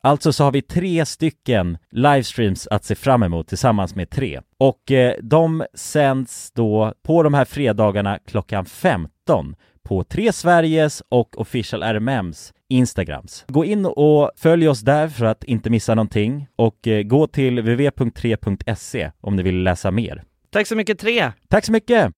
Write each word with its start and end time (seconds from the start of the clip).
Alltså 0.00 0.32
så 0.32 0.44
har 0.44 0.52
vi 0.52 0.62
tre 0.62 1.06
stycken 1.06 1.78
livestreams 1.90 2.66
att 2.66 2.84
se 2.84 2.94
fram 2.94 3.22
emot 3.22 3.48
tillsammans 3.48 3.94
med 3.94 4.10
tre. 4.10 4.40
Och 4.58 4.90
eh, 4.90 5.14
de 5.22 5.64
sänds 5.74 6.52
då 6.52 6.94
på 7.02 7.22
de 7.22 7.34
här 7.34 7.44
fredagarna 7.44 8.18
klockan 8.26 8.64
15 8.64 9.56
på 9.82 10.04
Tre 10.04 10.32
Sveriges 10.32 11.02
och 11.08 11.40
Official 11.40 11.82
RMMs 11.82 12.52
Instagrams. 12.68 13.44
Gå 13.48 13.64
in 13.64 13.86
och 13.86 14.30
följ 14.36 14.68
oss 14.68 14.80
där 14.80 15.08
för 15.08 15.24
att 15.24 15.44
inte 15.44 15.70
missa 15.70 15.94
någonting 15.94 16.46
och 16.56 16.88
eh, 16.88 17.02
gå 17.02 17.26
till 17.26 17.58
www.3.se 17.60 19.10
om 19.20 19.36
ni 19.36 19.42
vill 19.42 19.62
läsa 19.62 19.90
mer. 19.90 20.24
Tack 20.50 20.66
så 20.66 20.76
mycket 20.76 20.98
Tre! 20.98 21.32
Tack 21.48 21.64
så 21.64 21.72
mycket! 21.72 22.12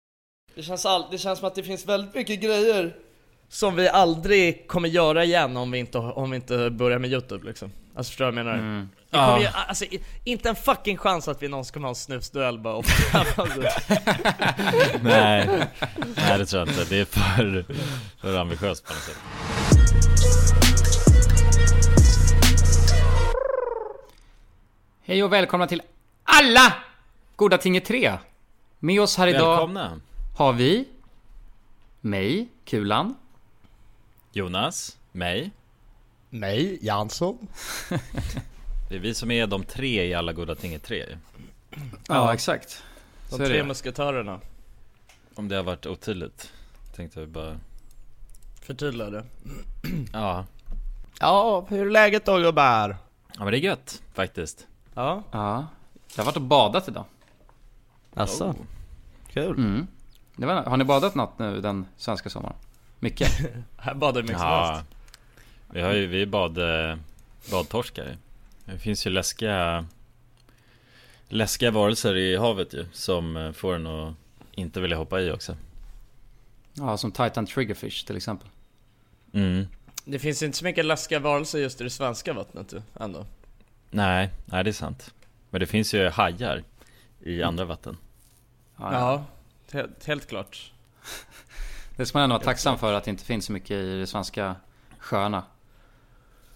Det 0.55 0.63
känns, 0.63 0.87
all, 0.87 1.05
det 1.11 1.19
känns 1.19 1.39
som 1.39 1.49
att 1.49 1.55
det 1.55 1.63
finns 1.63 1.87
väldigt 1.87 2.15
mycket 2.15 2.41
grejer 2.43 2.95
som 3.53 3.77
vi 3.77 3.89
aldrig 3.89 4.69
kommer 4.69 4.89
göra 4.89 5.25
igen 5.25 5.57
om 5.57 5.71
vi 5.71 5.79
inte, 5.79 5.99
om 5.99 6.31
vi 6.31 6.37
inte 6.37 6.71
börjar 6.71 6.99
med 6.99 7.11
Youtube 7.13 7.47
liksom. 7.47 7.73
Alltså 7.95 8.11
förstår 8.11 8.25
du 8.25 8.31
vad 8.31 8.39
jag 8.39 8.45
menar? 8.45 8.87
Det 9.11 9.17
kommer 9.17 9.39
ju, 9.39 9.47
alltså, 9.47 9.85
inte 10.25 10.49
en 10.49 10.57
fucking 10.57 10.97
chans 10.97 11.29
att 11.29 11.43
vi 11.43 11.49
någonsin 11.49 11.73
kommer 11.73 11.87
ha 11.87 11.91
en 11.91 11.95
snusduell 11.95 12.59
bara 12.59 12.75
och. 12.75 12.85
Nej, 15.03 15.49
nej 16.17 16.39
det 16.39 16.47
tror 16.47 16.61
jag 16.61 16.69
inte. 16.69 16.85
Det 16.85 17.01
är 17.01 17.05
för, 17.05 17.65
för 18.21 18.39
ambitiöst 18.39 18.85
på 18.87 18.93
något 18.93 19.03
sätt. 19.03 19.19
Hej 25.03 25.25
och 25.25 25.33
välkomna 25.33 25.67
till 25.67 25.83
alla 26.25 26.75
Goda 27.37 27.59
Ting 27.59 27.77
i 27.77 27.81
3! 27.81 28.13
Med 28.79 29.01
oss 29.01 29.17
här 29.17 29.27
idag 29.27 29.57
Välkomna! 29.57 30.01
har 30.37 30.53
vi 30.53 30.89
mig, 32.01 32.49
Kulan, 32.65 33.15
Jonas, 34.33 34.99
mig. 35.13 35.51
Mig, 36.31 36.79
Jansson. 36.83 37.39
Det 38.89 38.97
är 38.97 39.01
vi 39.01 39.15
som 39.15 39.31
är 39.31 39.47
de 39.47 39.65
tre 39.65 40.07
i 40.07 40.15
alla 40.15 40.33
goda 40.33 40.55
ting 40.55 40.75
i 40.75 40.79
tre. 40.79 41.05
Ja, 42.09 42.35
exakt. 42.35 42.83
De 43.31 43.37
Så 43.37 43.43
är 43.43 43.47
tre 43.47 43.57
det. 43.59 43.65
musketörerna. 43.65 44.41
Om 45.35 45.49
det 45.49 45.57
har 45.57 45.63
varit 45.63 45.87
otydligt. 45.87 46.53
Tänkte 46.97 47.21
jag 47.21 47.29
bara... 47.29 47.57
Förtydliga 48.63 49.11
det. 49.11 49.25
Ja. 50.13 50.45
Ja, 51.21 51.67
hur 51.69 51.87
är 51.87 51.91
läget 51.91 52.25
då 52.25 52.39
gubbar? 52.39 52.97
Ja 53.37 53.45
men 53.45 53.51
det 53.51 53.59
är 53.59 53.61
gött 53.61 54.03
faktiskt. 54.15 54.67
Ja, 54.95 55.23
Ja. 55.31 55.67
Jag 56.17 56.23
har 56.23 56.25
varit 56.25 56.37
och 56.37 56.43
badat 56.43 56.89
idag. 56.89 57.05
alltså. 58.15 58.45
Oh. 58.45 58.55
Kul. 59.33 59.57
Mm. 59.59 59.87
Var, 60.37 60.55
har 60.65 60.77
ni 60.77 60.85
badat 60.85 61.15
något 61.15 61.39
nu 61.39 61.61
den 61.61 61.87
svenska 61.97 62.31
sommaren? 62.31 62.57
Mycket? 63.01 63.33
Här 63.77 63.95
badar 63.95 64.23
mycket 64.23 64.39
som 64.39 64.47
Ja. 64.49 64.73
helst. 64.75 64.87
Vi 65.73 65.81
har 65.81 65.93
ju, 65.93 66.07
vi 66.07 66.23
är 66.23 66.27
bad, 66.27 66.59
eh, 66.91 66.97
badtorskar. 67.51 68.17
Det 68.65 68.79
finns 68.79 69.07
ju 69.07 69.11
läskiga 69.11 69.87
Läskiga 71.29 71.71
varelser 71.71 72.17
i 72.17 72.37
havet 72.37 72.75
ju 72.75 72.87
Som 72.93 73.37
eh, 73.37 73.53
får 73.53 73.75
en 73.75 73.87
att 73.87 74.15
inte 74.53 74.81
vilja 74.81 74.97
hoppa 74.97 75.21
i 75.21 75.31
också 75.31 75.57
ja, 76.75 76.97
som 76.97 77.13
Titan 77.13 77.47
Triggerfish 77.47 78.07
till 78.07 78.17
exempel. 78.17 78.49
mm. 79.33 79.67
Det 80.05 80.19
finns 80.19 80.43
inte 80.43 80.59
så 80.59 80.65
mycket 80.65 80.85
läskiga 80.85 81.19
varelser 81.19 81.59
just 81.59 81.81
i 81.81 81.85
det 81.85 81.91
svenska 81.91 82.33
vattnet 82.33 82.73
ju, 82.73 82.83
ändå. 83.01 83.27
Nej, 83.91 84.31
nej 84.47 84.65
det 84.65 84.71
är 84.71 84.73
sant 84.73 85.15
Men 85.51 85.61
det 85.61 85.67
finns 85.67 85.95
ju 85.95 86.09
hajar 86.09 86.63
i 87.21 87.43
andra 87.43 87.65
vatten 87.65 87.97
Ja, 88.77 88.93
Ja, 88.93 89.25
helt, 89.73 90.07
helt 90.07 90.27
klart. 90.29 90.73
Det 92.01 92.07
ska 92.07 92.19
man 92.19 92.25
ändå 92.25 92.35
vara 92.35 92.45
tacksam 92.45 92.79
för 92.79 92.93
att 92.93 93.05
det 93.05 93.11
inte 93.11 93.25
finns 93.25 93.45
så 93.45 93.53
mycket 93.53 93.71
i 93.71 94.01
de 94.01 94.07
svenska 94.07 94.57
sjöarna. 94.99 95.43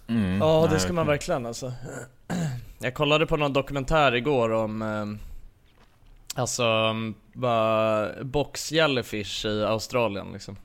mm. 0.07 0.37
Ja, 0.37 0.67
det 0.71 0.79
ska 0.79 0.93
man 0.93 1.07
verkligen 1.07 1.45
alltså. 1.45 1.73
Jag 2.79 2.93
kollade 2.93 3.25
på 3.25 3.37
någon 3.37 3.53
dokumentär 3.53 4.15
igår 4.15 4.49
om 4.51 4.81
eh, 4.81 5.05
Alltså, 6.41 6.93
bara 7.33 8.23
box 8.23 8.71
jellyfish 8.71 9.45
i 9.45 9.63
Australien 9.63 10.27
liksom. 10.33 10.57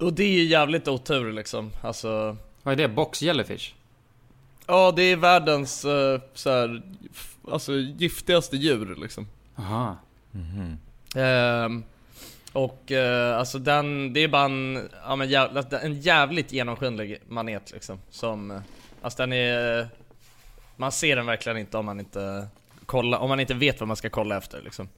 Och 0.00 0.12
det 0.12 0.24
är 0.24 0.32
ju 0.32 0.44
jävligt 0.44 0.88
otur 0.88 1.32
liksom. 1.32 1.70
Alltså, 1.82 2.36
Vad 2.62 2.72
är 2.72 2.76
det? 2.76 2.88
Box 2.88 3.22
jellyfish? 3.22 3.74
ja 4.66 4.92
det 4.96 5.02
är 5.02 5.16
världens 5.16 5.84
uh, 5.84 6.20
så 6.34 6.50
här, 6.50 6.82
alltså 7.50 7.72
giftigaste 7.72 8.56
djur 8.56 8.96
liksom. 9.00 9.26
Aha. 9.56 9.96
Mhm. 10.30 10.78
Ehm, 11.16 11.84
och 12.54 12.92
eh, 12.92 13.38
alltså 13.38 13.58
den, 13.58 14.12
det 14.12 14.20
är 14.20 14.28
bara 14.28 14.44
en, 14.44 14.88
ja, 15.06 15.16
men 15.16 15.28
jävla, 15.28 15.62
en 15.82 16.00
jävligt 16.00 16.52
genomskinlig 16.52 17.18
manet 17.28 17.72
liksom. 17.72 17.98
Som, 18.10 18.50
eh, 18.50 18.60
alltså 19.02 19.22
den 19.22 19.32
är, 19.32 19.88
man 20.76 20.92
ser 20.92 21.16
den 21.16 21.26
verkligen 21.26 21.58
inte 21.58 21.78
om 21.78 21.86
man 21.86 22.00
inte 22.00 22.46
kollar, 22.86 23.18
om 23.18 23.28
man 23.28 23.40
inte 23.40 23.54
vet 23.54 23.80
vad 23.80 23.88
man 23.88 23.96
ska 23.96 24.10
kolla 24.10 24.36
efter 24.36 24.62
liksom. 24.62 24.88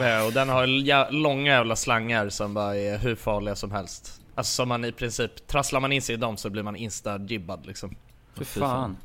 Eh, 0.00 0.26
och 0.26 0.32
den 0.32 0.48
har 0.48 0.66
jä- 0.66 1.10
långa 1.10 1.52
jävla 1.52 1.76
slangar 1.76 2.28
som 2.28 2.54
bara 2.54 2.76
är 2.76 2.98
hur 2.98 3.14
farliga 3.14 3.56
som 3.56 3.70
helst. 3.72 4.20
Alltså 4.34 4.52
som 4.54 4.68
man 4.68 4.84
i 4.84 4.92
princip, 4.92 5.46
trasslar 5.46 5.80
man 5.80 5.92
in 5.92 6.02
sig 6.02 6.14
i 6.14 6.18
dem 6.18 6.36
så 6.36 6.50
blir 6.50 6.62
man 6.62 6.76
insta-jibbad 6.76 7.66
liksom. 7.66 7.96
Fy 8.38 8.44
fan. 8.44 8.96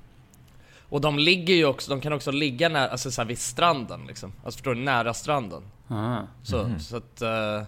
Och 0.90 1.02
de 1.02 1.20
ligger 1.20 1.54
ju 1.54 1.66
också, 1.66 1.92
de 1.92 2.02
kan 2.02 2.14
också 2.14 2.32
ligga 2.32 2.70
nära, 2.70 2.88
alltså 2.88 3.12
så 3.12 3.22
här 3.22 3.28
vid 3.28 3.40
stranden 3.40 4.06
liksom. 4.08 4.34
Alltså 4.44 4.58
förstår 4.58 4.76
du, 4.76 4.82
nära 4.82 5.14
stranden. 5.14 5.64
Aha. 5.90 6.28
Så, 6.44 6.76
så 6.80 6.98
att... 6.98 7.22
eh, 7.22 7.62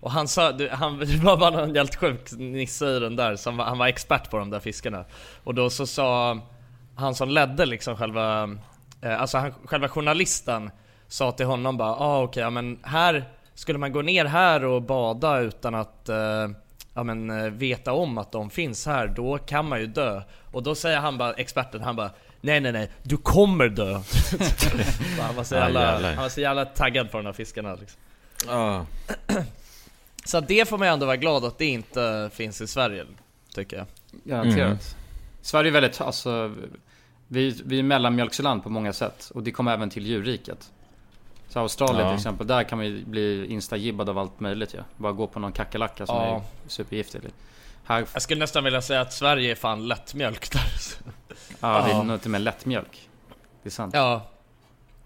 och 0.00 0.10
han 0.10 0.28
sa, 0.28 0.52
du, 0.52 0.68
han, 0.68 0.98
det 0.98 1.16
var 1.16 1.36
bara 1.36 1.50
någon 1.50 1.76
helt 1.76 1.96
sjuk 1.96 2.32
nisse 2.32 2.86
i 2.96 2.98
den 2.98 3.16
där, 3.16 3.36
som 3.36 3.58
han 3.58 3.78
var 3.78 3.86
expert 3.86 4.30
på 4.30 4.38
de 4.38 4.50
där 4.50 4.60
fiskarna. 4.60 5.04
Och 5.44 5.54
då 5.54 5.70
så 5.70 5.86
sa 5.86 6.38
han 6.94 7.14
som 7.14 7.28
ledde 7.28 7.66
liksom 7.66 7.96
själva, 7.96 8.42
eh, 9.02 9.20
alltså 9.20 9.38
han, 9.38 9.52
själva 9.64 9.88
journalisten 9.88 10.70
sa 11.08 11.32
till 11.32 11.46
honom 11.46 11.76
bara 11.76 11.94
ah, 11.94 12.22
okej, 12.22 12.42
ja, 12.42 12.50
men 12.50 12.78
här 12.82 13.24
skulle 13.54 13.78
man 13.78 13.92
gå 13.92 14.02
ner 14.02 14.24
här 14.24 14.64
och 14.64 14.82
bada 14.82 15.38
utan 15.38 15.74
att 15.74 16.08
eh, 16.08 16.48
ja, 16.94 17.02
men, 17.02 17.58
veta 17.58 17.92
om 17.92 18.18
att 18.18 18.32
de 18.32 18.50
finns 18.50 18.86
här, 18.86 19.06
då 19.16 19.38
kan 19.38 19.68
man 19.68 19.80
ju 19.80 19.86
dö. 19.86 20.22
Och 20.52 20.62
då 20.62 20.74
säger 20.74 20.98
han 20.98 21.18
bara, 21.18 21.32
experten, 21.32 21.82
han 21.82 21.96
bara 21.96 22.10
Nej 22.40 22.60
nej 22.60 22.72
nej, 22.72 22.90
du 23.02 23.16
kommer 23.16 23.68
dö! 23.68 23.92
han, 25.20 25.36
var 25.36 25.44
så 25.44 25.54
Ja, 25.54 25.60
jävla, 25.60 26.06
han 26.14 26.16
var 26.22 26.28
så 26.28 26.40
jävla 26.40 26.64
taggad 26.64 27.10
på 27.10 27.16
de 27.16 27.26
här 27.26 27.32
fiskarna 27.32 27.74
liksom. 27.74 28.00
Ja. 28.46 28.86
Så 30.24 30.40
det 30.40 30.68
får 30.68 30.78
man 30.78 30.88
ju 30.88 30.92
ändå 30.92 31.06
vara 31.06 31.16
glad 31.16 31.44
att 31.44 31.58
det 31.58 31.66
inte 31.66 32.30
finns 32.32 32.60
i 32.60 32.66
Sverige, 32.66 33.06
tycker 33.54 33.76
jag. 33.76 33.86
Garanterat. 34.24 34.66
Mm. 34.66 34.78
Sverige 35.42 35.70
är 35.70 35.72
väldigt, 35.72 36.00
alltså, 36.00 36.54
vi, 37.28 37.60
vi 37.64 37.78
är 37.78 37.82
mellanmjölksland 37.82 38.62
på 38.62 38.68
många 38.70 38.92
sätt. 38.92 39.30
Och 39.34 39.42
det 39.42 39.50
kommer 39.50 39.72
även 39.72 39.90
till 39.90 40.06
djurriket. 40.06 40.70
Så 41.48 41.58
Australien 41.60 42.00
Ja. 42.00 42.08
till 42.10 42.16
exempel, 42.16 42.46
där 42.46 42.62
kan 42.64 42.78
man 42.78 42.86
ju 42.86 43.04
bli 43.04 43.46
instagibbad 43.46 44.08
av 44.08 44.18
allt 44.18 44.40
möjligt 44.40 44.74
ju. 44.74 44.78
Bara 44.96 45.12
gå 45.12 45.26
på 45.26 45.38
någon 45.40 45.52
kackerlacka 45.52 46.06
som 46.06 46.16
Ja. 46.16 46.36
är 46.36 46.68
supergiftig. 46.68 47.20
Här, 47.90 48.06
Jag 48.12 48.22
skulle 48.22 48.38
nästan 48.40 48.64
vilja 48.64 48.82
säga 48.82 49.00
att 49.00 49.12
Sverige 49.12 49.50
är 49.50 49.54
fan 49.54 49.88
lättmjölk 49.88 50.50
där. 50.52 50.62
ja, 51.60 51.84
vi 51.86 51.92
är 51.92 52.02
nog 52.04 52.20
till 52.20 52.26
och 52.28 52.30
med 52.30 52.40
lättmjölk. 52.40 53.08
Det 53.62 53.68
är 53.68 53.70
sant. 53.70 53.94
Ja. 53.94 54.26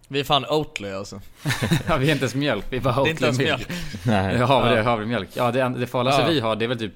Vi 0.08 0.20
är 0.20 0.24
fan 0.24 0.46
Oatly 0.46 0.90
alltså. 0.90 1.20
Ja, 1.88 1.96
vi 1.96 2.08
är 2.08 2.12
inte 2.12 2.22
ens 2.24 2.34
mjölk, 2.34 2.64
vi 2.70 2.76
är 2.76 2.80
bara 2.80 2.94
Det 3.04 3.08
är 3.08 3.10
inte 3.10 3.24
ens 3.24 3.38
Oatly 3.38 3.44
mjölk. 3.44 3.68
Nej. 4.06 4.36
Ja, 4.36 4.46
havre, 4.46 4.76
Ja. 4.76 4.82
havremjölk. 4.82 5.28
Ja, 5.34 5.50
det, 5.52 5.68
det 5.68 5.86
farligaste 5.86 6.22
Ja. 6.22 6.28
vi 6.28 6.40
har, 6.40 6.56
det 6.56 6.64
är 6.64 6.68
väl 6.68 6.78
typ 6.78 6.92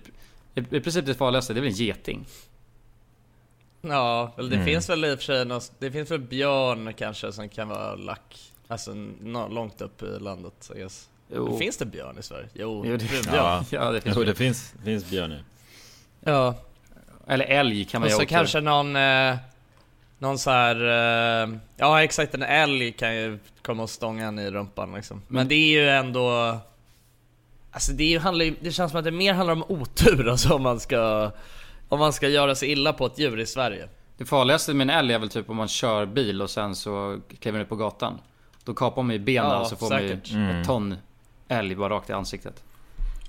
i 0.54 0.80
princip 0.80 1.06
det 1.06 1.14
farligaste, 1.14 1.52
det 1.54 1.60
är 1.60 1.62
väl 1.62 1.70
en 1.70 1.76
geting. 1.76 2.26
Ja, 3.80 4.32
eller 4.38 4.50
det 4.50 4.56
Mm. 4.56 4.66
finns 4.66 4.88
väl 4.90 5.04
i 5.04 5.14
och 5.14 5.18
för 5.18 5.24
sig 5.24 5.44
någon, 5.44 5.60
Det 5.78 5.90
finns 5.90 6.10
väl 6.10 6.20
björn 6.20 6.94
kanske 6.94 7.32
som 7.32 7.48
kan 7.48 7.68
vara 7.68 7.94
lack. 7.94 8.52
Alltså 8.68 8.94
nå- 9.20 9.48
långt 9.48 9.80
upp 9.80 10.02
i 10.02 10.06
landet, 10.20 10.70
I 10.76 10.78
guess. 10.78 11.08
Jo. 11.34 11.58
Finns 11.58 11.76
det 11.76 11.86
björn 11.86 12.16
i 12.18 12.22
Sverige? 12.22 12.48
Jo, 12.54 12.82
Jo, 12.86 12.96
det 12.96 13.10
björn. 13.10 13.24
Ja. 13.34 13.64
Ja, 13.70 13.90
det 13.90 14.00
finns 14.00 14.16
Jo 14.16 14.24
det. 14.24 14.34
finns, 14.34 14.74
finns 14.84 15.10
björnar 15.10 15.44
Ja. 16.30 16.54
Eller 17.26 17.44
älg 17.44 17.84
kan 17.84 18.00
man 18.00 18.06
Och 18.06 18.10
ju 18.10 18.16
så 18.16 18.22
också. 18.22 18.34
kanske 18.34 18.60
någon, 18.60 18.96
eh, 18.96 19.36
någon 20.18 20.38
så 20.38 20.50
här, 20.50 20.76
eh, 21.44 21.48
ja 21.76 22.02
exakt 22.02 22.34
en 22.34 22.42
älg 22.42 22.92
kan 22.92 23.16
ju 23.16 23.38
komma 23.62 23.82
och 23.82 23.90
stånga 23.90 24.26
en 24.26 24.38
i 24.38 24.50
rumpan 24.50 24.92
liksom. 24.94 25.22
Men 25.28 25.48
det 25.48 25.54
är 25.54 25.80
ju 25.82 25.88
ändå, 25.88 26.56
alltså 27.70 27.92
det, 27.92 28.14
är 28.14 28.20
handlar 28.20 28.44
ju, 28.44 28.54
det 28.60 28.72
känns 28.72 28.90
som 28.92 28.98
att 28.98 29.04
det 29.04 29.10
mer 29.10 29.34
handlar 29.34 29.52
om 29.52 29.64
otur 29.68 30.28
alltså 30.30 30.54
om 30.54 30.62
man 30.62 30.80
ska, 30.80 31.30
om 31.88 31.98
man 31.98 32.12
ska 32.12 32.28
göra 32.28 32.54
sig 32.54 32.70
illa 32.70 32.92
på 32.92 33.06
ett 33.06 33.18
djur 33.18 33.40
i 33.40 33.46
Sverige. 33.46 33.88
Det 34.16 34.24
farligaste 34.24 34.74
med 34.74 34.90
en 34.90 34.96
älg 34.98 35.14
är 35.14 35.18
väl 35.18 35.28
typ 35.28 35.50
om 35.50 35.56
man 35.56 35.68
kör 35.68 36.06
bil 36.06 36.42
och 36.42 36.50
sen 36.50 36.74
så 36.76 37.20
kliver 37.40 37.58
man 37.58 37.62
ut 37.62 37.68
på 37.68 37.76
gatan. 37.76 38.18
Då 38.64 38.74
kapar 38.74 39.02
man 39.02 39.12
ju 39.12 39.18
benen 39.18 39.50
Ja, 39.50 39.58
och 39.60 39.66
så 39.66 39.76
får 39.76 39.88
säkert. 39.88 40.32
man 40.32 40.40
ju 40.42 40.48
Mm. 40.48 40.60
ett 40.60 40.66
ton 40.66 40.96
älg 41.48 41.74
bara 41.74 41.94
rakt 41.94 42.10
i 42.10 42.12
ansiktet. 42.12 42.62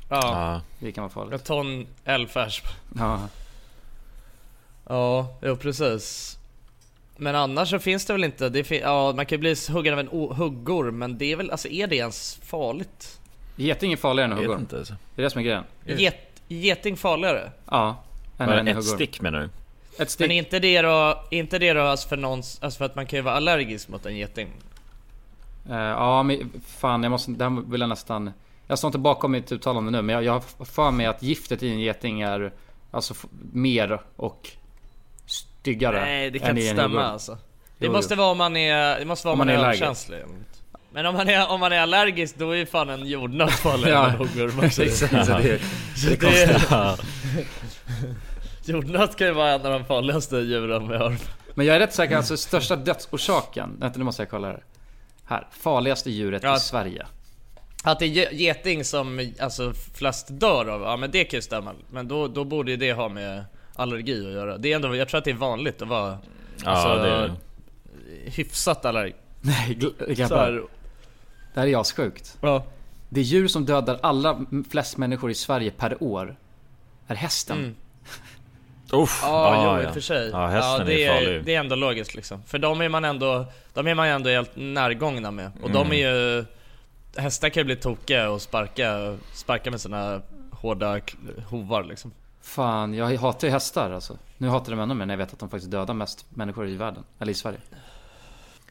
Ja, 0.10 0.62
Det 0.80 0.92
kan 0.92 1.02
vara 1.02 1.12
farligt. 1.14 1.34
ett 1.34 1.46
ton 1.46 1.88
älgfärs. 2.06 2.62
Ja. 2.98 3.28
Ja, 4.88 5.38
jo 5.42 5.56
precis. 5.56 6.38
Men 7.18 7.36
annars 7.36 7.70
så 7.70 7.80
finns 7.80 8.06
det 8.06 8.14
väl 8.14 8.24
inte, 8.24 8.50
det 8.50 8.64
fin- 8.64 8.82
ja 8.82 9.14
man 9.16 9.26
kan 9.26 9.36
ju 9.36 9.40
bli 9.40 9.56
huggen 9.70 9.94
av 9.94 10.00
en 10.00 10.10
o- 10.10 10.34
huggorm 10.34 10.98
men 10.98 11.18
det 11.18 11.32
är 11.32 11.36
väl, 11.36 11.52
alltså 11.52 11.68
är 11.68 11.88
det 11.88 11.96
ens 11.96 12.40
farligt? 12.44 13.20
Geting 13.56 13.94
är 13.94 13.98
farligare 13.98 14.26
än 14.26 14.32
jag 14.32 14.38
vet 14.38 14.46
huggorm. 14.46 14.60
inte 14.62 14.78
alltså. 14.78 14.94
Det 15.16 15.22
är 15.22 15.24
det 15.24 15.30
som 15.30 15.40
är 15.40 15.44
grejen. 15.44 15.64
Get, 15.86 16.16
geting 16.48 16.98
farligare? 16.98 17.52
Ja. 17.72 18.04
Än 18.38 18.50
en 18.50 18.68
ett 18.68 18.76
huggorm. 18.76 18.96
stick 18.96 19.22
menar 19.22 19.40
du? 19.40 19.46
Ett 19.46 19.52
Men 19.98 20.08
stick. 20.08 20.28
är 20.32 20.34
inte 20.34 20.60
det 20.60 20.82
då, 20.82 20.90
är 21.32 21.38
inte 21.38 21.60
det 21.60 21.74
då 21.74 21.82
alltså 21.82 22.08
för 22.10 22.18
någons, 22.18 22.60
alltså 22.62 22.78
för 22.78 22.86
att 22.86 22.96
man 22.96 23.06
kan 23.06 23.18
ju 23.18 23.24
vara 23.24 23.36
allergisk 23.36 23.88
mot 23.90 24.06
en 24.06 24.18
geting? 24.18 24.48
Eh, 25.70 25.76
ja 25.78 26.24
men 26.24 26.52
fan 26.68 27.04
jag 27.04 27.10
måste, 27.10 27.32
det 27.32 27.44
här 27.44 27.72
vill 27.72 27.82
jag 27.82 27.90
nästan... 27.90 28.32
Jag 28.70 28.78
står 28.78 28.88
inte 28.88 28.98
bakom 28.98 29.32
mitt 29.32 29.52
uttalande 29.52 29.92
nu 29.92 30.02
men 30.02 30.14
jag, 30.16 30.24
jag 30.24 30.34
har 30.34 30.66
för 30.66 30.92
mig 30.92 31.06
att 31.06 31.24
giftet 31.24 31.64
i 31.64 31.70
en 31.70 31.80
geting 31.80 32.22
är 32.22 32.54
alltså 32.92 33.14
mer 33.54 34.02
och 34.16 34.50
styggare 35.26 36.02
Nej 36.02 36.32
det 36.32 36.40
kan 36.40 36.58
inte 36.58 36.74
stämma 36.74 37.04
alltså. 37.04 37.38
Det 37.78 37.86
Jo, 37.86 37.92
måste 37.92 38.14
jo. 38.14 38.18
vara 38.18 38.32
om 38.32 38.38
man 38.38 38.58
är, 38.58 39.00
det 39.00 39.06
måste 39.06 39.28
vara 39.28 39.34
om, 39.34 39.42
Om 39.42 39.48
man, 39.48 39.56
man 39.56 39.64
är 39.64 39.68
är 39.68 39.68
överkänslig. 39.74 40.20
Men 40.92 41.06
om 41.06 41.16
man 41.16 41.30
är, 41.30 41.50
om 41.52 41.60
man 41.60 41.72
är 41.74 41.80
allergisk 41.80 42.36
då 42.38 42.52
är 42.52 42.56
ju 42.56 42.66
fan 42.66 42.90
en 42.90 43.06
jordnöt 43.08 43.52
farligare 43.52 43.92
Ja. 43.94 44.08
än 44.08 44.14
en 44.14 44.18
huggorm 44.18 44.60
också. 44.66 44.84
Exakt, 44.84 45.26
så 45.26 45.32
det, 45.38 45.60
Så 45.96 46.10
det 46.10 46.14
är 46.14 46.18
konstigt. 46.18 46.68
Ja. 46.72 46.98
Jordnöt 48.66 49.16
kan 49.16 49.28
ju 49.28 49.34
vara 49.34 49.50
en 49.52 49.66
av 49.66 49.72
de 49.80 49.86
farligaste 49.86 50.38
djuren 50.38 50.90
vi 50.90 50.98
har. 50.98 51.16
Men 51.54 51.66
jag 51.66 51.76
är 51.76 51.80
rätt 51.80 51.94
säker, 51.94 52.18
alltså 52.18 52.38
största 52.38 52.76
dödsorsaken, 52.76 53.78
vänta 53.80 53.98
nu 54.00 54.04
måste 54.06 54.22
jag 54.22 54.30
kolla 54.30 54.48
här. 54.48 54.64
Här, 55.26 55.48
farligaste 55.52 56.12
djuret 56.12 56.44
Ja. 56.44 56.56
i 56.56 56.60
Sverige. 56.60 57.06
Att 57.84 58.00
det 58.00 58.06
är 58.06 58.10
ge- 58.10 58.30
geting 58.32 58.84
som 58.84 59.32
alltså 59.40 59.74
flest 59.94 60.28
dör 60.30 60.66
av, 60.70 60.82
ja 60.82 60.98
men 60.98 61.12
det 61.12 61.24
kan 61.24 61.38
ju 61.38 61.42
stämma. 61.42 61.74
Men 61.92 62.08
då, 62.08 62.28
då 62.28 62.44
borde 62.44 62.72
ju 62.72 62.78
det 62.78 62.94
ha 62.94 63.10
med 63.10 63.46
allergi 63.76 64.28
att 64.28 64.34
göra. 64.34 64.58
Det 64.58 64.72
är 64.72 64.76
ändå, 64.76 64.96
jag 64.96 65.10
tror 65.10 65.18
att 65.18 65.26
det 65.26 65.32
är 65.32 65.36
vanligt 65.36 65.82
att 65.82 65.88
vara 65.88 66.18
Ja, 66.64 66.70
Alltså, 66.70 67.04
det 67.04 67.10
är 67.10 67.28
det. 67.28 67.34
hyfsat 68.32 68.86
allergisk. 68.86 69.18
Nej, 69.42 69.80
grabbar. 70.16 70.38
här, 70.38 70.64
Det 71.54 71.60
här 71.60 71.68
är 71.68 71.82
assjukt. 71.82 72.38
ja. 72.42 72.64
Det 73.10 73.22
djur 73.22 73.48
som 73.48 73.66
dödar 73.66 74.00
allra 74.02 74.46
flest 74.70 74.98
människor 74.98 75.32
i 75.32 75.36
Sverige 75.36 75.72
per 75.72 76.04
år 76.04 76.36
är 77.08 77.16
hästen. 77.16 77.58
Mm. 77.58 77.76
Uff, 79.04 79.20
Ja, 79.24 79.76
jo 79.78 79.84
i 79.84 79.90
och 79.90 79.94
för 79.94 80.02
sig. 80.02 80.30
Ja, 80.30 80.48
hästen 80.48 80.88
det 80.88 81.04
är 81.06 81.14
farlig. 81.14 81.44
Det 81.46 81.56
är 81.56 81.60
ändå 81.60 81.76
logiskt 81.76 82.16
liksom. 82.16 82.44
För 82.44 82.60
de 82.60 82.82
är 82.82 82.90
man 82.90 83.06
ändå, 83.06 83.46
de 83.74 83.88
är 83.88 83.96
man 83.96 84.08
ändå 84.08 84.30
helt 84.30 84.52
närgångna 84.56 85.32
med. 85.32 85.52
Och 85.62 85.70
Mm. 85.70 85.74
de 85.90 85.92
är 86.04 86.10
ju, 86.12 86.46
hästar 87.20 87.50
kan 87.50 87.62
ju 87.62 87.66
bli 87.66 87.76
tokiga 87.76 88.30
och 88.30 88.42
sparka, 88.42 89.18
sparka 89.34 89.72
med 89.72 89.82
sina 89.82 90.22
hårda 90.52 91.00
hovar 91.48 91.84
liksom. 91.84 92.12
Fan, 92.42 92.94
jag 92.94 93.18
hatar 93.18 93.48
ju 93.48 93.52
hästar 93.52 93.92
alltså. 93.92 94.18
Nu 94.38 94.48
hatar 94.48 94.72
dem 94.72 94.80
ännu 94.80 94.94
mer 94.94 95.06
när 95.06 95.14
jag 95.14 95.18
vet 95.18 95.34
att 95.34 95.40
de 95.40 95.50
faktiskt 95.50 95.72
dödar 95.72 95.94
mest 95.94 96.26
människor 96.30 96.68
i 96.68 96.76
världen. 96.76 97.04
Eller 97.20 97.32
i 97.32 97.36
Sverige. 97.36 97.60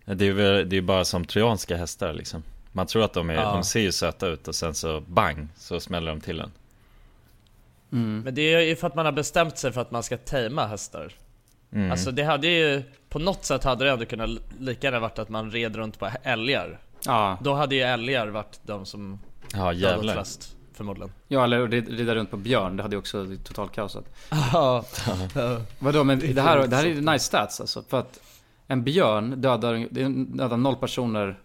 Det 0.05 0.27
är 0.27 0.33
väl, 0.33 0.69
det 0.69 0.77
är 0.77 0.81
bara 0.83 1.05
som 1.05 1.25
trojanska 1.25 1.77
hästar 1.77 2.13
liksom 2.13 2.43
Man 2.73 2.87
tror 2.87 3.05
att 3.05 3.13
de 3.13 3.31
är, 3.31 3.35
Ja. 3.35 3.53
de 3.53 3.65
ser 3.65 3.81
ju 3.81 3.93
söta 3.93 4.27
ut 4.27 4.49
och 4.49 4.55
sen 4.55 4.75
så 4.75 5.01
bang 5.01 5.49
så 5.57 5.81
smäller 5.81 6.11
de 6.11 6.21
till 6.21 6.41
en 6.41 6.51
Mm. 7.93 8.21
Men 8.25 8.35
det 8.35 8.43
är 8.55 8.61
ju 8.61 8.77
för 8.77 8.87
att 8.87 8.95
man 8.95 9.05
har 9.05 9.13
bestämt 9.13 9.59
sig 9.59 9.73
för 9.73 9.81
att 9.81 9.91
man 9.91 10.03
ska 10.03 10.17
tajma 10.17 10.67
hästar. 10.67 11.13
mm. 11.73 11.91
Alltså 11.91 12.11
det 12.11 12.23
hade 12.23 12.47
ju, 12.49 12.83
på 13.09 13.19
något 13.19 13.45
sätt 13.45 13.65
hade 13.65 13.85
det 13.85 13.91
ändå 13.91 14.05
kunnat 14.05 14.31
lika 14.61 14.87
gärna 14.87 15.01
varit 15.01 15.19
att 15.19 15.29
man 15.29 15.51
red 15.51 15.77
runt 15.77 15.99
på 15.99 16.11
älgar. 16.23 16.79
Ja, 17.05 17.39
Då 17.43 17.55
hade 17.55 17.75
ju 17.75 17.83
älgar 17.83 18.27
varit 18.29 18.61
de 18.63 18.87
som 18.87 19.19
Ja 19.53 19.73
dödat 19.73 20.13
flest, 20.15 20.57
förmodligen. 20.73 21.13
ja 21.29 21.45
eller 21.45 21.67
rid- 21.69 21.89
rida 21.89 22.15
runt 22.15 22.31
på 22.31 22.37
björn, 22.37 22.77
det 22.77 22.83
hade 22.83 22.95
ju 22.97 22.99
också 22.99 23.27
totalt 23.45 23.73
kaosat. 23.73 24.05
Ja. 24.53 24.85
Vadå, 25.79 26.05
men 26.05 26.19
det 26.35 26.43
här, 26.43 26.67
det 26.67 26.77
här 26.77 26.85
är 26.85 26.89
ju 26.89 27.01
nice 27.01 27.25
stats 27.25 27.61
alltså. 27.61 27.83
För 27.83 27.99
att 27.99 28.21
en 28.67 28.85
björn 28.85 29.41
dödar, 29.41 29.87
det 29.91 30.09
dödar 30.39 30.57
noll 30.57 30.77
personer 30.77 31.39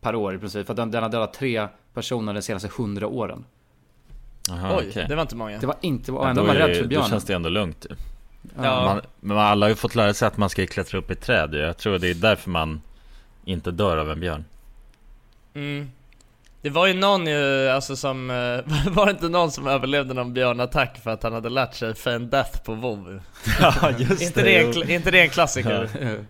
per 0.00 0.14
år 0.14 0.34
i 0.34 0.38
princip. 0.38 0.66
För 0.66 0.72
att 0.72 0.76
den, 0.76 0.90
den 0.90 1.02
har 1.02 1.10
dödat 1.10 1.32
tre 1.34 1.68
personer 1.94 2.34
de 2.34 2.42
senaste 2.42 2.68
hundra 2.76 3.06
åren. 3.06 3.44
Aha, 4.50 4.76
Oj, 4.78 4.86
okej. 4.90 5.06
det 5.08 5.14
var 5.14 5.22
inte 5.22 5.36
många. 5.36 5.58
Det 5.58 5.66
var 5.66 5.76
inte, 5.80 6.12
och 6.12 6.28
ändå 6.28 6.40
då 6.42 6.46
var 6.48 6.54
rädd 6.54 6.70
det- 6.70 6.74
för 6.74 6.82
Då 6.82 6.88
björnen. 6.88 7.08
känns 7.10 7.24
det 7.24 7.34
ändå 7.34 7.48
lugnt 7.48 7.86
ju. 7.90 7.96
Ja. 8.62 8.84
man, 8.84 9.00
Men 9.20 9.38
alla 9.38 9.66
har 9.66 9.68
ju 9.70 9.74
fått 9.76 9.94
lära 9.94 10.14
sig 10.14 10.28
att 10.28 10.36
man 10.36 10.48
ska 10.50 10.66
klättra 10.66 10.98
upp 10.98 11.10
i 11.10 11.14
träd. 11.14 11.54
Jag 11.54 11.76
tror 11.78 11.98
det 11.98 12.10
är 12.10 12.14
därför 12.14 12.50
man 12.50 12.80
inte 13.44 13.70
dör 13.70 13.96
av 13.96 14.10
en 14.10 14.20
björn 14.20 14.44
Mm. 15.54 15.90
Det 16.62 16.70
var 16.70 16.86
ju 16.86 16.94
någon 16.94 17.26
ju, 17.26 17.68
alltså 17.68 17.96
som, 17.96 18.30
eh, 18.30 18.36
var 18.92 19.04
det 19.06 19.10
inte 19.10 19.28
någon 19.28 19.50
som 19.50 19.66
överlevde 19.66 20.14
någon 20.14 20.34
björnattack 20.34 20.98
för 21.02 21.10
att 21.10 21.22
han 21.22 21.32
hade 21.32 21.48
lärt 21.48 21.74
sig 21.74 21.94
Feign 21.94 22.30
Death 22.30 22.62
på 22.62 22.74
WoW? 22.74 23.20
Ja 23.60 23.90
just 23.98 24.22
inte, 24.22 24.42
det 24.42 24.56
en, 24.64 24.72
kla- 24.72 24.90
inte 24.90 25.10
det 25.10 25.20
en 25.20 25.30
klassiker? 25.30 25.88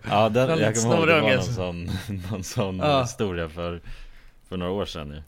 Ja 0.09 0.29
den, 0.29 0.49
Någon 0.49 0.59
jag 0.59 0.75
kommer 0.75 0.97
ihåg 0.97 1.07
det 1.07 1.21
var 1.21 1.29
någon 1.35 1.43
sån, 1.43 1.89
någon 2.31 2.43
sån 2.43 2.79
Ja. 2.79 3.01
historia 3.01 3.49
för, 3.49 3.81
för 4.49 4.57
några 4.57 4.71
år 4.71 4.85
sedan 4.85 5.09
ju 5.11 5.21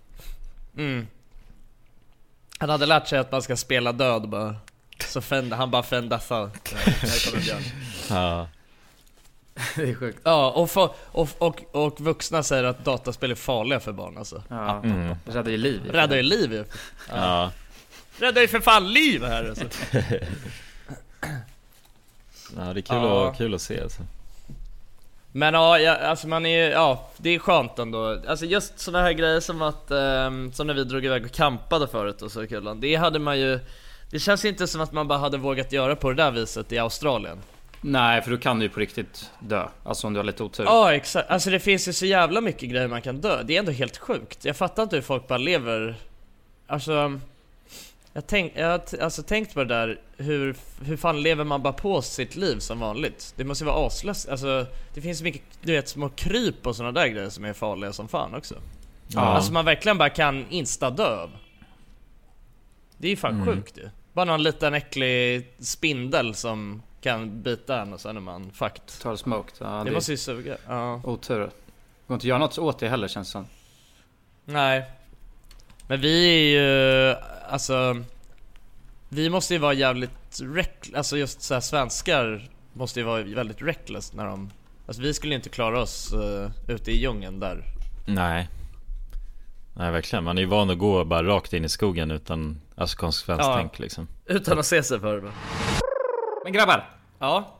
Mm. 0.83 1.07
Han 2.59 2.69
hade 2.69 2.85
lärt 2.85 3.07
sig 3.07 3.19
att 3.19 3.31
man 3.31 3.41
ska 3.41 3.55
spela 3.55 3.91
död 3.91 4.29
bara. 4.29 4.55
Så 4.99 5.21
Feign, 5.21 5.51
han 5.51 5.71
bara 5.71 5.83
kommer 5.83 7.39
björn. 7.39 7.61
Ja, 8.09 8.47
Det 9.75 9.89
är 9.89 9.95
sjukt. 9.95 10.19
Ja, 10.23 10.51
och, 10.51 10.71
få- 10.71 10.95
och, 11.05 11.29
och, 11.37 11.61
och 11.71 12.01
vuxna 12.01 12.43
säger 12.43 12.63
att 12.63 12.85
dataspel 12.85 13.31
är 13.31 13.35
farliga 13.35 13.79
för 13.79 13.91
barn 13.91 14.17
alltså. 14.17 14.43
Ja, 14.47 14.81
mm. 14.83 15.15
det 15.25 15.31
räddar 15.31 15.51
ju 15.51 15.57
liv. 15.57 15.81
Räddar 15.91 16.15
ju 16.15 16.21
liv 16.23 16.53
ju. 16.53 16.65
ja. 17.09 17.51
Räddar 18.19 18.41
ju 18.41 18.47
för 18.47 18.59
fan 18.59 18.93
liv 18.93 19.23
här 19.23 19.49
alltså. 19.49 19.65
ja 22.57 22.73
det 22.73 22.79
är 22.79 22.81
kul, 22.81 22.95
Ja. 22.95 23.29
att, 23.29 23.37
kul 23.37 23.53
att 23.53 23.61
se 23.61 23.81
alltså. 23.81 24.01
Men 25.31 25.53
ja, 25.53 25.79
ja, 25.79 25.95
alltså 25.95 26.27
man 26.27 26.45
är 26.45 26.71
ja, 26.71 27.09
det 27.17 27.29
är 27.29 27.39
skönt 27.39 27.79
ändå. 27.79 28.21
Alltså 28.27 28.45
just 28.45 28.79
såna 28.79 29.01
här 29.01 29.11
grejer 29.11 29.39
som 29.39 29.61
att, 29.61 29.91
ehm, 29.91 30.53
som 30.53 30.67
när 30.67 30.73
vi 30.73 30.83
drog 30.83 31.05
iväg 31.05 31.25
och 31.25 31.31
campade 31.31 31.87
förut 31.87 32.21
och 32.21 32.31
så 32.31 32.47
Kulan. 32.47 32.79
Det 32.79 32.95
hade 32.95 33.19
man 33.19 33.39
ju, 33.39 33.59
det 34.11 34.19
känns 34.19 34.45
inte 34.45 34.67
som 34.67 34.81
att 34.81 34.91
man 34.91 35.07
bara 35.07 35.19
hade 35.19 35.37
vågat 35.37 35.71
göra 35.71 35.95
på 35.95 36.09
det 36.09 36.15
där 36.23 36.31
viset 36.31 36.71
i 36.71 36.77
Australien. 36.77 37.37
Nej, 37.87 38.21
för 38.21 38.31
då 38.31 38.37
kan 38.37 38.59
du 38.59 38.65
ju 38.65 38.69
på 38.69 38.79
riktigt 38.79 39.31
dö. 39.39 39.67
Alltså 39.83 40.07
om 40.07 40.13
du 40.13 40.19
har 40.19 40.23
lite 40.25 40.43
otur. 40.43 40.63
Ja 40.63 40.93
exakt, 40.93 41.29
alltså 41.29 41.49
det 41.49 41.59
finns 41.59 41.87
ju 41.87 41.93
så 41.93 42.05
jävla 42.05 42.41
mycket 42.41 42.69
grejer 42.69 42.87
man 42.87 43.01
kan 43.01 43.21
dö. 43.21 43.43
Det 43.43 43.55
är 43.55 43.59
ändå 43.59 43.71
helt 43.71 43.97
sjukt. 43.97 44.45
Jag 44.45 44.57
fattar 44.57 44.83
inte 44.83 44.95
hur 44.95 45.03
folk 45.03 45.27
bara 45.27 45.37
lever, 45.37 45.95
alltså 46.67 47.19
jag, 48.13 48.27
tänk, 48.27 48.53
jag 48.55 48.67
har 48.67 48.81
alltså 49.01 49.23
tänkt 49.23 49.53
på 49.53 49.59
det 49.63 49.65
där, 49.75 49.99
hur, 50.17 50.55
hur 50.83 50.97
fan 50.97 51.21
lever 51.21 51.43
man 51.43 51.61
bara 51.61 51.73
på 51.73 52.01
sitt 52.01 52.35
liv 52.35 52.59
som 52.59 52.79
vanligt? 52.79 53.33
Det 53.37 53.43
måste 53.43 53.63
ju 53.63 53.71
vara 53.71 53.87
aslöst, 53.87 54.29
alltså 54.29 54.65
det 54.93 55.01
finns 55.01 55.21
mycket, 55.21 55.41
du 55.61 55.71
vet 55.71 55.87
små 55.89 56.09
kryp 56.09 56.67
och 56.67 56.75
såna 56.75 56.91
där 56.91 57.07
grejer 57.07 57.29
som 57.29 57.45
är 57.45 57.53
farliga 57.53 57.93
som 57.93 58.07
fan 58.07 58.35
också. 58.35 58.55
Ja. 59.07 59.21
Alltså 59.21 59.53
man 59.53 59.65
verkligen 59.65 59.97
bara 59.97 60.09
kan 60.09 60.45
insta-dö 60.49 61.21
av. 61.21 61.29
Det 62.97 63.07
är 63.07 63.09
ju 63.09 63.17
fan 63.17 63.33
Mm. 63.41 63.45
sjukt 63.45 63.77
ju. 63.77 63.89
Bara 64.13 64.25
någon 64.25 64.43
liten 64.43 64.73
äcklig 64.73 65.47
spindel 65.59 66.35
som 66.35 66.81
kan 67.05 67.41
bita 67.41 67.81
en 67.81 67.93
och 67.93 68.01
sen 68.01 68.17
är 68.17 68.21
man 68.21 68.51
fucked. 68.51 68.85
Total 68.85 69.17
smoked. 69.17 69.53
Ja, 69.59 69.67
det, 69.67 69.83
Det 69.83 69.91
måste 69.91 70.11
ju 70.11 70.17
suga. 70.17 70.57
Ja. 70.67 71.01
otur. 71.03 71.39
Det 71.39 71.49
går 72.07 72.15
inte 72.15 72.23
att 72.23 72.23
göra 72.23 72.39
något 72.39 72.57
åt 72.57 72.79
det 72.79 72.89
heller 72.89 73.07
känns 73.07 73.27
det 73.27 73.31
som. 73.31 73.45
Nej. 74.45 74.85
Men 75.87 76.01
vi 76.01 76.25
är 76.25 76.61
ju, 76.61 77.15
alltså 77.49 78.03
Vi 79.09 79.29
måste 79.29 79.53
ju 79.53 79.59
vara 79.59 79.73
jävligt 79.73 80.39
reck, 80.41 80.89
alltså 80.95 81.17
just 81.17 81.41
så 81.41 81.53
här, 81.53 81.61
svenskar 81.61 82.49
måste 82.73 82.99
ju 82.99 83.05
vara 83.05 83.23
väldigt 83.23 83.61
reckless 83.61 84.13
när 84.13 84.25
de 84.25 84.51
Alltså 84.87 85.01
vi 85.01 85.13
skulle 85.13 85.35
inte 85.35 85.49
klara 85.49 85.81
oss 85.81 86.13
uh, 86.13 86.49
ute 86.67 86.91
i 86.91 87.01
djungeln 87.01 87.39
där 87.39 87.63
Nej 88.05 88.49
Nej 89.73 89.91
verkligen, 89.91 90.23
man 90.23 90.37
är 90.37 90.41
ju 90.41 90.47
van 90.47 90.69
att 90.69 90.77
gå 90.77 91.05
bara 91.05 91.23
rakt 91.23 91.53
in 91.53 91.65
i 91.65 91.69
skogen 91.69 92.11
utan 92.11 92.61
Alltså 92.75 92.97
konsekvenstänk 92.97 93.79
liksom 93.79 94.07
Utan 94.25 94.59
att 94.59 94.65
se 94.65 94.83
sig 94.83 94.99
för 94.99 95.21
det 95.21 95.31
Men 96.43 96.53
grabbar! 96.53 96.94
Ja 97.25 97.55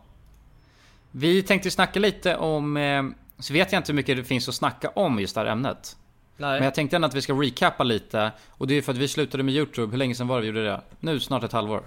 Vi 1.11 1.43
tänkte 1.43 1.67
ju 1.67 1.71
snacka 1.71 1.99
lite 1.99 2.35
om... 2.37 2.77
Eh, 2.77 3.03
så 3.39 3.53
vet 3.53 3.71
jag 3.71 3.79
inte 3.79 3.91
hur 3.91 3.95
mycket 3.95 4.17
det 4.17 4.23
finns 4.23 4.49
att 4.49 4.55
snacka 4.55 4.89
om 4.89 5.19
just 5.19 5.35
det 5.35 5.41
här 5.41 5.47
ämnet. 5.47 5.97
Nej 6.37 6.53
Men 6.59 6.63
jag 6.63 6.73
tänkte 6.75 6.95
ändå 6.95 7.07
att 7.07 7.13
vi 7.13 7.21
ska 7.21 7.33
recappa 7.33 7.83
lite. 7.83 8.31
Och 8.49 8.67
det 8.67 8.73
är 8.73 8.81
för 8.81 8.91
att 8.91 8.97
vi 8.97 9.07
slutade 9.07 9.43
med 9.43 9.53
YouTube. 9.53 9.91
Hur 9.91 9.97
länge 9.97 10.15
sedan 10.15 10.27
var 10.27 10.35
det 10.35 10.41
vi 10.41 10.47
gjorde 10.47 10.63
det? 10.65 10.81
Nu 10.99 11.19
snart 11.19 11.43
ett 11.43 11.51
halvår. 11.51 11.83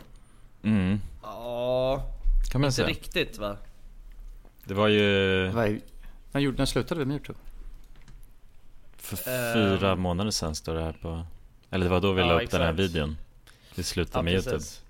Mm, 0.63 1.01
Ja, 1.23 2.03
kan 2.53 2.61
man 2.61 2.69
inte 2.69 2.77
säga 2.77 2.89
riktigt 2.89 3.39
va? 3.39 3.57
Det 4.65 4.75
var 4.75 4.89
ju 4.89 5.03
När, 6.33 6.41
gjorde, 6.41 6.59
när 6.59 6.67
slutade 6.67 6.99
vi 6.99 7.05
med 7.05 7.15
YouTube? 7.15 7.39
för 8.97 9.17
Ehm. 9.31 9.55
fyra 9.79 9.97
månader 9.97 10.31
sedan 10.31 10.55
står 10.55 10.75
det 10.75 10.83
här 10.83 10.93
på 11.03 11.23
Eller 11.71 11.85
det 11.85 11.91
var 11.91 12.01
då 12.01 12.13
vi 12.13 12.21
Ja, 12.21 12.27
la 12.27 12.41
upp 12.43 12.51
den 12.51 12.61
här 12.61 12.69
exakt. 12.73 12.79
videon 12.95 13.17
Vi 13.75 13.83
slutade 13.83 14.19
Ja, 14.19 14.23
med 14.23 14.33
YouTube 14.33 14.57
precis. 14.57 14.83
Ja, 14.85 14.88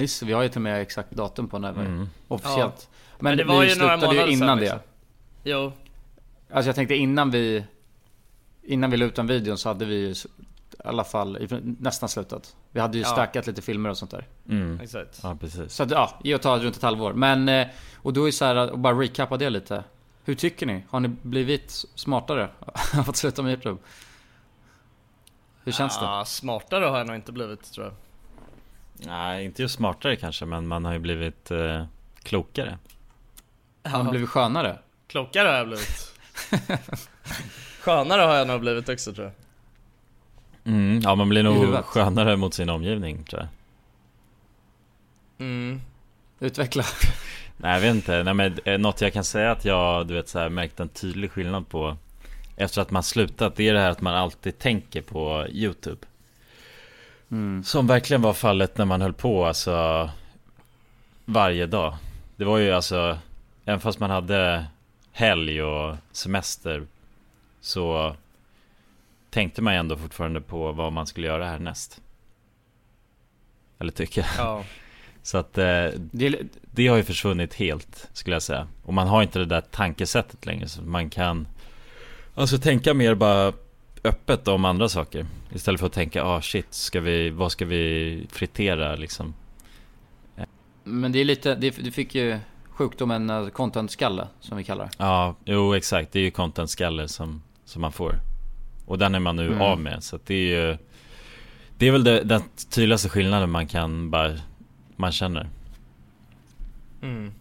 Just 0.00 0.20
det, 0.20 0.26
vi 0.26 0.32
har 0.32 0.42
ju 0.42 0.48
till 0.48 0.58
och 0.58 0.62
med 0.62 0.82
exakt 0.82 1.10
datum 1.10 1.48
på 1.48 1.58
när 1.58 1.72
vi... 1.72 1.80
mm. 1.80 2.08
Officiellt. 2.28 2.88
Men, 3.18 3.24
Men 3.30 3.38
det 3.38 3.44
var 3.44 3.60
vi 3.60 3.68
ju 3.72 3.78
några 3.78 3.98
slutade 3.98 4.26
ju 4.26 4.32
innan 4.32 4.58
liksom. 4.58 4.78
det. 4.78 5.50
Jo, 5.50 5.72
Alltså 6.52 6.68
jag 6.68 6.76
tänkte 6.76 6.94
innan 6.94 7.30
vi... 7.30 7.64
Innan 8.62 8.90
vi 8.90 8.96
la 8.96 9.04
ut 9.04 9.14
den 9.14 9.26
videon 9.26 9.58
så 9.58 9.68
hade 9.68 9.84
vi 9.84 9.94
ju 9.94 10.10
i 10.10 10.14
alla 10.84 11.04
fall 11.04 11.48
nästan 11.78 12.08
slutat. 12.08 12.56
Vi 12.70 12.80
hade 12.80 12.98
ju 12.98 13.04
Ja. 13.04 13.08
stackat 13.08 13.46
lite 13.46 13.62
filmer 13.62 13.90
och 13.90 13.98
sånt 13.98 14.10
där. 14.10 14.26
Mm. 14.48 14.80
exakt 14.80 15.20
Ja 15.22 15.36
precis 15.40 15.72
Så 15.74 15.82
att, 15.82 15.90
ja, 15.90 16.18
ge 16.24 16.34
och 16.34 16.42
ta 16.42 16.58
runt 16.58 16.76
ett 16.76 16.82
halvår. 16.82 17.12
Men, 17.12 17.48
eh, 17.48 17.66
och 17.96 18.12
då 18.12 18.28
är 18.28 18.30
så 18.30 18.44
här, 18.44 18.70
och 18.70 18.78
bara 18.78 19.00
recappa 19.00 19.36
det 19.36 19.50
lite. 19.50 19.84
Hur 20.24 20.34
tycker 20.34 20.66
ni? 20.66 20.84
Har 20.90 21.00
ni 21.00 21.08
blivit 21.08 21.70
smartare 21.94 22.48
av 22.98 23.10
att 23.10 23.16
sluta 23.16 23.42
med 23.42 23.50
YouTube? 23.50 23.80
Hur 25.64 25.72
känns 25.72 25.98
det? 25.98 26.04
Ja, 26.04 26.24
smartare 26.24 26.84
har 26.84 26.98
jag 26.98 27.06
nog 27.06 27.16
inte 27.16 27.32
blivit 27.32 27.72
tror 27.72 27.86
jag 27.86 27.94
Nej, 29.06 29.44
inte 29.44 29.62
just 29.62 29.74
smartare 29.74 30.16
kanske 30.16 30.44
men 30.44 30.66
man 30.66 30.84
har 30.84 30.92
ju 30.92 30.98
blivit 30.98 31.50
eh, 31.50 31.84
klokare 32.22 32.78
Har 33.84 34.04
ni 34.04 34.10
blivit 34.10 34.28
skönare? 34.28 34.78
Klokare 35.06 35.48
har 35.48 35.54
jag 35.54 35.66
blivit 35.66 36.14
Skönare 37.80 38.22
har 38.22 38.34
jag 38.34 38.46
nog 38.46 38.60
blivit 38.60 38.88
också 38.88 39.12
tror 39.12 39.26
jag 39.26 39.34
mm. 40.74 41.00
Ja 41.04 41.14
man 41.14 41.28
blir 41.28 41.42
nog 41.42 41.84
skönare 41.84 42.36
mot 42.36 42.54
sin 42.54 42.70
omgivning 42.70 43.24
tror 43.24 43.40
jag 43.40 43.48
mm. 45.46 45.80
Utveckla. 46.40 46.84
Nej 47.56 47.74
jag 47.74 47.80
vet 47.80 47.94
inte, 47.94 48.22
Nej, 48.22 48.34
men 48.34 48.58
eh, 48.64 48.78
något 48.78 49.00
jag 49.00 49.12
kan 49.12 49.24
säga 49.24 49.50
att 49.50 49.64
jag 49.64 50.06
du 50.06 50.14
vet 50.14 50.28
så 50.28 50.38
här, 50.38 50.48
märkt 50.48 50.80
en 50.80 50.88
tydlig 50.88 51.30
skillnad 51.30 51.68
på 51.68 51.96
Efter 52.56 52.82
att 52.82 52.90
man 52.90 53.02
slutat, 53.02 53.56
det 53.56 53.68
är 53.68 53.74
det 53.74 53.80
här 53.80 53.90
att 53.90 54.00
man 54.00 54.14
alltid 54.14 54.58
tänker 54.58 55.02
på 55.02 55.46
YouTube 55.48 56.06
Mm. 57.30 57.64
Som 57.64 57.86
verkligen 57.86 58.22
var 58.22 58.32
fallet 58.32 58.78
när 58.78 58.84
man 58.84 59.00
höll 59.00 59.12
på 59.12 59.46
alltså 59.46 60.10
Varje 61.24 61.66
dag. 61.66 61.96
Det 62.36 62.44
var 62.44 62.58
ju 62.58 62.72
alltså 62.72 63.18
Även 63.64 63.80
fast 63.80 64.00
man 64.00 64.10
hade 64.10 64.66
helg 65.12 65.62
och 65.62 65.96
semester 66.12 66.86
Så 67.60 68.16
Tänkte 69.30 69.62
man 69.62 69.74
ju 69.74 69.80
ändå 69.80 69.96
fortfarande 69.96 70.40
på 70.40 70.72
vad 70.72 70.92
man 70.92 71.06
skulle 71.06 71.26
göra 71.26 71.46
härnäst. 71.46 72.00
Eller 73.78 73.92
tycker 73.92 74.20
jag. 74.20 74.46
Ja. 74.46 74.64
Så 75.22 75.38
att 75.38 75.58
eh, 75.58 75.86
Det 75.94 76.38
det 76.60 76.86
har 76.86 76.96
ju 76.96 77.04
försvunnit 77.04 77.54
helt 77.54 78.08
skulle 78.12 78.36
jag 78.36 78.42
säga. 78.42 78.68
Och 78.82 78.94
man 78.94 79.08
har 79.08 79.22
inte 79.22 79.38
det 79.38 79.44
där 79.44 79.60
tankesättet 79.60 80.46
längre 80.46 80.68
så 80.68 80.82
man 80.82 81.10
kan 81.10 81.46
Alltså 82.34 82.58
tänka 82.58 82.94
mer 82.94 83.14
bara 83.14 83.52
öppet 84.04 84.48
om 84.48 84.64
andra 84.64 84.88
saker 84.88 85.26
Istället 85.52 85.80
för 85.80 85.86
att 85.86 85.92
tänka, 85.92 86.24
ah 86.24 86.40
shit, 86.42 86.66
ska 86.74 87.00
vi, 87.00 87.30
vad 87.30 87.52
ska 87.52 87.64
vi 87.66 88.26
fritera 88.32 88.96
liksom? 88.96 89.34
men 90.84 91.12
det 91.12 91.18
är 91.18 91.24
lite, 91.24 91.54
det, 91.54 91.70
du 91.84 91.90
fick 91.90 92.14
ju 92.14 92.38
sjukdomen 92.70 93.30
eh, 93.30 93.48
content-skalle, 93.48 94.26
som 94.40 94.56
vi 94.58 94.64
kallar 94.64 94.84
det. 94.84 94.90
Ja, 94.98 95.36
jo 95.44 95.74
exakt, 95.74 96.12
det 96.12 96.18
är 96.18 96.22
ju 96.22 96.30
content-skalle 96.30 97.08
som, 97.08 97.42
som 97.64 97.82
man 97.82 97.92
får 97.92 98.14
Och 98.86 98.98
den 98.98 99.14
är 99.14 99.18
man 99.18 99.36
nu 99.36 99.46
Mm. 99.46 99.60
av 99.60 99.80
med. 99.80 100.02
Så 100.02 100.16
att 100.16 100.26
det 100.26 100.34
är 100.34 100.68
ju 100.68 100.76
Det 101.78 101.86
är 101.88 101.92
väl 101.92 102.04
det, 102.04 102.22
den 102.22 102.42
tydligaste 102.70 103.08
skillnaden 103.08 103.50
man 103.50 103.66
kan 103.66 104.10
bara 104.10 104.32
Man 104.96 105.12
känner. 105.12 105.48
Mm. 107.02 107.32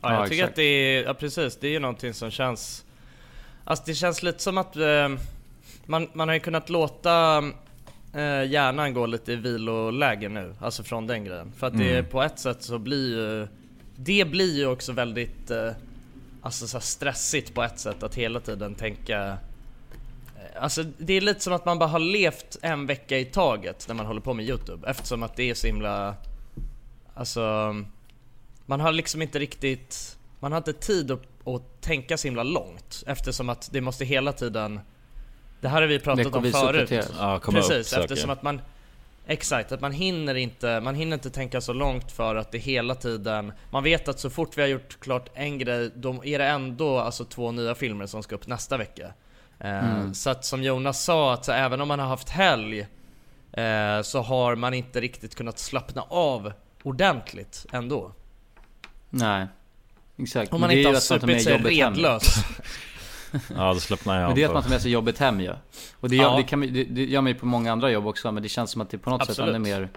Ja, 0.00 0.12
Ja, 0.12 0.14
jag 0.20 0.28
tycker 0.28 0.36
exakt. 0.42 0.50
att 0.50 0.56
det 0.56 0.62
är, 0.62 1.04
ja 1.04 1.14
precis, 1.14 1.56
det 1.60 1.66
är 1.66 1.70
ju 1.72 1.78
någonting 1.78 2.14
som 2.14 2.30
känns 2.30 2.84
Alltså 3.64 3.84
det 3.86 3.94
känns 3.94 4.22
lite 4.22 4.42
som 4.42 4.58
att 4.58 4.76
eh, 4.76 5.08
man, 5.86 6.08
man 6.12 6.28
har 6.28 6.34
ju 6.34 6.40
kunnat 6.40 6.70
låta 6.70 7.38
eh, 8.14 8.44
hjärnan 8.50 8.94
gå 8.94 9.06
lite 9.06 9.32
i 9.32 9.36
viloläge 9.36 10.28
nu, 10.28 10.54
alltså 10.60 10.82
från 10.82 11.06
den 11.06 11.24
grejen. 11.24 11.52
För 11.56 11.66
att 11.66 11.78
det 11.78 11.98
Mm. 11.98 12.10
på 12.10 12.22
ett 12.22 12.38
sätt 12.38 12.62
så 12.62 12.78
blir 12.78 13.16
ju 13.16 13.48
Det 13.96 14.24
blir 14.24 14.56
ju 14.56 14.66
också 14.66 14.92
väldigt 14.92 15.50
eh, 15.50 15.70
Alltså 16.44 16.66
så 16.68 16.80
stressigt 16.80 17.54
på 17.54 17.62
ett 17.62 17.78
sätt 17.78 18.02
att 18.02 18.14
hela 18.14 18.40
tiden 18.40 18.74
tänka 18.74 19.26
eh, 20.36 20.62
Alltså 20.62 20.82
det 20.98 21.12
är 21.12 21.20
lite 21.20 21.40
som 21.40 21.52
att 21.52 21.64
man 21.64 21.78
bara 21.78 21.88
har 21.88 21.98
levt 21.98 22.56
en 22.62 22.86
vecka 22.86 23.18
i 23.18 23.24
taget 23.24 23.84
när 23.88 23.94
man 23.94 24.06
håller 24.06 24.20
på 24.20 24.34
med 24.34 24.48
Youtube 24.48 24.90
eftersom 24.90 25.22
att 25.22 25.36
det 25.36 25.50
är 25.50 25.54
så 25.54 25.66
himla 25.66 26.14
Alltså 27.14 27.74
Man 28.66 28.80
har 28.80 28.92
liksom 28.92 29.22
inte 29.22 29.38
riktigt 29.38 30.16
Man 30.40 30.52
har 30.52 30.58
inte 30.58 30.72
tid 30.72 31.10
att, 31.10 31.22
att 31.44 31.80
tänka 31.80 32.16
så 32.16 32.28
himla 32.28 32.42
långt 32.42 33.02
eftersom 33.06 33.48
att 33.48 33.68
det 33.72 33.80
måste 33.80 34.04
hela 34.04 34.32
tiden 34.32 34.80
Det 35.60 35.68
här 35.68 35.80
har 35.80 35.88
vi 35.88 35.98
pratat 35.98 36.34
om 36.34 36.44
förut. 36.52 37.10
Ja, 37.18 37.40
upp 37.44 37.54
Precis, 37.54 37.88
saker. 37.88 38.02
eftersom 38.02 38.30
att 38.30 38.42
man 38.42 38.60
Exakt, 39.26 39.72
att 39.72 39.80
man 39.80 39.92
hinner 39.92 40.34
inte, 40.34 40.80
man 40.80 40.94
hinner 40.94 41.14
inte 41.14 41.30
tänka 41.30 41.60
så 41.60 41.72
långt 41.72 42.12
för 42.12 42.36
att 42.36 42.52
det 42.52 42.58
hela 42.58 42.94
tiden 42.94 43.52
Man 43.70 43.84
vet 43.84 44.08
att 44.08 44.20
så 44.20 44.30
fort 44.30 44.58
vi 44.58 44.62
har 44.62 44.68
gjort 44.68 45.00
klart 45.00 45.28
en 45.34 45.58
grej, 45.58 45.90
då 45.94 46.24
är 46.24 46.38
det 46.38 46.44
ändå 46.46 46.98
alltså 46.98 47.24
två 47.24 47.52
nya 47.52 47.74
filmer 47.74 48.06
som 48.06 48.22
ska 48.22 48.34
upp 48.34 48.46
nästa 48.46 48.76
vecka 48.76 49.12
Eh, 49.58 49.94
Mm. 49.94 50.14
Så 50.14 50.30
att 50.30 50.44
som 50.44 50.62
Jonas 50.62 51.04
sa, 51.04 51.34
att 51.34 51.44
så 51.44 51.52
även 51.52 51.80
om 51.80 51.88
man 51.88 51.98
har 51.98 52.06
haft 52.06 52.28
helg 52.28 52.80
eh, 53.52 54.02
Så 54.02 54.20
har 54.20 54.56
man 54.56 54.74
inte 54.74 55.00
riktigt 55.00 55.34
kunnat 55.34 55.58
slappna 55.58 56.02
av 56.02 56.52
ordentligt 56.82 57.66
ändå 57.72 58.12
Nej. 59.10 59.46
Exakt. 60.22 60.52
Om 60.52 60.60
Men 60.60 60.60
man 60.60 60.68
det 60.70 60.74
är 60.74 60.78
inte 60.78 61.14
har 61.14 61.18
supit 61.18 61.42
sig 61.42 61.58
redlös 61.58 62.34
Ja, 63.56 63.74
då 63.74 63.80
slappnar 63.80 64.14
jag 64.14 64.20
Men 64.22 64.30
av 64.30 64.34
det 64.36 64.42
är 64.42 64.46
att 64.48 64.54
man 64.54 64.62
tar 64.62 64.70
med 64.70 64.82
sig 64.82 64.90
jobbet 64.90 65.18
hem 65.18 65.40
ju. 65.40 65.52
Och 66.00 66.08
det 66.10 66.16
gör, 66.16 66.24
Ja. 66.24 66.36
det, 66.36 66.42
kan, 66.42 66.60
det, 66.60 66.84
det 66.84 67.04
gör 67.04 67.20
man 67.20 67.32
ju 67.32 67.38
på 67.38 67.46
många 67.46 67.72
andra 67.72 67.90
jobb 67.90 68.06
också, 68.06 68.32
men 68.32 68.42
det 68.42 68.48
känns 68.48 68.70
som 68.70 68.80
att 68.80 68.90
det 68.90 68.98
på 68.98 69.10
något 69.10 69.20
sätt 69.22 69.30
Absolut. 69.30 69.48
ännu 69.54 69.58
mer 69.58 69.88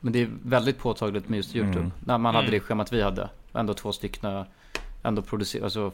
Men 0.00 0.12
det 0.12 0.22
är 0.22 0.28
väldigt 0.42 0.78
påtagligt 0.78 1.28
med 1.28 1.36
just 1.36 1.56
YouTube. 1.56 1.78
Mm. 1.78 1.92
När 2.04 2.18
man 2.18 2.34
hade 2.34 2.46
Mm. 2.48 2.58
det 2.60 2.66
schemat 2.66 2.92
vi 2.92 3.02
hade. 3.02 3.28
Ändå 3.54 3.74
två 3.74 3.92
stycken, 3.92 4.44
ändå 5.02 5.22
producerade, 5.22 5.64
alltså 5.66 5.92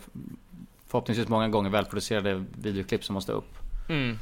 förhoppningsvis 0.89 1.29
många 1.29 1.49
gånger 1.49 1.71
välproducerade 1.71 2.45
videoklipp 2.63 3.05
som 3.05 3.15
måste 3.15 3.33
upp. 3.33 3.55
mm. 3.89 4.19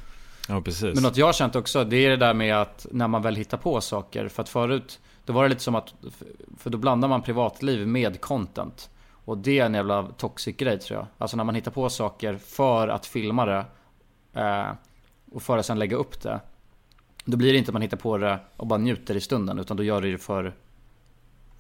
Ja, 0.49 0.61
precis. 0.61 0.95
Men 0.95 1.03
något 1.03 1.17
jag 1.17 1.27
har 1.27 1.33
känt 1.33 1.57
också, 1.57 1.85
det 1.85 1.97
är 1.97 2.11
det 2.11 2.17
där 2.17 2.35
med 2.35 2.57
att 2.57 2.87
när 2.91 3.09
man 3.09 3.23
väl 3.23 3.37
hittar 3.37 3.57
på 3.59 3.81
saker. 3.81 4.29
För 4.29 4.43
att 4.43 4.49
förut, 4.49 5.01
då 5.25 5.33
var 5.33 5.43
det 5.43 5.49
lite 5.49 5.61
som 5.63 5.75
att, 5.75 5.95
för 6.59 6.71
då 6.71 6.79
blandar 6.79 7.09
man 7.09 7.23
privatliv 7.23 7.87
med 7.87 8.21
content. 8.21 8.91
Och 9.25 9.39
det 9.39 9.59
är 9.59 9.67
en 9.67 9.75
jävla 9.75 10.03
toxic 10.03 10.57
grej 10.57 10.79
tror 10.79 10.99
jag. 10.99 11.07
Alltså 11.19 11.37
när 11.37 11.45
man 11.45 11.55
hittar 11.55 11.71
på 11.71 11.89
saker 11.89 12.37
för 12.37 12.89
att 12.89 13.07
filma 13.07 13.47
det. 13.47 13.65
Eh, 14.35 14.71
och 15.33 15.43
för 15.43 15.59
att 15.59 15.67
sen 15.67 15.79
lägga 15.79 15.97
upp 15.97 16.23
det. 16.23 16.41
Då 17.25 17.37
blir 17.37 17.53
det 17.53 17.59
inte 17.59 17.69
att 17.69 17.73
man 17.73 17.83
hittar 17.83 17.97
på 17.97 18.19
det 18.19 18.39
och 18.57 18.67
bara 18.67 18.79
njuter 18.79 19.17
i 19.17 19.21
stunden. 19.21 19.59
Utan 19.59 19.77
då 19.77 19.83
gör 19.83 20.03
du 20.03 20.12
det 20.12 20.19
för, 20.19 20.55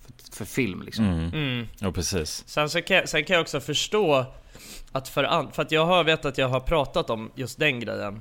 för, 0.00 0.32
för 0.32 0.44
film 0.44 0.82
liksom. 0.82 1.04
Mm. 1.04 1.28
Mm. 1.28 1.66
Ja, 1.78 1.92
precis. 1.92 2.44
Sen, 2.46 2.70
så 2.70 2.82
kan 2.82 2.96
jag, 2.96 3.08
sen 3.08 3.24
kan 3.24 3.34
jag 3.34 3.42
också 3.42 3.60
förstå 3.60 4.26
att 4.92 5.08
för, 5.08 5.24
an, 5.24 5.52
för 5.52 5.62
att 5.62 5.72
jag 5.72 5.86
har 5.86 6.04
vet 6.04 6.24
att 6.24 6.38
jag 6.38 6.48
har 6.48 6.60
pratat 6.60 7.10
om 7.10 7.30
just 7.34 7.58
den 7.58 7.80
grejen 7.80 8.20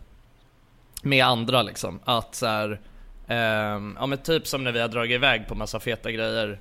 med 1.04 1.26
andra 1.26 1.62
liksom, 1.62 2.00
att 2.04 2.36
så 2.36 2.46
här, 2.46 2.82
ehm, 3.28 3.98
ja 4.00 4.06
men 4.06 4.18
typ 4.18 4.48
som 4.48 4.64
när 4.64 4.72
vi 4.72 4.80
har 4.80 4.88
dragit 4.88 5.16
iväg 5.16 5.48
på 5.48 5.56
massa 5.56 5.80
feta 5.80 6.12
grejer 6.12 6.60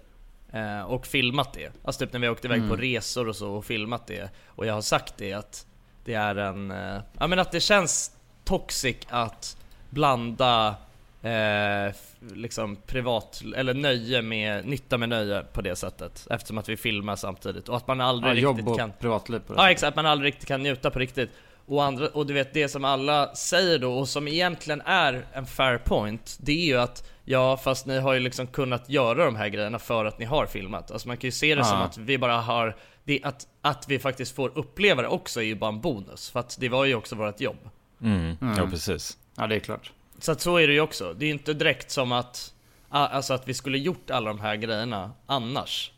eh, 0.53 0.81
och 0.83 1.07
filmat 1.07 1.53
det. 1.53 1.73
Alltså 1.85 2.05
typ 2.05 2.13
när 2.13 2.21
vi 2.21 2.27
har 2.27 2.33
åkt 2.33 2.45
iväg 2.45 2.59
Mm. 2.59 2.71
på 2.71 2.77
resor 2.77 3.29
och 3.29 3.37
så 3.37 3.51
och 3.53 3.65
filmat 3.65 4.07
det. 4.07 4.31
Och 4.47 4.67
jag 4.67 4.75
har 4.75 4.81
sagt 4.81 5.15
det 5.17 5.33
att 5.33 5.67
det 6.05 6.15
är 6.15 6.37
en, 6.37 6.71
eh, 6.71 7.01
ja 7.19 7.27
men 7.27 7.39
att 7.39 7.53
det 7.53 7.61
känns 7.61 8.11
toxic 8.45 8.97
att 9.09 9.57
blanda 9.91 10.75
eh, 11.23 11.95
liksom 12.35 12.77
privat, 12.77 13.43
eller 13.57 13.75
nöje 13.75 14.23
med, 14.23 14.67
nytta 14.67 14.99
med 14.99 15.09
nöje 15.09 15.45
på 15.53 15.61
det 15.61 15.77
sättet. 15.77 16.27
Eftersom 16.31 16.59
att 16.59 16.69
vi 16.69 16.77
filmar 16.77 17.17
samtidigt 17.17 17.69
och 17.69 17.77
att 17.77 17.87
man 17.87 18.01
aldrig 18.01 18.31
Ja, 18.31 18.35
riktigt 18.35 18.43
jobb 18.59 18.69
och 18.69 18.79
kan 18.79 18.93
privatliv 19.01 19.39
på 19.39 19.53
det 19.53 19.59
Ja 19.59 19.63
sättet. 19.63 19.73
exakt, 19.73 19.89
att 19.89 19.97
man 19.97 20.07
aldrig 20.07 20.29
riktigt 20.33 20.49
kan 20.49 20.63
njuta 20.63 20.91
på 20.91 20.99
riktigt. 20.99 21.31
Och, 21.69 21.85
andra, 21.85 22.09
och 22.09 22.27
du 22.27 22.35
vet 22.35 22.55
det 22.55 22.69
som 22.69 22.85
alla 22.85 23.35
säger 23.35 23.79
då 23.79 23.93
och 23.99 24.09
som 24.09 24.29
egentligen 24.29 24.81
är 24.81 25.27
en 25.33 25.47
fair 25.47 25.79
point 25.79 26.37
Det 26.41 26.53
är 26.53 26.67
ju 26.67 26.77
att 26.81 27.11
Ja 27.25 27.57
fast 27.57 27.87
ni 27.87 27.99
har 27.99 28.15
ju 28.15 28.21
liksom 28.21 28.47
kunnat 28.47 28.89
göra 28.89 29.25
de 29.25 29.37
här 29.37 29.49
grejerna 29.49 29.79
för 29.79 30.05
att 30.05 30.19
ni 30.19 30.25
har 30.25 30.47
filmat 30.47 30.91
Alltså 30.91 31.09
man 31.09 31.17
kan 31.17 31.29
ju 31.29 31.33
se 31.33 31.55
det 31.55 31.65
som 31.65 31.79
Ja. 31.79 31.85
att 31.85 31.99
vi 31.99 32.19
bara 32.19 32.37
har 32.41 32.77
det, 33.05 33.21
att, 33.23 33.47
att 33.63 33.89
vi 33.89 33.99
faktiskt 33.99 34.35
får 34.37 34.59
uppleva 34.59 35.03
det 35.03 35.09
också 35.09 35.41
är 35.41 35.45
ju 35.45 35.55
bara 35.55 35.69
en 35.69 35.81
bonus 35.81 36.31
För 36.31 36.41
att 36.41 36.57
det 36.61 36.69
var 36.69 36.85
ju 36.85 36.95
också 36.95 37.17
vårt 37.17 37.41
jobb 37.41 37.59
Mm. 38.03 38.37
Mm. 38.41 38.57
Ja, 38.59 38.67
precis. 38.71 39.19
Ja 39.37 39.47
det 39.47 39.55
är 39.57 39.61
klart. 39.61 39.93
Så 40.19 40.33
att 40.33 40.41
så 40.41 40.57
är 40.57 40.67
det 40.67 40.73
ju 40.73 40.81
också, 40.81 41.13
det 41.15 41.25
är 41.25 41.27
ju 41.27 41.33
inte 41.33 41.55
direkt 41.55 41.91
som 41.91 42.13
att 42.13 42.55
Alltså 42.89 43.35
att 43.35 43.49
vi 43.49 43.55
skulle 43.55 43.79
gjort 43.79 44.11
alla 44.11 44.29
de 44.29 44.41
här 44.41 44.57
grejerna 44.57 45.13
annars 45.27 45.93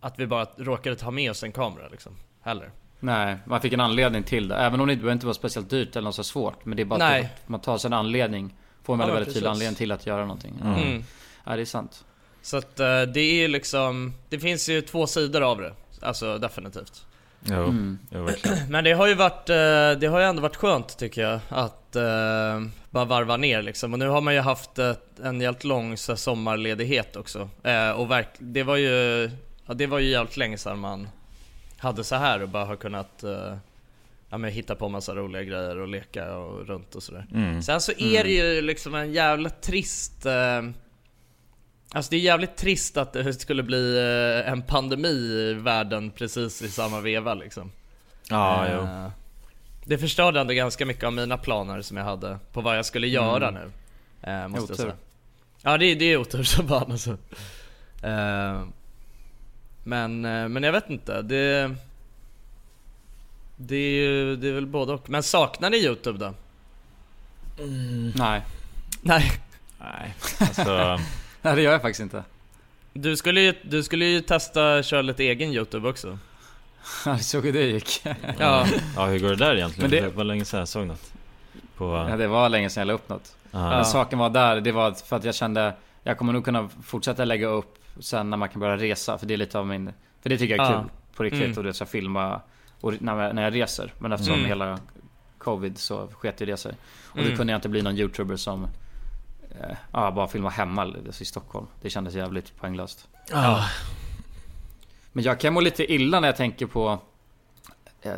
Att 0.00 0.18
vi 0.18 0.26
bara 0.26 0.46
råkade 0.56 0.96
ta 0.96 1.10
med 1.10 1.30
oss 1.30 1.42
en 1.42 1.52
kamera 1.52 1.88
liksom, 1.88 2.16
heller 2.42 2.70
Nej, 3.04 3.36
man 3.46 3.60
fick 3.60 3.72
en 3.72 3.80
anledning 3.80 4.22
till 4.22 4.48
det. 4.48 4.56
Även 4.56 4.80
om 4.80 4.86
det 4.86 4.92
inte 4.92 5.02
behöver 5.02 5.12
inte 5.12 5.26
vara 5.26 5.34
speciellt 5.34 5.70
dyrt 5.70 5.96
eller 5.96 6.04
något 6.04 6.14
så 6.14 6.24
svårt. 6.24 6.64
Men 6.64 6.76
det 6.76 6.82
är 6.82 6.84
bara 6.84 6.98
Nej. 6.98 7.30
att 7.42 7.48
man 7.48 7.60
tar 7.60 7.78
sig 7.78 7.88
en 7.88 7.92
anledning. 7.92 8.54
Får 8.82 8.94
en 8.94 9.00
Ja, 9.00 9.06
väldigt, 9.06 9.14
men 9.14 9.20
väldigt 9.20 9.34
tydlig 9.34 9.50
anledning 9.50 9.74
till 9.76 9.92
att 9.92 10.06
göra 10.06 10.20
någonting. 10.20 10.54
Mm. 10.62 10.74
mm. 10.74 11.04
Ja 11.44 11.56
det 11.56 11.62
är 11.62 11.66
sant. 11.66 12.04
Så 12.42 12.56
att 12.56 12.80
eh, 12.80 13.02
det 13.02 13.20
är 13.20 13.34
ju 13.34 13.48
liksom, 13.48 14.14
det 14.28 14.38
finns 14.38 14.68
ju 14.68 14.80
två 14.80 15.06
sidor 15.06 15.42
av 15.42 15.60
det. 15.60 15.72
Alltså 16.02 16.38
definitivt. 16.38 17.06
Jo, 17.44 17.54
Mm. 17.54 17.98
jo. 18.10 18.28
Men 18.68 18.84
det 18.84 18.92
har 18.92 19.06
ju 19.06 19.14
varit, 19.14 19.50
eh, 19.50 19.54
det 20.00 20.06
har 20.10 20.18
ju 20.18 20.24
ändå 20.24 20.42
varit 20.42 20.56
skönt 20.56 20.98
tycker 20.98 21.22
jag 21.22 21.40
att 21.48 21.96
eh, 21.96 22.62
bara 22.90 23.04
varva 23.04 23.36
ner 23.36 23.62
liksom. 23.62 23.92
Och 23.92 23.98
nu 23.98 24.08
har 24.08 24.20
man 24.20 24.34
ju 24.34 24.40
haft 24.40 24.78
en 25.24 25.40
jävligt 25.40 25.64
lång 25.64 25.96
sommarledighet 25.96 27.16
också. 27.16 27.48
Och 27.96 28.08
det 28.38 28.62
var 28.62 28.76
ju, 28.76 29.30
ja, 29.66 29.74
det 29.74 29.86
var 29.86 29.98
ju 29.98 30.08
jävligt 30.10 30.36
länge 30.36 30.58
sedan 30.58 30.78
man 30.78 31.08
hade 31.84 32.04
så 32.04 32.14
här 32.14 32.42
och 32.42 32.48
bara 32.48 32.64
har 32.64 32.76
kunnat 32.76 33.22
eh, 33.24 33.56
ja, 34.28 34.38
men 34.38 34.50
hitta 34.50 34.74
på 34.74 34.88
massa 34.88 35.14
roliga 35.14 35.42
grejer 35.42 35.78
och 35.78 35.88
leka 35.88 36.36
och 36.36 36.66
runt 36.66 36.94
och 36.94 37.02
sådär. 37.02 37.26
Mm. 37.34 37.62
Sen 37.62 37.80
så 37.80 37.92
är 37.92 38.24
det 38.24 38.30
ju 38.30 38.62
liksom 38.62 38.94
en 38.94 39.12
jävla 39.12 39.50
trist 39.50 40.26
eh, 40.26 40.62
Alltså 41.92 42.10
det 42.10 42.16
är 42.16 42.20
jävligt 42.20 42.56
trist 42.56 42.96
att 42.96 43.12
det 43.12 43.34
skulle 43.34 43.62
bli 43.62 43.96
eh, 44.44 44.52
en 44.52 44.62
pandemi 44.62 45.08
i 45.50 45.54
världen 45.54 46.10
precis 46.10 46.62
i 46.62 46.68
samma 46.68 47.00
veva 47.00 47.34
liksom 47.34 47.70
Ja, 48.30 48.66
jo. 48.72 48.78
Eh, 48.80 49.08
Det 49.84 49.98
förstörde 49.98 50.40
ändå 50.40 50.52
ganska 50.54 50.86
mycket 50.86 51.04
av 51.04 51.12
mina 51.12 51.36
planer 51.38 51.82
som 51.82 51.96
jag 51.96 52.04
hade 52.04 52.38
på 52.52 52.60
vad 52.60 52.78
jag 52.78 52.86
skulle 52.86 53.08
göra 53.08 53.48
Mm. 53.48 53.62
nu 53.62 54.48
Måste 54.48 54.56
jag 54.58 54.64
Otur. 54.64 54.74
säga 54.74 54.94
Ja 55.62 55.78
det, 55.78 55.94
det 55.94 56.04
är 56.04 56.16
otur 56.16 56.42
som 56.42 56.68
fan 56.68 56.92
alltså 56.92 57.16
Men, 59.84 60.24
eh, 60.24 60.48
men 60.48 60.62
jag 60.62 60.72
vet 60.72 60.90
inte, 60.90 61.22
det 61.22 61.74
Det 63.56 63.76
är 63.76 63.90
ju, 63.90 64.36
det 64.36 64.48
är 64.48 64.52
väl 64.52 64.66
både 64.66 64.92
och. 64.92 65.10
Men 65.10 65.22
saknar 65.22 65.70
ni 65.70 65.76
youtube 65.76 66.18
då? 66.18 66.34
Nej. 68.14 68.42
Nej 69.00 69.30
Nej, 69.80 70.14
alltså... 70.40 71.00
Nej 71.42 71.56
det 71.56 71.62
gör 71.62 71.72
jag 71.72 71.82
faktiskt 71.82 72.00
inte. 72.00 72.24
Du 72.92 73.16
skulle 73.16 73.40
ju, 73.40 73.54
du 73.62 73.82
skulle 73.82 74.04
ju 74.04 74.20
testa 74.20 74.82
köra 74.82 75.02
lite 75.02 75.24
egen 75.24 75.52
youtube 75.52 75.88
också 75.88 76.18
Jag 77.06 77.20
såg 77.24 77.44
hur 77.44 77.52
det 77.52 77.62
gick. 77.62 78.02
Ja, 78.38 78.66
Ja, 78.96 79.06
hur 79.06 79.18
går 79.18 79.28
det 79.28 79.36
där 79.36 79.56
egentligen? 79.56 79.90
Men 79.90 80.00
det... 80.00 80.08
det- 80.08 80.16
var 80.16 80.24
länge 80.24 80.44
sedan 80.44 80.58
jag 80.58 80.68
såg 80.68 80.86
något. 80.86 81.12
På... 81.76 82.06
Ja, 82.10 82.16
det 82.16 82.26
var 82.26 82.48
länge 82.48 82.70
sedan 82.70 82.80
jag 82.80 82.86
la 82.86 82.92
upp 82.92 83.08
något. 83.08 83.36
Ja. 83.50 83.70
Men 83.70 83.84
saken 83.84 84.18
var 84.18 84.30
där, 84.30 84.60
det 84.60 84.72
var 84.72 84.92
för 84.92 85.16
att 85.16 85.24
jag 85.24 85.34
kände 85.34 85.74
Jag 86.02 86.18
kommer 86.18 86.32
nog 86.32 86.44
kunna 86.44 86.68
fortsätta 86.84 87.24
lägga 87.24 87.46
upp 87.46 87.78
sen 88.00 88.30
när 88.30 88.36
man 88.36 88.48
kan 88.48 88.60
börja 88.60 88.76
resa. 88.76 89.18
För 89.18 89.26
det 89.26 89.34
är 89.34 89.38
lite 89.38 89.58
av 89.58 89.66
min 89.66 89.92
För 90.22 90.30
det 90.30 90.38
tycker 90.38 90.56
jag 90.56 90.66
är 90.66 90.72
Ja. 90.72 90.80
kul 90.80 90.90
på 91.16 91.22
riktigt. 91.22 91.42
Mm. 91.44 91.58
Och 91.58 91.64
det 91.64 91.74
ska 91.74 91.86
filma 91.86 92.40
och 92.80 93.02
när, 93.02 93.22
jag, 93.22 93.34
när 93.34 93.42
jag 93.42 93.54
reser. 93.54 93.92
Men 93.98 94.12
eftersom 94.12 94.34
Mm. 94.34 94.46
hela 94.46 94.78
Covid 95.38 95.78
så 95.78 96.06
sket 96.08 96.40
ju 96.40 96.46
det 96.46 96.56
sig. 96.56 96.74
Och 97.10 97.18
Mm. 97.18 97.30
då 97.30 97.36
kunde 97.36 97.52
jag 97.52 97.58
inte 97.58 97.68
bli 97.68 97.82
någon 97.82 97.96
youtuber 97.98 98.36
som 98.36 98.64
eh, 99.60 99.76
ja, 99.92 100.10
bara 100.10 100.26
filma 100.28 100.48
hemma 100.50 100.82
alltså 100.82 101.22
i 101.22 101.24
Stockholm. 101.24 101.66
Det 101.82 101.90
kändes 101.90 102.14
jävligt 102.14 102.56
poänglöst. 102.56 103.08
Ja. 103.30 103.64
Men 105.12 105.24
jag 105.24 105.40
kan 105.40 105.52
må 105.54 105.60
lite 105.60 105.92
illa 105.92 106.20
när 106.20 106.28
jag 106.28 106.36
tänker 106.36 106.66
på 106.66 106.98
eh, 108.02 108.12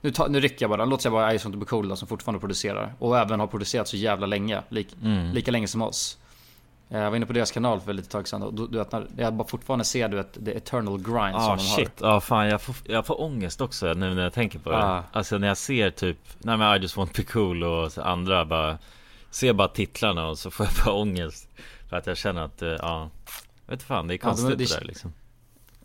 nu, 0.00 0.10
ta, 0.10 0.26
nu 0.28 0.40
rycker 0.40 0.62
jag 0.62 0.70
bara, 0.70 0.84
låt 0.84 1.02
säga 1.02 1.12
bara 1.12 1.34
Ison 1.34 1.52
to 1.52 1.58
be 1.58 1.64
cool 1.66 1.88
då, 1.88 1.96
som 1.96 2.08
fortfarande 2.08 2.40
producerar. 2.40 2.94
Och 2.98 3.18
även 3.18 3.40
har 3.40 3.46
producerat 3.46 3.88
så 3.88 3.96
jävla 3.96 4.26
länge. 4.26 4.62
Lik, 4.68 4.96
Mm. 5.02 5.32
Lika 5.32 5.50
länge 5.50 5.68
som 5.68 5.82
oss. 5.82 6.18
Jag 6.92 7.10
var 7.10 7.16
inne 7.16 7.26
på 7.26 7.32
deras 7.32 7.50
kanal 7.50 7.80
för 7.80 7.92
lite 7.92 8.08
tag 8.08 8.28
sedan 8.28 8.42
och 8.42 8.54
du, 8.54 8.66
du 8.66 8.78
vet 8.78 8.92
när 8.92 9.06
jag 9.16 9.34
bara 9.34 9.48
fortfarande 9.48 9.84
ser 9.84 10.08
du 10.08 10.16
vet 10.16 10.44
the 10.44 10.56
eternal 10.56 10.98
grind 11.02 11.36
Ah 11.36 11.40
som 11.40 11.56
de 11.56 11.62
shit, 11.84 11.92
ja 12.00 12.20
fan 12.20 12.46
jag 12.48 12.62
får, 12.62 12.74
jag 12.84 13.06
får 13.06 13.20
ångest 13.20 13.60
också 13.60 13.86
nu 13.86 14.14
när 14.14 14.22
jag 14.22 14.32
tänker 14.32 14.58
på 14.58 14.70
det 14.70 14.76
Ah. 14.76 15.02
Alltså 15.12 15.38
när 15.38 15.48
jag 15.48 15.56
ser 15.56 15.90
typ, 15.90 16.18
nej 16.38 16.56
men 16.56 16.76
I 16.76 16.82
just 16.82 16.96
want 16.96 17.14
to 17.14 17.22
be 17.22 17.26
cool 17.32 17.62
och 17.64 17.98
andra 17.98 18.44
bara 18.44 18.78
Ser 19.30 19.52
bara 19.52 19.68
titlarna 19.68 20.26
och 20.28 20.38
så 20.38 20.50
får 20.50 20.66
jag 20.66 20.74
bara 20.84 20.94
ångest 20.94 21.48
För 21.88 21.96
att 21.96 22.06
jag 22.06 22.16
känner 22.16 22.42
att, 22.42 22.62
eh, 22.62 22.68
ja 22.68 23.10
Jag 23.66 23.72
vet 23.74 23.82
fan, 23.82 24.06
det 24.08 24.14
är 24.14 24.16
Ja, 24.16 24.18
de- 24.18 24.26
konstigt 24.26 24.58
det- 24.58 24.64
det 24.64 24.80
där 24.80 24.84
liksom 24.86 25.12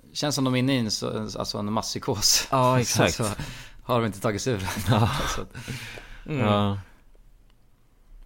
har. 0.06 0.16
Känns 0.16 0.36
som 0.36 0.44
de 0.44 0.56
är 0.56 0.60
inne 0.60 0.76
i 0.76 0.80
en, 0.80 0.92
så- 0.92 1.30
alltså 1.40 1.58
en 1.58 1.74
masspsykos. 1.74 2.48
Ja 2.52 2.80
exakt 2.80 3.16
Så 3.16 3.24
har 3.84 4.00
de 4.00 4.06
inte 4.06 4.20
tagit 4.22 4.42
sig 4.42 4.54
ur 4.54 4.58
det. 4.58 4.68
Ja. 4.90 5.10
Så, 5.36 5.42
Mm. 6.30 6.46
Ja 6.48 6.80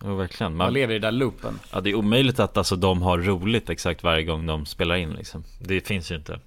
Jo 0.03 0.15
verkligen 0.15 0.55
man 0.55 0.65
man, 0.65 0.73
lever 0.73 0.93
i 0.93 0.99
den 0.99 1.13
där 1.13 1.19
loopen. 1.19 1.59
Ja 1.71 1.81
det 1.81 1.89
är 1.89 1.95
omöjligt 1.95 2.39
att 2.39 2.57
alltså 2.57 2.75
de 2.75 3.01
har 3.01 3.17
roligt 3.17 3.69
exakt 3.69 4.03
varje 4.03 4.23
gång 4.23 4.45
de 4.45 4.65
spelar 4.65 4.95
in 4.95 5.09
liksom 5.09 5.43
Det 5.59 5.81
finns 5.81 6.11
ju 6.11 6.15
inte 6.15 6.39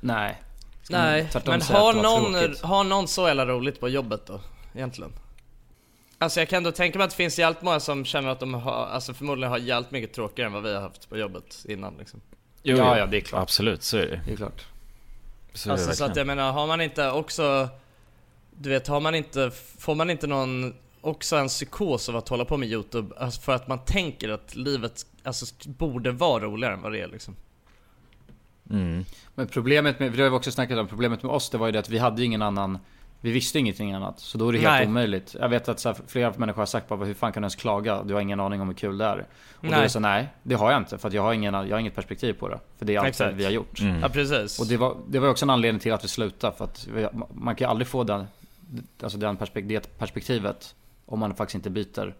Nej. 0.00 0.42
Ska 0.82 0.96
Nej, 0.96 1.28
men 1.46 1.62
har 1.62 1.92
någon, 1.92 2.54
har 2.62 2.84
någon 2.84 3.08
så 3.08 3.28
jävla 3.28 3.46
roligt 3.46 3.80
på 3.80 3.88
jobbet 3.88 4.26
då? 4.26 4.40
Egentligen? 4.74 5.12
Alltså 6.18 6.40
jag 6.40 6.48
kan 6.48 6.56
ändå 6.56 6.72
tänka 6.72 6.98
mig 6.98 7.04
att 7.04 7.10
det 7.10 7.16
finns 7.16 7.38
jävligt 7.38 7.62
många 7.62 7.80
som 7.80 8.04
känner 8.04 8.28
att 8.28 8.40
de 8.40 8.54
har, 8.54 8.86
alltså 8.86 9.14
förmodligen 9.14 9.50
har 9.50 9.58
jävligt 9.58 9.90
mycket 9.90 10.12
tråkigare 10.12 10.46
än 10.46 10.52
vad 10.52 10.62
vi 10.62 10.74
har 10.74 10.80
haft 10.80 11.08
på 11.08 11.16
jobbet 11.18 11.66
innan 11.68 11.94
liksom. 11.98 12.20
jo, 12.62 12.76
Ja, 12.76 12.98
ja, 12.98 13.06
det 13.06 13.16
är 13.16 13.20
klart. 13.20 13.42
Absolut, 13.42 13.82
så 13.82 13.96
är 13.96 14.06
det 14.06 14.20
Det 14.26 14.32
är 14.32 14.36
klart. 14.36 14.66
Så 15.54 15.72
Alltså 15.72 15.92
så 15.92 16.04
att 16.04 16.16
jag 16.16 16.26
menar, 16.26 16.52
har 16.52 16.66
man 16.66 16.80
inte 16.80 17.10
också 17.10 17.68
Du 18.50 18.70
vet, 18.70 18.88
har 18.88 19.00
man 19.00 19.14
inte, 19.14 19.50
får 19.78 19.94
man 19.94 20.10
inte 20.10 20.26
någon 20.26 20.74
också 21.02 21.36
en 21.36 21.48
psykos 21.48 22.08
av 22.08 22.16
att 22.16 22.28
hålla 22.28 22.44
på 22.44 22.56
med 22.56 22.68
youtube 22.68 23.14
alltså 23.18 23.40
för 23.40 23.54
att 23.54 23.68
man 23.68 23.78
tänker 23.84 24.28
att 24.28 24.54
livet 24.54 25.06
alltså, 25.22 25.46
borde 25.64 26.10
vara 26.12 26.44
roligare 26.44 26.74
än 26.74 26.82
vad 26.82 26.92
det 26.92 27.00
är 27.00 27.08
liksom 27.08 27.36
mm. 28.70 29.04
Men 29.34 29.46
problemet 29.46 30.00
med, 30.00 30.12
vi 30.12 30.22
har 30.22 30.28
ju 30.28 30.34
också 30.34 30.50
snackat 30.50 30.78
om 30.78 30.88
problemet 30.88 31.22
med 31.22 31.32
oss, 31.32 31.50
det 31.50 31.58
var 31.58 31.66
ju 31.66 31.72
det 31.72 31.78
att 31.78 31.88
vi 31.88 31.98
hade 31.98 32.20
ju 32.20 32.26
ingen 32.26 32.42
annan 32.42 32.78
Vi 33.20 33.30
visste 33.32 33.58
ingenting 33.58 33.92
annat, 33.92 34.20
så 34.20 34.38
då 34.38 34.48
är 34.48 34.52
det 34.52 34.58
helt 34.58 34.72
Nej. 34.72 34.86
omöjligt 34.86 35.36
Jag 35.40 35.48
vet 35.48 35.68
att 35.68 35.80
så 35.80 35.88
här, 35.88 35.96
flera 36.06 36.32
människor 36.36 36.58
har 36.58 36.66
sagt 36.66 36.88
bara 36.88 37.04
hur 37.04 37.14
fan 37.14 37.32
kan 37.32 37.42
du 37.42 37.44
ens 37.44 37.54
klaga? 37.56 38.02
Du 38.02 38.14
har 38.14 38.20
ingen 38.20 38.40
aning 38.40 38.60
om 38.60 38.68
hur 38.68 38.74
kul 38.74 38.98
det 38.98 39.04
är 39.04 39.18
Och 39.18 39.26
då 39.60 39.66
är 39.66 39.70
Nej. 39.70 39.82
det 39.82 39.88
så 39.88 40.00
nej, 40.00 40.28
det 40.42 40.54
har 40.54 40.70
jag 40.72 40.80
inte 40.80 40.98
för 40.98 41.08
att 41.08 41.14
jag 41.14 41.22
har, 41.22 41.32
ingen, 41.32 41.54
jag 41.54 41.70
har 41.70 41.78
inget 41.78 41.94
perspektiv 41.94 42.32
på 42.32 42.48
det 42.48 42.58
För 42.78 42.84
det 42.86 42.94
är 42.94 42.98
allt 42.98 43.08
Exakt. 43.08 43.34
vi 43.34 43.44
har 43.44 43.50
gjort 43.50 43.80
Mm. 43.80 44.00
Ja 44.00 44.08
precis 44.08 44.60
Och 44.60 44.66
det 44.66 44.76
var, 44.76 44.96
det 45.08 45.18
var 45.18 45.28
också 45.28 45.44
en 45.44 45.50
anledning 45.50 45.80
till 45.80 45.92
att 45.92 46.04
vi 46.04 46.08
slutade 46.08 46.56
för 46.56 46.64
att 46.64 46.86
vi, 46.94 47.08
man 47.34 47.54
kan 47.56 47.66
ju 47.66 47.70
aldrig 47.70 47.86
få 47.88 48.04
den 48.04 48.26
Alltså 49.02 49.18
den 49.18 49.36
perspek- 49.36 49.66
det 49.68 49.98
perspektivet 49.98 50.74
Om 51.06 51.18
man 51.18 51.34
faktiskt 51.34 51.54
inte 51.54 51.70
byter 51.70 52.14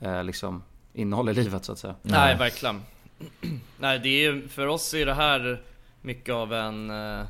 eh, 0.00 0.24
liksom 0.24 0.62
innehåll 0.92 1.28
i 1.28 1.34
livet 1.34 1.64
så 1.64 1.72
att 1.72 1.78
säga 1.78 1.94
Nej, 2.02 2.36
verkligen. 2.36 2.82
Nej, 3.78 3.98
det 3.98 4.08
är 4.08 4.32
ju, 4.32 4.48
för 4.48 4.66
oss 4.66 4.94
är 4.94 5.06
det 5.06 5.14
här 5.14 5.62
mycket 6.02 6.34
av 6.34 6.52
en... 6.52 6.90
eh, 6.90 7.24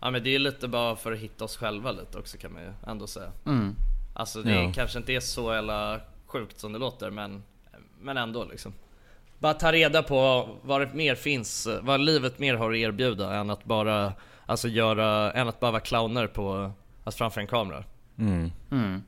Ja 0.00 0.10
men 0.10 0.22
det 0.22 0.34
är 0.34 0.38
lite 0.38 0.68
bara 0.68 0.96
för 0.96 1.12
att 1.12 1.18
hitta 1.18 1.44
oss 1.44 1.56
själva 1.56 1.92
lite 1.92 2.18
också 2.18 2.38
kan 2.38 2.52
man 2.52 2.62
ju 2.62 2.68
ändå 2.86 3.06
säga. 3.06 3.30
mm. 3.46 3.76
Alltså 4.14 4.42
det 4.42 4.52
Ja. 4.62 4.72
kanske 4.74 4.98
inte 4.98 5.12
är 5.12 5.20
så 5.20 5.54
jävla 5.54 6.00
sjukt 6.26 6.60
som 6.60 6.72
det 6.72 6.78
låter 6.78 7.10
men, 7.10 7.42
men 8.00 8.16
ändå 8.16 8.44
liksom. 8.44 8.72
Bara 9.38 9.54
ta 9.54 9.72
reda 9.72 10.02
på 10.02 10.48
vad 10.62 10.80
det 10.80 10.94
mer 10.94 11.14
finns, 11.14 11.68
vad 11.82 12.00
livet 12.00 12.38
mer 12.38 12.54
har 12.54 12.70
att 12.70 12.76
erbjuda 12.76 13.34
än 13.34 13.50
att 13.50 13.64
bara, 13.64 14.12
alltså 14.46 14.68
göra, 14.68 15.32
än 15.32 15.48
att 15.48 15.60
bara 15.60 15.70
vara 15.70 15.80
clowner 15.80 16.26
på, 16.26 16.72
alltså 17.04 17.18
framför 17.18 17.40
en 17.40 17.46
kamera. 17.46 17.84
Mm. 18.18 18.50
Mm. 18.70 19.02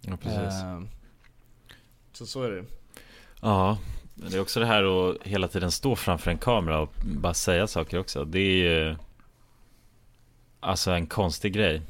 Ja 0.00 0.16
precis 0.16 0.62
Eh, 0.62 0.80
Så 2.12 2.26
så 2.26 2.42
är 2.42 2.50
det 2.50 2.64
Ja, 3.40 3.78
det 4.14 4.36
är 4.36 4.40
också 4.40 4.60
det 4.60 4.66
här 4.66 5.10
att 5.10 5.16
hela 5.22 5.48
tiden 5.48 5.70
stå 5.70 5.96
framför 5.96 6.30
en 6.30 6.38
kamera 6.38 6.80
och 6.80 6.92
bara 7.04 7.34
säga 7.34 7.66
saker 7.66 7.98
också. 7.98 8.24
Det 8.24 8.38
är 8.40 8.56
ju 8.88 8.96
alltså 10.60 10.90
en 10.90 11.06
konstig 11.06 11.52
grej 11.52 11.82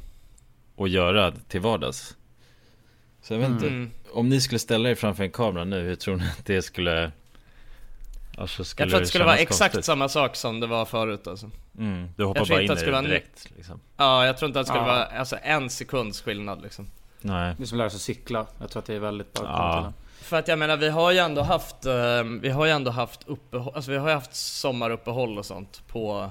att 0.77 0.91
göra 0.91 1.33
till 1.33 1.61
vardags. 1.61 2.17
Så 3.23 3.35
jag 3.35 3.39
vet 3.41 3.49
inte, 3.51 3.67
Mm. 3.67 3.91
om 4.13 4.29
ni 4.29 4.41
skulle 4.41 4.59
ställa 4.59 4.91
er 4.91 4.95
framför 4.95 5.25
en 5.25 5.31
kamera 5.31 5.65
nu, 5.65 5.81
hur 5.81 5.95
tror 5.97 6.17
ni 6.17 6.25
att 6.25 6.47
det 6.47 6.63
skulle... 6.63 7.13
Alltså 8.39 8.65
skulle 8.65 8.85
Jag 8.85 8.91
tror 8.91 8.97
att 8.99 9.03
det 9.05 9.09
skulle 9.09 9.25
vara 9.25 9.37
kännas 9.37 9.51
exakt 9.51 9.73
konstigt? 9.75 9.85
samma 9.85 10.09
sak 10.09 10.37
som 10.37 10.61
det 10.61 10.67
var 10.67 10.85
förut 10.85 11.27
alltså. 11.27 11.51
Mm, 11.79 12.09
du 12.17 12.25
hoppar 12.25 12.47
bara 12.49 12.63
inte 12.63 12.65
in 12.65 12.65
att 12.65 12.65
i 12.65 12.67
det 12.69 12.75
det 12.75 12.81
skulle 12.81 12.93
vara 12.93 13.03
direkt 13.03 13.51
liksom. 13.57 13.81
Ja, 13.97 14.27
jag 14.27 14.37
tror 14.39 14.47
inte 14.47 14.61
att 14.61 14.67
det 14.67 14.71
skulle 14.71 14.85
Ja. 14.87 14.93
vara 14.93 15.05
alltså, 15.05 15.37
en 15.43 15.71
sekunds 15.71 16.21
skillnad 16.21 16.63
liksom. 16.63 16.87
Nej. 17.21 17.55
Det 17.59 17.63
är 17.63 17.67
som 17.67 17.77
att 17.77 17.79
lära 17.79 17.91
sig 17.91 18.01
cykla 18.01 18.47
Jag 18.61 18.71
tror 18.71 18.81
att 18.81 18.87
det 18.87 18.95
är 18.95 18.99
väldigt 18.99 19.33
bra 19.33 19.45
Ja. 19.45 19.93
För 20.23 20.37
att 20.37 20.49
jag 20.49 20.59
menar, 20.59 20.77
vi 20.77 20.89
har 20.89 21.13
ju 21.13 21.19
ändå 21.19 21.43
haft, 21.43 21.87
eh, 21.87 22.23
vi 22.41 22.51
har 22.51 22.65
ju 22.65 22.71
ändå 22.71 22.91
haft 22.91 23.21
uppehåll, 23.27 23.73
alltså 23.77 23.91
vi 23.91 23.97
har 23.97 24.09
ju 24.09 24.15
haft 24.15 24.35
sommaruppehåll 24.35 25.39
och 25.39 25.47
sånt 25.47 25.83
på, 25.89 26.31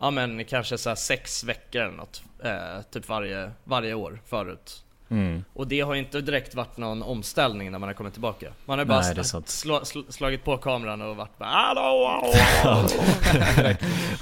ja 0.00 0.10
men 0.10 0.44
kanske 0.44 0.78
så 0.78 0.88
här 0.88 0.96
sex 0.96 1.44
veckor 1.44 1.82
eller 1.82 1.96
något, 1.96 2.22
eh, 2.44 2.82
typ 2.92 3.08
varje, 3.08 3.50
varje 3.64 3.94
år 3.94 4.20
förut. 4.26 4.84
Mm. 5.10 5.44
Och 5.54 5.66
det 5.66 5.80
har 5.80 5.94
ju 5.94 6.00
inte 6.00 6.20
direkt 6.20 6.54
varit 6.54 6.76
någon 6.76 7.02
omställning 7.02 7.70
när 7.72 7.78
man 7.78 7.88
har 7.88 7.94
kommit 7.94 8.12
tillbaka. 8.12 8.46
Man 8.64 8.78
har 8.78 8.84
Nej, 8.86 8.96
bara 8.96 9.04
är 9.04 9.14
sl- 9.14 9.84
sl, 9.84 10.00
slagit 10.08 10.44
på 10.44 10.56
kameran 10.56 11.02
och 11.02 11.16
varit 11.16 11.38
bara 11.38 11.48
hallå, 11.48 12.22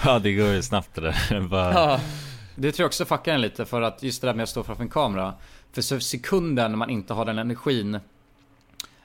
ja, 0.04 0.18
det 0.18 0.32
går 0.32 0.48
ju 0.48 0.62
snabbt 0.62 0.94
det 0.94 1.00
där. 1.00 1.40
bara... 1.50 1.72
ja, 1.72 2.00
Det 2.54 2.72
tror 2.72 2.84
jag 2.84 2.88
också 2.88 3.04
fuckar 3.04 3.34
en 3.34 3.40
lite 3.40 3.66
för 3.66 3.82
att 3.82 4.02
just 4.02 4.20
det 4.20 4.26
där 4.26 4.34
med 4.34 4.42
att 4.42 4.48
stå 4.48 4.62
framför 4.62 4.82
en 4.82 4.90
kamera 4.90 5.34
För 5.72 5.82
så 5.82 6.00
sekunden 6.00 6.78
man 6.78 6.90
inte 6.90 7.14
har 7.14 7.24
den 7.24 7.38
energin 7.38 8.00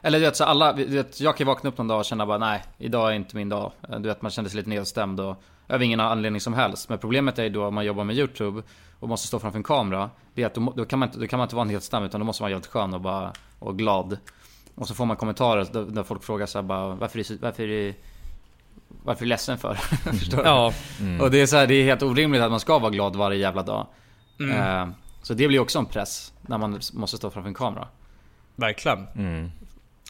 Eller 0.01 0.19
du 0.19 0.25
vet 0.25 0.35
så 0.35 0.43
alla, 0.43 0.73
du 0.73 0.85
vet, 0.85 1.19
jag 1.19 1.37
kan 1.37 1.45
ju 1.45 1.47
vakna 1.47 1.69
upp 1.69 1.77
någon 1.77 1.87
dag 1.87 1.99
och 1.99 2.05
känna 2.05 2.25
bara 2.25 2.37
nej, 2.37 2.63
idag 2.77 3.09
är 3.11 3.15
inte 3.15 3.35
min 3.35 3.49
dag 3.49 3.71
Du 3.97 4.09
vet 4.09 4.21
man 4.21 4.31
känner 4.31 4.49
sig 4.49 4.57
lite 4.57 4.69
nedstämd 4.69 5.19
och 5.19 5.43
Över 5.67 5.85
ingen 5.85 5.99
anledning 5.99 6.41
som 6.41 6.53
helst 6.53 6.89
Men 6.89 6.97
problemet 6.97 7.39
är 7.39 7.43
ju 7.43 7.49
då 7.49 7.65
om 7.65 7.73
man 7.75 7.85
jobbar 7.85 8.03
med 8.03 8.15
YouTube 8.17 8.63
Och 8.99 9.09
måste 9.09 9.27
stå 9.27 9.39
framför 9.39 9.57
en 9.59 9.63
kamera 9.63 10.09
Det 10.33 10.41
är 10.43 10.45
att 10.45 10.53
då, 10.53 10.73
då, 10.75 10.85
kan, 10.85 10.99
man 10.99 11.09
inte, 11.09 11.19
då 11.19 11.27
kan 11.27 11.37
man 11.37 11.45
inte 11.45 11.55
vara 11.55 11.81
stam 11.81 12.03
utan 12.03 12.19
då 12.19 12.25
måste 12.25 12.43
man 12.43 12.51
vara 12.51 12.55
helt 12.55 12.67
skön 12.67 12.93
och 12.93 13.01
bara 13.01 13.33
Och 13.59 13.77
glad 13.77 14.17
Och 14.75 14.87
så 14.87 14.93
får 14.93 15.05
man 15.05 15.17
kommentarer 15.17 15.91
där, 15.91 16.03
folk 16.03 16.23
frågar 16.23 16.45
så 16.45 16.57
här 16.57 16.63
bara 16.63 16.95
Varför 16.95 17.19
är, 17.19 17.37
varför 17.41 17.63
är, 17.69 17.93
varför 19.03 19.21
är 19.21 19.25
du 19.25 19.29
ledsen 19.29 19.57
för? 19.57 19.73
Förstår 20.19 20.37
du? 20.37 20.43
ja, 20.43 20.73
Mm. 20.99 21.21
Och 21.21 21.31
det 21.31 21.41
är 21.41 21.45
så 21.45 21.57
här, 21.57 21.67
det 21.67 21.73
är 21.75 21.83
helt 21.83 22.03
orimligt 22.03 22.41
att 22.41 22.51
man 22.51 22.59
ska 22.59 22.79
vara 22.79 22.91
glad 22.91 23.15
varje 23.15 23.39
jävla 23.39 23.63
dag. 23.63 23.87
mm, 24.39 24.51
Eh, 24.59 24.87
så 25.23 25.33
det 25.33 25.47
blir 25.47 25.59
också 25.59 25.79
en 25.79 25.85
press 25.85 26.33
när 26.41 26.57
man 26.57 26.79
måste 26.93 27.17
stå 27.17 27.29
framför 27.29 27.47
en 27.47 27.53
kamera. 27.53 27.87
verkligen. 28.55 29.07
Mm. 29.15 29.51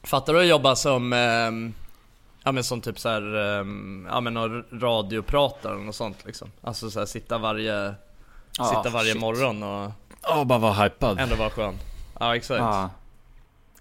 Fattar 0.03 0.33
du 0.33 0.39
att 0.41 0.47
jobba 0.47 0.75
som, 0.75 1.13
ehm, 1.13 1.73
ja 2.43 2.51
men 2.51 2.63
som 2.63 2.81
typ 2.81 2.99
så 2.99 3.09
här, 3.09 3.35
ehm, 3.59 4.07
ja 4.11 4.21
men 4.21 4.33
någon 4.33 4.63
radiopratare 4.71 5.73
eller 5.73 5.83
något 5.83 5.95
sånt 5.95 6.25
liksom? 6.25 6.51
Alltså 6.61 6.91
så 6.91 6.99
här, 6.99 7.05
sitta 7.05 7.37
varje, 7.37 7.93
Ja, 8.57 8.65
sitta 8.65 8.89
varje 8.89 9.11
shit. 9.11 9.21
morgon 9.21 9.63
och 9.63 9.91
Ja, 10.23 10.43
bara 10.43 10.59
vara 10.59 10.73
hypad. 10.73 11.19
ändå 11.19 11.35
vara 11.35 11.49
skön. 11.49 11.73
Ja 12.19 12.35
exakt. 12.35 12.59
Ja, 12.59 12.89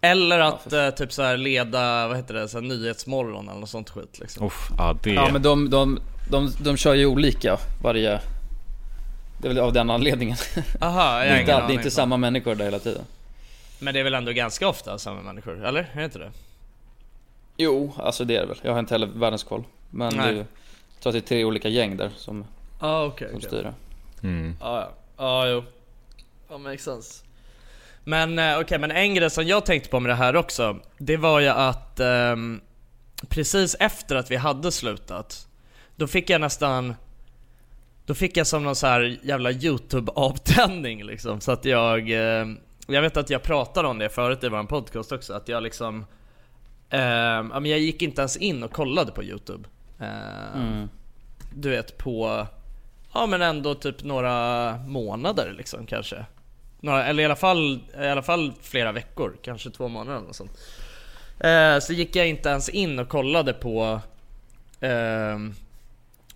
Eller 0.01 0.39
Ja, 0.39 0.47
att 0.49 0.73
eh, 0.73 0.91
typ 0.91 1.13
så 1.13 1.23
här 1.23 1.37
leda, 1.37 2.09
vad 2.09 2.17
heter 2.17 2.35
det, 2.35 2.49
så 2.49 2.61
här, 2.61 2.67
Nyhetsmorgon 2.67 3.49
eller 3.49 3.61
något 3.61 3.69
sånt 3.69 3.91
skit 3.91 4.19
liksom. 4.19 4.47
Uff, 4.47 4.71
ja 4.79 4.97
det... 5.03 5.11
ja 5.11 5.29
men 5.33 5.43
de, 5.43 5.71
de, 5.71 5.99
de, 6.31 6.51
de 6.61 6.77
kör 6.77 6.95
ju 6.95 7.07
olika 7.07 7.59
varje... 7.83 8.21
Det 9.43 9.49
är 9.49 9.55
väl 9.55 9.59
av 9.59 9.73
den 9.73 9.91
anledningen. 9.91 10.37
Aha, 10.81 11.19
Det 11.19 11.27
jag 11.27 11.31
har 11.31 11.37
är 11.37 11.41
inte, 11.41 11.53
det 11.67 11.73
är 11.73 11.75
inte 11.75 11.91
samma 11.91 12.17
människor 12.17 12.55
där 12.55 12.65
hela 12.65 12.79
tiden. 12.79 13.05
Men 13.79 13.95
det 13.95 14.01
är 14.01 14.05
väl 14.05 14.15
ändå 14.15 14.33
ganska 14.33 14.69
ofta 14.69 14.99
samma 14.99 15.23
människor, 15.23 15.65
eller? 15.65 15.81
Är 15.93 15.99
det 15.99 16.05
inte 16.05 16.19
det? 16.19 16.31
Jo, 17.57 17.95
alltså 17.99 18.25
det 18.25 18.37
är 18.37 18.41
det 18.41 18.47
väl. 18.47 18.59
Jag 18.63 18.73
har 18.73 18.79
inte 18.79 18.95
heller 18.95 19.07
världens 19.07 19.43
koll. 19.45 19.65
Men 19.91 20.17
Nej. 20.17 20.27
det 20.27 20.33
är, 20.33 20.35
ju- 20.35 20.39
jag 20.95 21.03
tror 21.03 21.11
att 21.11 21.13
det 21.15 21.19
är 21.19 21.29
tre 21.29 21.45
olika 21.45 21.69
gäng 21.69 21.97
där 21.97 22.11
som, 22.17 22.45
ah, 22.79 23.05
okej. 23.05 23.29
som 23.31 23.41
styr 23.41 23.63
det. 23.63 23.75
Mm. 24.29 24.57
Ja, 24.61 24.81
ja. 24.81 24.91
Ja, 25.17 25.47
jo. 25.49 25.65
Ja, 26.51 26.59
makes 26.59 26.83
sense. 26.85 27.25
Men 28.05 28.39
eh, 28.39 28.59
okej, 28.59 28.79
men 28.79 28.91
en 28.91 29.15
grej 29.15 29.31
som 29.31 29.47
jag 29.47 29.67
tänkte 29.67 29.89
på 29.91 30.01
med 30.01 30.11
det 30.11 30.15
här 30.17 30.37
också, 30.37 30.79
det 30.99 31.17
var 31.17 31.41
ju 31.41 31.49
att 31.49 32.01
ehm, 32.01 32.61
precis 33.29 33.77
efter 33.81 34.17
att 34.17 34.31
vi 34.31 34.37
hade 34.37 34.73
slutat, 34.73 35.47
då 35.97 36.07
fick 36.07 36.31
jag 36.31 36.41
nästan 36.41 36.95
då 38.07 38.15
fick 38.15 38.37
jag 38.37 38.47
som 38.47 38.65
någon 38.65 38.77
så 38.77 38.87
här 38.87 39.19
jävla 39.23 39.51
youtube-avtändning 39.51 41.05
liksom, 41.05 41.41
så 41.41 41.53
att 41.53 41.65
jag 41.65 42.11
eh, 42.11 42.47
Jag 42.87 43.03
vet 43.03 43.17
att 43.17 43.31
jag 43.31 43.43
pratade 43.43 43.89
om 43.89 43.99
det 43.99 44.09
förut 44.09 44.45
i 44.45 44.49
vår 44.49 44.65
podcast 44.65 45.13
också, 45.13 45.35
att 45.35 45.49
jag 45.49 45.63
liksom 45.63 46.05
eh, 46.91 47.01
Jag 47.53 47.67
gick 47.79 48.03
inte 48.03 48.21
ens 48.23 48.37
in 48.37 48.63
och 48.63 48.73
kollade 48.73 49.13
på 49.13 49.23
youtube. 49.25 49.69
Eh, 50.01 50.57
Mm. 50.57 50.89
Du 51.55 51.71
vet 51.71 51.99
på 51.99 52.47
Ja 53.15 53.27
men 53.27 53.43
ändå 53.43 53.75
typ 53.75 54.05
några 54.05 54.77
månader 54.77 55.55
liksom 55.57 55.87
kanske. 55.87 56.27
Några, 56.81 57.05
Eller 57.07 57.23
i 57.23 57.27
alla, 57.27 57.37
fall, 57.37 57.81
i 58.01 58.07
alla 58.07 58.23
fall 58.23 58.53
flera 58.63 58.93
veckor, 58.93 59.37
kanske 59.43 59.71
två 59.71 59.89
månader 59.89 60.19
eller 60.19 60.33
sånt. 60.33 60.59
Eh, 61.41 61.79
Så 61.79 61.93
gick 61.93 62.17
jag 62.17 62.29
inte 62.29 62.49
ens 62.49 62.69
in 62.69 62.99
och 62.99 63.09
kollade 63.09 63.53
på 63.53 64.01
ehm, 64.81 65.55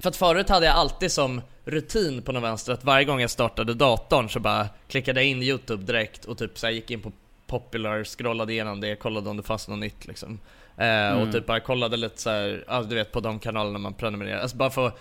För 0.01 0.09
att 0.09 0.17
förut 0.17 0.49
hade 0.49 0.67
jag 0.67 0.75
alltid 0.75 1.13
som 1.13 1.41
rutin 1.67 2.23
på 2.23 2.33
något 2.33 2.43
vänster 2.43 2.73
att 2.73 2.85
varje 2.85 3.05
gång 3.05 3.21
jag 3.21 3.31
startade 3.31 3.75
datorn 3.75 4.29
så 4.29 4.41
bara 4.41 4.69
klickade 4.89 5.21
jag 5.21 5.29
in 5.31 5.43
youtube 5.43 5.85
direkt 5.85 6.25
och 6.25 6.39
typ 6.39 6.59
så 6.59 6.69
gick 6.69 6.91
in 6.91 7.01
på 7.01 7.13
popular, 7.47 8.05
scrollade 8.05 8.53
igenom 8.53 8.81
det, 8.81 8.97
kollade 8.97 9.31
om 9.31 9.37
det 9.37 9.43
fanns 9.43 9.69
något 9.69 9.79
nytt 9.79 10.07
liksom. 10.07 10.39
Eh, 10.77 11.13
Och 11.23 11.33
typ 11.33 11.47
bara 11.47 11.61
kollade 11.61 11.97
lite 11.97 12.21
så 12.23 12.31
här, 12.31 12.65
alltså, 12.69 12.91
du 12.91 12.95
vet 12.97 13.13
på 13.13 13.21
de 13.21 13.39
kanalerna 13.39 13.79
man 13.79 13.95
prenumererar. 13.95 14.41
Alltså 14.41 14.57
bara 14.57 14.71
för 14.71 14.93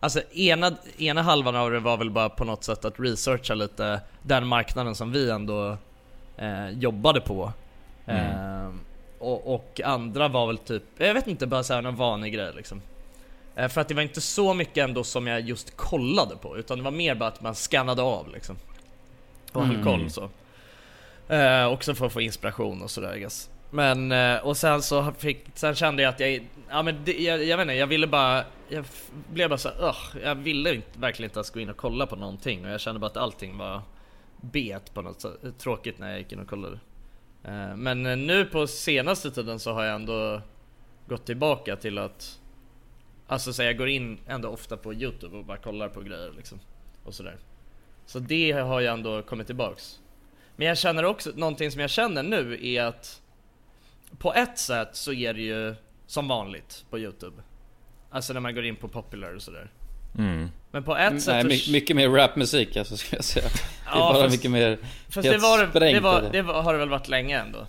Alltså 0.00 0.20
ena, 0.32 0.76
ena 0.98 1.22
halvan 1.22 1.56
av 1.56 1.70
det 1.70 1.80
var 1.80 1.96
väl 1.96 2.10
bara 2.10 2.28
på 2.28 2.44
något 2.44 2.64
sätt 2.64 2.84
att 2.84 2.94
researcha 3.00 3.54
lite 3.54 4.00
den 4.22 4.46
marknaden 4.46 4.94
som 4.94 5.12
vi 5.12 5.30
ändå 5.30 5.76
eh, 6.36 6.70
jobbade 6.70 7.20
på. 7.20 7.52
Eh, 8.06 8.68
och, 9.18 9.54
och 9.54 9.80
andra 9.84 10.28
var 10.28 10.46
väl 10.46 10.58
typ, 10.58 10.82
jag 10.98 11.14
vet 11.14 11.26
inte, 11.26 11.46
bara 11.46 11.62
såhär 11.62 11.82
någon 11.82 11.96
vanlig 11.96 12.32
grej 12.34 12.52
liksom. 12.56 12.82
Eh, 13.56 13.68
för 13.68 13.80
att 13.80 13.88
det 13.88 13.94
var 13.94 14.02
inte 14.02 14.20
så 14.20 14.54
mycket 14.54 14.76
ändå 14.84 15.04
som 15.04 15.26
jag 15.26 15.40
just 15.40 15.76
kollade 15.76 16.36
på, 16.36 16.58
utan 16.58 16.78
det 16.78 16.84
var 16.84 16.90
mer 16.90 17.14
bara 17.14 17.28
att 17.28 17.40
man 17.42 17.54
scannade 17.54 18.02
av 18.02 18.28
liksom. 18.32 18.56
Och 19.52 19.66
höll 19.66 19.84
koll 19.84 20.10
så. 20.10 20.30
Eh, 21.34 21.66
också 21.66 21.94
för 21.94 22.06
att 22.06 22.12
få 22.12 22.20
inspiration 22.20 22.82
och 22.82 22.90
sådär 22.90 23.16
guess. 23.16 23.50
Men, 23.70 24.12
eh, 24.12 24.36
och 24.36 24.56
sen 24.56 24.82
så 24.82 25.12
fick, 25.18 25.44
sen 25.54 25.74
kände 25.74 26.02
jag 26.02 26.10
att 26.14 26.20
jag, 26.20 26.48
ja 26.70 26.82
men 26.82 27.04
det, 27.04 27.12
jag, 27.12 27.44
jag 27.44 27.56
vet 27.56 27.64
inte, 27.64 27.74
jag 27.74 27.86
ville 27.86 28.06
bara, 28.06 28.44
jag 28.68 28.84
blev 29.32 29.48
bara 29.48 29.58
så 29.58 29.68
här, 29.68 29.88
"Ugh", 29.88 30.24
jag 30.24 30.34
ville 30.34 30.74
inte, 30.74 30.98
verkligen 30.98 31.30
inte 31.30 31.38
ens 31.38 31.50
gå 31.50 31.60
in 31.60 31.68
och 31.70 31.76
kolla 31.76 32.06
på 32.06 32.16
någonting 32.16 32.64
och 32.64 32.70
jag 32.70 32.80
kände 32.80 33.00
bara 33.00 33.06
att 33.06 33.16
allting 33.16 33.58
var 33.58 33.82
bet 34.40 34.94
på 34.94 35.02
något 35.02 35.20
sätt, 35.20 35.58
tråkigt 35.58 35.98
när 35.98 36.10
jag 36.10 36.18
gick 36.18 36.32
in 36.32 36.38
och 36.38 36.48
kollade. 36.48 36.78
Eh, 37.44 37.76
Men 37.76 38.02
nu 38.26 38.44
på 38.44 38.66
senaste 38.66 39.30
tiden 39.30 39.58
så 39.58 39.72
har 39.72 39.84
jag 39.84 39.94
ändå 39.94 40.40
gått 41.08 41.26
tillbaka 41.26 41.76
till 41.76 41.98
att 41.98 42.40
Alltså 43.26 43.52
så 43.52 43.62
jag 43.62 43.78
går 43.78 43.88
in 43.88 44.18
ändå 44.28 44.48
ofta 44.48 44.76
på 44.76 44.94
youtube 44.94 45.36
och 45.36 45.44
bara 45.44 45.56
kollar 45.58 45.88
på 45.88 46.00
grejer 46.00 46.32
liksom 46.36 46.60
Och 47.04 47.14
sådär 47.14 47.36
Så 48.06 48.18
det 48.18 48.52
har 48.52 48.80
jag 48.80 48.94
ändå 48.94 49.22
kommit 49.22 49.46
tillbaks 49.46 49.98
Men 50.56 50.66
jag 50.66 50.78
känner 50.78 51.04
också, 51.04 51.30
någonting 51.34 51.70
som 51.70 51.80
jag 51.80 51.90
känner 51.90 52.22
nu 52.22 52.58
är 52.66 52.82
att 52.84 53.20
På 54.18 54.34
ett 54.34 54.58
sätt 54.58 54.88
så 54.92 55.12
är 55.12 55.34
det 55.34 55.42
ju 55.42 55.74
som 56.06 56.28
vanligt 56.28 56.84
på 56.90 56.98
youtube 56.98 57.42
Alltså 58.10 58.32
när 58.32 58.40
man 58.40 58.54
går 58.54 58.64
in 58.64 58.76
på 58.76 58.88
popular 58.88 59.34
och 59.34 59.42
sådär 59.42 59.70
Mm. 60.18 60.48
Men 60.70 60.84
på 60.84 60.96
ett 60.96 61.22
sätt 61.22 61.46
Nej, 61.46 61.62
mycket 61.72 61.96
mer 61.96 62.08
rapmusik 62.08 62.76
alltså 62.76 62.96
ska 62.96 63.16
jag 63.16 63.24
säga. 63.24 63.46
Det 63.48 63.90
är 63.90 63.98
Ja, 63.98 64.12
bara 64.12 64.22
fast- 64.22 64.32
mycket 64.36 64.50
mer 64.50 64.78
Fast 65.08 65.28
det, 65.28 65.38
var, 65.38 65.80
det, 65.80 66.00
var, 66.00 66.22
det. 66.22 66.28
det 66.32 66.42
var, 66.42 66.62
har 66.62 66.72
det 66.72 66.78
väl 66.78 66.88
varit 66.88 67.08
länge 67.08 67.38
ändå? 67.40 67.66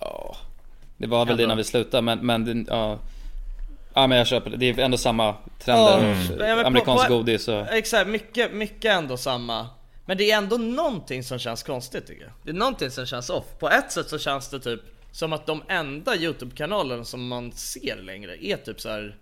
Ja, 0.00 0.36
det 0.96 1.06
var 1.06 1.26
väl 1.26 1.36
det 1.36 1.42
Ändå. 1.42 1.52
när 1.52 1.56
vi 1.56 1.64
slutade 1.64 2.02
men, 2.02 2.26
men 2.26 2.44
det, 2.64 2.72
ja. 2.72 2.98
Ja 3.94 4.06
men 4.06 4.18
jag 4.18 4.26
köper 4.26 4.50
det, 4.50 4.56
det 4.56 4.68
är 4.68 4.78
ändå 4.78 4.96
samma 4.96 5.34
trender. 5.58 6.16
Ja, 6.28 6.36
men 6.38 6.60
på- 6.60 6.66
Amerikansk 6.66 7.06
på- 7.08 7.14
godis 7.14 7.48
och... 7.48 7.72
Exakt, 7.72 8.08
mycket, 8.08 8.52
mycket 8.52 8.92
ändå 8.92 9.16
samma 9.16 9.68
Men 10.06 10.16
det 10.16 10.30
är 10.30 10.38
ändå 10.38 10.56
någonting 10.56 11.24
som 11.24 11.38
känns 11.38 11.62
konstigt 11.62 12.06
tycker 12.06 12.22
jag 12.22 12.32
Det 12.42 12.50
är 12.50 12.54
någonting 12.54 12.90
som 12.90 13.06
känns 13.06 13.30
off 13.30 13.44
På 13.58 13.70
ett 13.70 13.92
sätt 13.92 14.08
så 14.08 14.18
känns 14.18 14.48
det 14.50 14.60
typ 14.60 14.80
som 15.12 15.32
att 15.32 15.46
de 15.46 15.62
enda 15.68 16.16
YouTube-kanalerna 16.16 17.04
som 17.04 17.28
man 17.28 17.52
ser 17.52 17.96
längre 17.96 18.46
är 18.46 18.56
typ 18.56 18.80
så 18.80 18.88
här. 18.88 19.16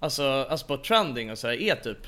Alltså, 0.00 0.46
alltså 0.50 0.66
på 0.66 0.76
trending 0.76 1.30
och 1.30 1.38
så 1.38 1.46
här 1.46 1.54
är 1.54 1.74
typ 1.74 1.98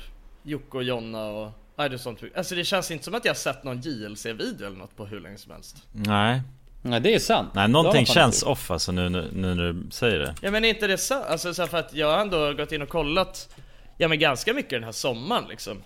Jocke 0.43 0.77
och 0.77 0.83
Jonna 0.83 1.25
och 1.25 1.51
Nej, 1.75 1.89
det 1.89 1.95
är 1.95 1.97
sånt. 1.97 2.19
Alltså 2.35 2.55
det 2.55 2.63
känns 2.63 2.91
inte 2.91 3.05
som 3.05 3.15
att 3.15 3.25
jag 3.25 3.29
har 3.29 3.35
sett 3.35 3.63
någon 3.63 3.81
JLC-video 3.81 4.67
eller 4.67 4.77
något 4.77 4.95
på 4.95 5.05
hur 5.05 5.19
länge 5.19 5.37
som 5.37 5.51
helst 5.51 5.77
Nej, 5.91 6.41
Nej 6.89 6.99
det 6.99 7.15
är 7.15 7.19
sant. 7.19 7.49
nej 7.53 7.67
någonting 7.67 8.05
känns 8.05 8.43
off 8.43 8.71
alltså 8.71 8.91
nu, 8.91 9.09
nu, 9.09 9.29
nu 9.33 9.55
när 9.55 9.73
du 9.73 9.91
säger 9.91 10.19
det 10.19 10.35
Ja 10.41 10.51
men 10.51 10.65
är 10.65 10.69
inte 10.69 10.87
det 10.87 10.97
så? 10.97 11.23
Alltså 11.23 11.53
så 11.53 11.61
här, 11.61 11.69
för 11.69 11.77
att 11.77 11.93
jag 11.93 12.11
har 12.11 12.17
ändå 12.17 12.53
gått 12.53 12.71
in 12.71 12.81
och 12.81 12.89
kollat 12.89 13.49
Ja 13.97 14.07
men 14.07 14.19
ganska 14.19 14.53
mycket 14.53 14.71
den 14.71 14.83
här 14.83 14.91
sommaren 14.91 15.43
liksom 15.49 15.77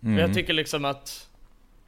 Och 0.00 0.20
jag 0.20 0.34
tycker 0.34 0.52
liksom 0.52 0.84
att 0.84 1.28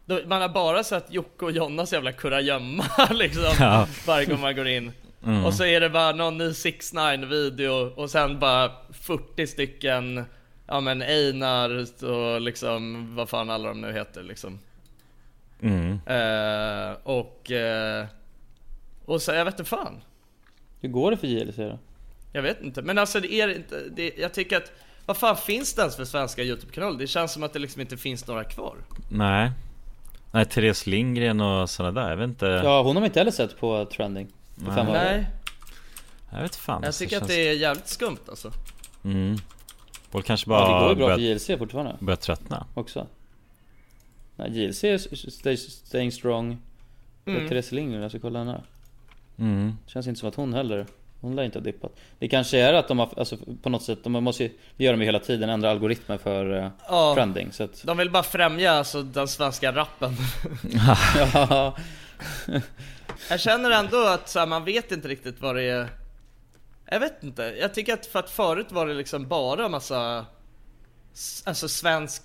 då, 0.07 0.21
Man 0.27 0.43
har 0.43 0.49
bara 0.49 0.85
sett 0.85 1.13
Jocke 1.13 1.45
och 1.45 1.53
Jonas 1.53 1.93
jävla 1.93 2.13
kurragömma 2.13 2.85
liksom 3.11 3.55
Ja. 3.61 3.89
Varje 4.07 4.27
gång 4.27 4.41
man 4.41 4.57
går 4.57 4.69
in 4.69 4.93
Och 5.47 5.55
så 5.55 5.65
är 5.65 5.81
det 5.81 5.91
bara 5.91 6.13
någon 6.13 6.39
ny 6.39 6.53
6 6.55 6.93
9 6.93 7.17
video 7.17 7.93
och 7.97 8.11
sen 8.11 8.39
bara 8.39 8.71
40 8.93 9.47
stycken 9.47 10.25
Ja 10.67 10.81
men 10.81 11.03
Einar 11.03 11.87
och 12.05 12.41
liksom 12.41 13.09
vad 13.17 13.29
fan 13.29 13.51
alla 13.51 13.69
de 13.69 13.81
nu 13.81 13.93
heter 13.93 14.23
liksom 14.23 14.59
mm. 15.63 16.01
eh, 16.07 16.97
Och 17.03 17.51
eh, 17.51 18.07
Och 19.07 19.23
så 19.23 19.33
jag 19.33 19.45
vet 19.45 19.55
inte 19.55 19.71
fan 19.71 20.01
Hur 20.81 20.89
går 20.89 21.11
det 21.11 21.17
för 21.17 21.27
JLC 21.27 21.57
då? 21.57 21.79
Jag 22.33 22.43
vet 22.43 22.63
inte, 22.63 22.83
men 22.83 22.99
alltså 22.99 23.21
det 23.21 23.33
är 23.33 23.49
inte, 23.57 23.83
det, 23.89 24.13
jag 24.19 24.35
tycker 24.35 24.57
att 24.57 24.73
Vad 25.07 25.17
fan 25.17 25.37
finns 25.37 25.75
det 25.75 25.81
ens 25.81 25.97
för 25.97 26.05
svenska 26.05 26.43
YouTube-kanaler? 26.43 26.99
Det 26.99 27.07
känns 27.07 27.33
som 27.33 27.43
att 27.43 27.53
det 27.53 27.59
liksom 27.59 27.81
inte 27.81 27.97
finns 27.97 28.27
några 28.27 28.45
kvar 28.45 28.77
Nej 29.11 29.51
Nej, 30.33 30.45
Therese 30.45 30.87
Lindgren 30.87 31.41
och 31.41 31.71
sådana 31.71 32.01
där, 32.01 32.11
jag 32.11 32.17
vet 32.17 32.29
inte 32.29 32.47
Ja 32.47 32.79
hon 32.83 32.87
har 32.87 32.95
man 32.95 33.05
inte 33.05 33.21
heller 33.21 33.31
sett 33.31 33.59
på 33.59 33.85
trending. 33.85 34.29
För 34.65 34.73
fem 34.73 34.89
år. 34.89 34.93
Nej, 34.93 35.27
Jag 36.33 36.43
vet 36.43 36.57
fan 36.57 36.83
jag 36.83 36.87
alltså, 36.87 37.05
tycker 37.05 37.17
att 37.17 37.21
känns- 37.23 37.29
det 37.29 37.49
är 37.49 37.53
jävligt 37.53 37.89
skumt 37.89 38.19
alltså 38.29 38.53
mm. 39.05 39.37
Folk 40.11 40.27
kanske 40.27 40.51
Ja, 40.51 40.61
det 40.61 40.67
bara 40.67 40.81
går 40.81 40.91
ju 40.91 40.97
bra 40.97 41.09
för 41.09 41.17
börjat, 41.17 41.43
JLC 41.49 41.59
fortfarande 41.59 41.97
börjat 42.01 42.21
tröttna 42.21 42.67
också. 42.75 43.07
Nej 44.37 44.59
JLC 44.59 44.85
är 44.85 44.99
stay, 45.31 45.57
staying 45.57 46.13
strong. 46.13 46.59
Mm. 47.27 47.49
Therese 47.49 47.73
Lindgren, 47.73 48.03
jag 48.03 48.11
ska 48.11 48.21
kolla 48.21 48.39
henne. 48.39 48.63
Mm. 49.39 49.79
Känns 49.87 50.07
inte 50.07 50.21
som 50.21 50.29
att 50.29 50.35
hon 50.35 50.55
heller 50.55 50.87
Hon 51.21 51.37
lär 51.37 51.43
inte 51.43 51.59
ha 51.59 51.65
dippat. 51.65 51.93
Det 52.19 52.29
kanske 52.29 52.59
är 52.59 52.75
att 52.75 52.89
de 52.89 52.99
har, 52.99 53.09
alltså 53.17 53.37
på 53.63 53.69
något 53.69 53.83
sätt, 53.83 54.05
de 54.05 54.13
måste 54.13 54.43
ju, 54.43 54.51
det 54.77 54.85
gör 54.85 54.93
de 54.93 55.01
ju 55.01 55.07
hela 55.07 55.19
tiden, 55.19 55.51
ändra 55.51 55.71
algoritmer 55.71 56.19
för 56.19 56.51
uh, 56.51 56.69
Ja. 56.89 57.15
trending 57.15 57.53
så 57.53 57.65
att 57.65 57.83
De 57.83 57.97
vill 57.97 58.11
bara 58.11 58.23
främja 58.23 58.73
alltså 58.73 59.03
den 59.03 59.29
svenska 59.29 59.73
rappen. 59.73 60.13
Ja, 61.35 61.77
Jag 63.31 63.41
känner 63.41 63.71
ändå 63.71 64.07
att 64.07 64.29
så 64.29 64.39
här, 64.39 64.47
man 64.47 64.65
vet 64.65 64.93
inte 64.93 65.09
riktigt 65.09 65.41
vad 65.41 65.57
det 65.57 65.63
är. 65.63 65.89
Jag 66.91 67.01
vet 67.01 67.23
inte, 67.23 67.43
jag 67.61 67.75
tycker 67.75 67.95
att 67.95 68.07
för 68.07 68.19
att 68.19 68.31
förut 68.31 68.73
var 68.73 68.87
det 68.87 68.95
liksom 68.95 69.29
bara 69.29 69.69
massa 69.69 70.27
Alltså 71.45 71.69
svensk, 71.69 72.23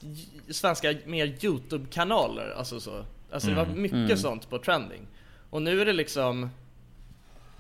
svenska 0.50 0.94
mer 1.06 1.26
YouTube-kanaler, 1.26 2.54
alltså 2.58 2.80
så. 2.80 3.06
Alltså 3.32 3.50
det 3.50 3.56
var 3.56 3.66
mycket 3.66 4.20
sånt 4.20 4.50
på 4.50 4.60
trending. 4.60 5.08
Och 5.50 5.62
nu 5.62 5.82
är 5.82 5.86
det 5.86 5.94
liksom 5.94 6.50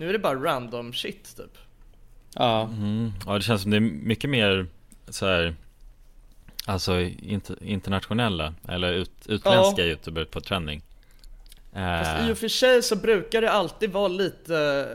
Nu 0.01 0.09
är 0.09 0.13
det 0.13 0.19
bara 0.19 0.39
random 0.43 0.93
shit 0.93 1.35
typ. 1.37 1.57
Ja, 2.35 2.61
Mm. 2.63 3.11
Ja 3.25 3.33
det 3.33 3.41
känns 3.41 3.61
som 3.61 3.71
det 3.71 3.77
är 3.77 3.81
mycket 3.81 4.29
mer 4.29 4.67
så 5.09 5.25
här 5.25 5.55
Alltså 6.65 6.99
inte, 7.01 7.55
internationella 7.61 8.53
eller 8.67 8.93
ut, 8.93 9.11
utländska 9.25 9.81
youtubers 9.85 10.27
på 10.27 10.41
trending. 10.41 10.81
Fast 11.73 12.19
Eh, 12.19 12.29
i 12.29 12.33
och 12.33 12.37
för 12.37 12.47
sig 12.47 12.83
så 12.83 12.95
brukar 12.95 13.41
det 13.41 13.51
alltid 13.51 13.91
vara 13.91 14.07
lite 14.07 14.87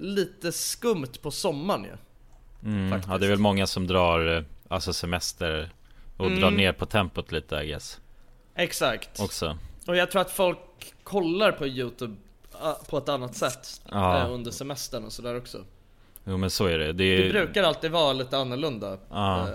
Lite 0.00 0.52
skumt 0.52 1.12
på 1.22 1.30
sommaren 1.30 1.84
ju. 1.84 1.90
Mm, 2.70 2.90
faktiskt. 2.90 3.10
Ja 3.12 3.18
det 3.18 3.26
är 3.26 3.30
väl 3.30 3.38
många 3.38 3.66
som 3.66 3.86
drar 3.86 4.36
eh, 4.36 4.42
Alltså 4.68 4.92
semester 4.92 5.70
Och 6.16 6.26
Mm. 6.26 6.40
drar 6.40 6.50
ner 6.50 6.72
på 6.72 6.86
tempot 6.86 7.32
lite 7.32 7.56
I 7.56 7.66
guess. 7.66 8.00
Exakt. 8.54 9.20
Också. 9.20 9.58
Och 9.86 9.96
jag 9.96 10.10
tror 10.10 10.20
att 10.22 10.30
folk 10.30 10.58
kollar 11.02 11.52
på 11.52 11.66
youtube 11.66 12.16
på 12.90 12.98
ett 12.98 13.08
annat 13.08 13.34
sätt 13.36 13.82
Ja. 13.90 14.18
eh, 14.26 14.32
under 14.32 14.50
semestern 14.50 15.04
och 15.04 15.12
sådär 15.12 15.36
också 15.36 15.64
Jo 16.24 16.36
men 16.36 16.50
så 16.50 16.66
är 16.66 16.78
det 16.78 16.92
Det, 16.92 17.04
är, 17.04 17.22
Det 17.24 17.30
brukar 17.30 17.62
alltid 17.62 17.90
vara 17.90 18.12
lite 18.12 18.38
annorlunda 18.38 18.98
Ja. 19.10 19.48
eh, 19.48 19.54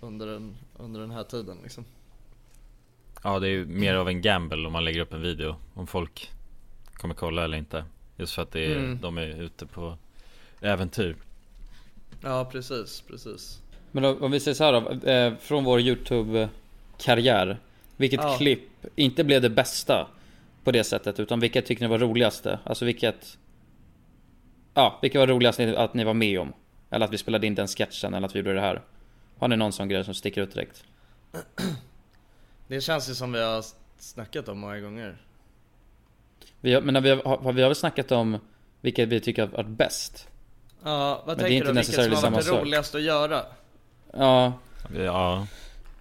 under, 0.00 0.26
den, 0.26 0.54
under 0.78 1.00
den 1.00 1.10
här 1.10 1.22
tiden 1.24 1.58
liksom 1.62 1.84
Ja 3.24 3.38
det 3.38 3.46
är 3.48 3.50
ju 3.50 3.66
mer 3.66 3.94
av 3.94 4.08
en 4.08 4.22
gamble 4.22 4.66
om 4.66 4.72
man 4.72 4.84
lägger 4.84 5.00
upp 5.00 5.12
en 5.12 5.22
video 5.22 5.56
Om 5.74 5.86
folk 5.86 6.30
kommer 6.94 7.14
kolla 7.14 7.44
eller 7.44 7.58
inte 7.58 7.84
Just 8.16 8.34
för 8.34 8.42
att 8.42 8.50
det 8.52 8.66
är, 8.72 8.76
Mm. 8.76 8.98
de 9.02 9.18
är 9.18 9.42
ute 9.42 9.66
på 9.66 9.98
äventyr 10.60 11.16
Ja 12.22 12.44
precis, 12.52 13.00
precis 13.08 13.60
Men 13.92 14.02
då, 14.02 14.16
om 14.20 14.30
vi 14.30 14.40
säger 14.40 14.54
så 14.54 14.64
här 14.64 14.72
då, 14.72 15.10
eh, 15.10 15.34
från 15.40 15.64
vår 15.64 15.80
YouTube-karriär 15.80 17.58
Vilket 17.96 18.20
Ja. 18.22 18.36
klipp 18.36 18.68
inte 18.96 19.24
blev 19.24 19.42
det 19.42 19.50
bästa 19.50 20.06
på 20.66 20.72
det 20.72 20.84
sättet 20.84 21.20
utan 21.20 21.40
vilket 21.40 21.66
tycker 21.66 21.82
ni 21.82 21.88
var 21.88 21.98
roligaste? 21.98 22.58
Alltså 22.64 22.84
vilket 22.84 23.38
Ja, 24.74 24.98
vilket 25.02 25.18
var 25.18 25.26
roligast 25.26 25.60
att 25.60 25.94
ni 25.94 26.04
var 26.04 26.14
med 26.14 26.40
om? 26.40 26.52
Eller 26.90 27.06
att 27.06 27.12
vi 27.12 27.18
spelade 27.18 27.46
in 27.46 27.54
den 27.54 27.68
sketchen 27.68 28.14
eller 28.14 28.26
att 28.26 28.34
vi 28.34 28.38
gjorde 28.38 28.54
det 28.54 28.60
här? 28.60 28.82
Har 29.38 29.48
ni 29.48 29.56
någon 29.56 29.72
sån 29.72 29.88
grej 29.88 30.04
som 30.04 30.14
sticker 30.14 30.42
ut 30.42 30.54
direkt? 30.54 30.84
Det 32.68 32.80
känns 32.80 33.10
ju 33.10 33.14
som 33.14 33.32
vi 33.32 33.42
har 33.42 33.64
snackat 33.98 34.48
om 34.48 34.58
många 34.58 34.80
gånger 34.80 35.16
Vi 36.60 36.74
har, 36.74 36.80
men 36.82 37.02
vi 37.02 37.10
har, 37.10 37.52
vi 37.52 37.62
har 37.62 37.68
väl 37.68 37.74
snackat 37.74 38.12
om 38.12 38.38
vilket 38.80 39.08
vi 39.08 39.20
tycker 39.20 39.42
har 39.42 39.48
varit 39.48 39.66
bäst? 39.68 40.28
Ja, 40.84 41.22
vad 41.26 41.38
det 41.38 41.40
är 41.44 41.48
tänker 41.48 41.56
inte 41.56 41.68
du? 41.68 41.74
Vilket 41.74 41.94
som 42.18 42.24
har 42.24 42.30
varit 42.30 42.46
det 42.46 42.60
roligaste 42.60 42.96
att 42.96 43.02
göra? 43.02 43.42
Ja, 44.12 44.52
Ja 44.96 45.46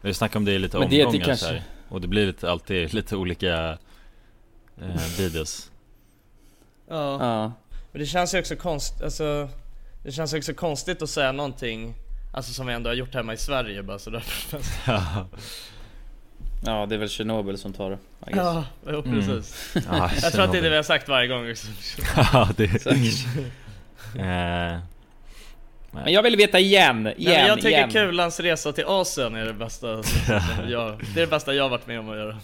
Vi 0.02 0.14
snackar 0.14 0.40
om 0.40 0.46
det 0.46 0.52
i 0.52 0.60
lite 0.60 0.80
Men 0.80 0.90
det 0.90 1.02
är 1.02 1.06
omgångar 1.06 1.26
till 1.26 1.38
så 1.38 1.46
här. 1.46 1.54
kanske- 1.54 1.72
Och 1.90 2.02
det 2.02 2.08
blir 2.08 2.26
lite, 2.28 2.52
alltid 2.52 2.94
lite 2.94 3.16
olika 3.16 3.78
eh, 4.82 5.18
videos 5.18 5.72
Ja. 6.90 7.18
ja 7.26 7.52
Men 7.92 8.00
det 8.02 8.06
känns 8.06 8.34
ju 8.36 8.40
också 8.40 8.56
konstigt, 8.56 9.02
alltså 9.02 9.50
Det 10.04 10.12
känns 10.12 10.34
ju 10.34 10.38
också 10.38 10.54
konstigt 10.54 11.02
att 11.02 11.10
säga 11.10 11.32
någonting 11.32 11.94
Alltså 12.34 12.54
som 12.54 12.68
vi 12.68 12.74
ändå 12.74 12.90
har 12.90 12.96
gjort 12.96 13.14
hemma 13.14 13.34
i 13.34 13.38
Sverige 13.38 13.84
bara 13.84 14.00
sådär 14.00 14.24
Ja, 14.88 15.28
Ja, 16.66 16.86
det 16.86 16.96
är 16.96 17.00
väl 17.00 17.10
Tjernobyl 17.10 17.58
som 17.58 17.74
tar 17.74 17.90
det. 17.90 17.98
Ja, 18.26 18.64
jo, 18.88 19.02
precis. 19.04 19.76
Ja, 19.92 20.12
Jag 20.22 20.34
tror 20.34 20.44
att 20.44 20.52
det 20.52 20.58
är 20.58 20.62
det 20.62 20.70
vi 20.70 20.76
har 20.76 20.84
sagt 20.84 21.10
varje 21.10 21.28
gång 21.28 21.52
också. 21.52 21.68
Ja, 22.34 22.50
det... 22.58 22.82
Säkert. 22.82 23.26
Eh, 24.16 24.80
Men 25.92 26.14
jag 26.14 26.24
vill 26.24 26.36
veta 26.36 26.60
igen, 26.60 27.08
igen, 27.08 27.16
Nej, 27.18 27.48
jag 27.48 27.56
tycker 27.58 27.70
igen. 27.70 27.90
Kulans 27.92 28.40
resa 28.40 28.72
till 28.72 28.86
Asien 28.88 29.36
är 29.36 29.46
det 29.46 29.54
bästa 29.54 29.88
jag, 30.68 31.00
Det 31.14 31.22
är 31.22 31.26
det 31.26 31.28
bästa 31.28 31.54
jag 31.54 31.64
har 31.64 31.70
varit 31.70 31.88
med 31.88 32.00
om 32.00 32.10
att 32.10 32.18
göra 32.18 32.38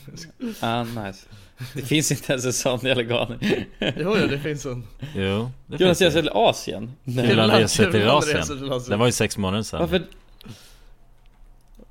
Ah, 0.59 0.83
nice. 0.83 1.27
Det 1.73 1.81
finns 1.81 2.11
inte 2.11 2.33
ens 2.33 2.45
en 2.45 2.53
sån 2.53 2.79
jävla 2.79 3.03
galning. 3.03 3.65
Jo, 3.79 4.17
jo 4.21 4.27
det 4.27 4.39
finns 4.39 4.65
en 4.65 4.87
jo, 5.15 5.51
det 5.67 5.77
Kulan 5.77 5.95
det. 5.99 6.11
till 6.11 6.29
Asien? 6.33 6.91
Nej. 7.03 7.29
Kulan 7.29 7.51
reser 7.51 7.91
reser 7.91 7.91
till 7.91 8.07
Asien. 8.07 8.89
Det 8.89 8.95
var 8.95 9.05
ju 9.05 9.11
sex 9.11 9.37
månader 9.37 9.63
sedan. 9.63 9.79
Varför? 9.79 10.01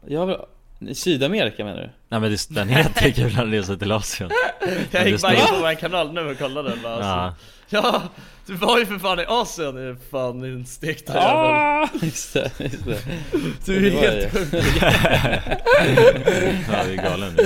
Jag 0.07 0.27
vill... 0.27 0.37
I 0.89 0.95
Sydamerika 0.95 1.65
menar 1.65 1.81
du? 1.81 1.91
Nej 2.09 2.21
men 2.21 2.31
det, 2.31 2.47
den 2.51 2.69
heter 2.69 3.11
Kulan 3.11 3.51
reser 3.51 3.77
till 3.77 3.93
Asien. 3.93 4.31
Jag 4.91 5.05
det 5.05 5.11
gick 5.11 5.23
bara 5.23 5.35
in 5.35 5.47
på 5.47 5.55
vår 5.61 5.75
kanal 5.75 6.13
nu 6.13 6.21
och 6.21 6.39
kollade 6.39 6.73
bara, 6.83 6.93
Ja. 6.93 6.99
alltså. 7.13 7.45
Ja, 7.73 8.03
du 8.47 8.55
var 8.55 8.79
ju 8.79 8.87
för 8.87 8.99
fan 8.99 9.21
i 9.21 9.25
Asien, 9.29 9.77
är 9.77 9.97
fan 10.11 10.41
din 10.41 10.67
stekta 10.67 11.13
jävel 11.15 11.31
Ah! 11.31 11.89
Just 12.03 12.33
det, 12.35 12.51
just 12.59 12.85
det. 12.85 12.99
Du 13.65 13.87
är 13.87 13.91
helt 13.91 14.33
sjuk 14.33 14.55
Ja, 16.73 16.85
det 16.85 16.93
är 16.93 17.03
galen. 17.11 17.37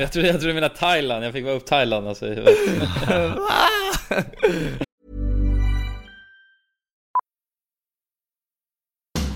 Jag 0.00 0.12
trodde, 0.12 0.28
jag 0.28 0.36
trodde 0.40 0.46
du 0.46 0.54
menade 0.54 0.76
Thailand, 0.76 1.24
jag 1.24 1.32
fick 1.32 1.44
vara 1.44 1.54
upp 1.54 1.66
Thailand 1.66 2.08
alltså. 2.08 2.26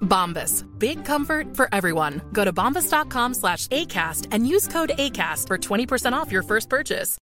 Bombas. 0.00 0.64
Big 0.78 1.04
comfort 1.04 1.56
for 1.56 1.68
everyone. 1.72 2.20
Go 2.32 2.44
to 2.44 2.52
bombas.com 2.52 3.34
slash 3.34 3.68
ACAST 3.68 4.28
and 4.30 4.46
use 4.46 4.68
code 4.72 4.90
ACAST 4.98 5.46
for 5.46 5.58
20% 5.58 6.12
off 6.12 6.32
your 6.32 6.42
first 6.42 6.68
purchase. 6.70 7.18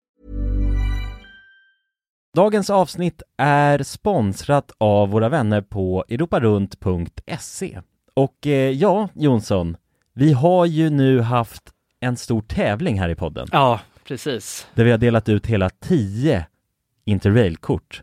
Dagens 2.37 2.71
avsnitt 2.71 3.23
är 3.37 3.83
sponsrat 3.83 4.73
av 4.79 5.09
våra 5.11 5.29
vänner 5.29 5.61
på 5.61 6.05
europarunt.se. 6.09 7.81
Och 8.15 8.47
eh, 8.47 8.71
ja, 8.71 9.09
Jonsson, 9.15 9.77
vi 10.15 10.33
har 10.33 10.67
ju 10.67 10.91
nu 10.91 11.21
haft 11.21 11.63
en 12.01 12.17
stor 12.17 12.43
tävling 12.43 13.01
här 13.01 13.09
i 13.09 13.15
podden 13.15 13.49
Ja, 13.53 13.81
precis. 14.05 14.67
där 14.75 14.85
vi 14.85 14.91
har 14.91 14.99
delat 14.99 15.29
ut 15.29 15.47
hela 15.47 15.71
10 15.71 16.47
Interrail-kort. 17.05 18.03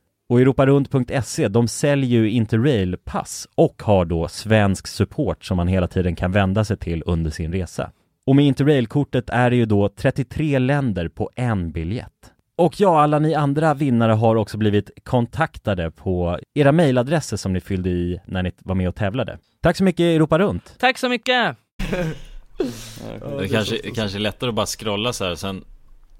Och 0.31 0.41
europarunt.se, 0.41 1.47
de 1.47 1.67
säljer 1.67 2.21
ju 2.21 2.29
Interrail-pass 2.29 3.47
och 3.55 3.81
har 3.83 4.05
då 4.05 4.27
svensk 4.27 4.87
support 4.87 5.45
som 5.45 5.57
man 5.57 5.67
hela 5.67 5.87
tiden 5.87 6.15
kan 6.15 6.31
vända 6.31 6.65
sig 6.65 6.77
till 6.77 7.03
under 7.05 7.31
sin 7.31 7.53
resa. 7.53 7.91
Och 8.25 8.35
med 8.35 8.45
Interrail-kortet 8.45 9.29
är 9.29 9.49
det 9.49 9.55
ju 9.55 9.65
då 9.65 9.89
33 9.89 10.59
länder 10.59 11.09
på 11.09 11.29
en 11.35 11.71
biljett. 11.71 12.33
Och 12.55 12.79
ja, 12.79 13.01
alla 13.01 13.19
ni 13.19 13.35
andra 13.35 13.73
vinnare 13.73 14.11
har 14.11 14.35
också 14.35 14.57
blivit 14.57 14.89
kontaktade 15.03 15.91
på 15.91 16.39
era 16.53 16.71
mejladresser 16.71 17.37
som 17.37 17.53
ni 17.53 17.61
fyllde 17.61 17.89
i 17.89 18.19
när 18.25 18.43
ni 18.43 18.51
var 18.59 18.75
med 18.75 18.89
och 18.89 18.95
tävlade. 18.95 19.37
Tack 19.61 19.77
så 19.77 19.83
mycket 19.83 20.03
Europa 20.03 20.39
Runt! 20.39 20.75
Tack 20.79 20.97
så 20.97 21.09
mycket! 21.09 21.57
Det 23.39 23.47
kanske, 23.47 23.77
kanske 23.77 24.17
är 24.17 24.19
lättare 24.19 24.49
att 24.49 24.55
bara 24.55 24.65
scrolla 24.65 25.13
så 25.13 25.25
här 25.25 25.35
sen 25.35 25.63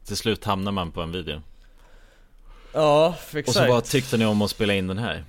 till 0.08 0.18
slut 0.18 0.46
hamnar 0.46 0.72
man 0.72 0.92
på 0.92 1.02
en 1.02 1.12
video. 1.12 1.42
Ja, 2.74 3.08
Och 3.08 3.32
så 3.32 3.38
exakt. 3.38 3.70
vad 3.70 3.84
tyckte 3.84 4.18
ni 4.18 4.26
om 4.26 4.42
att 4.42 4.52
spela 4.52 4.74
in 4.74 4.88
den 4.88 4.98
här? 4.98 5.26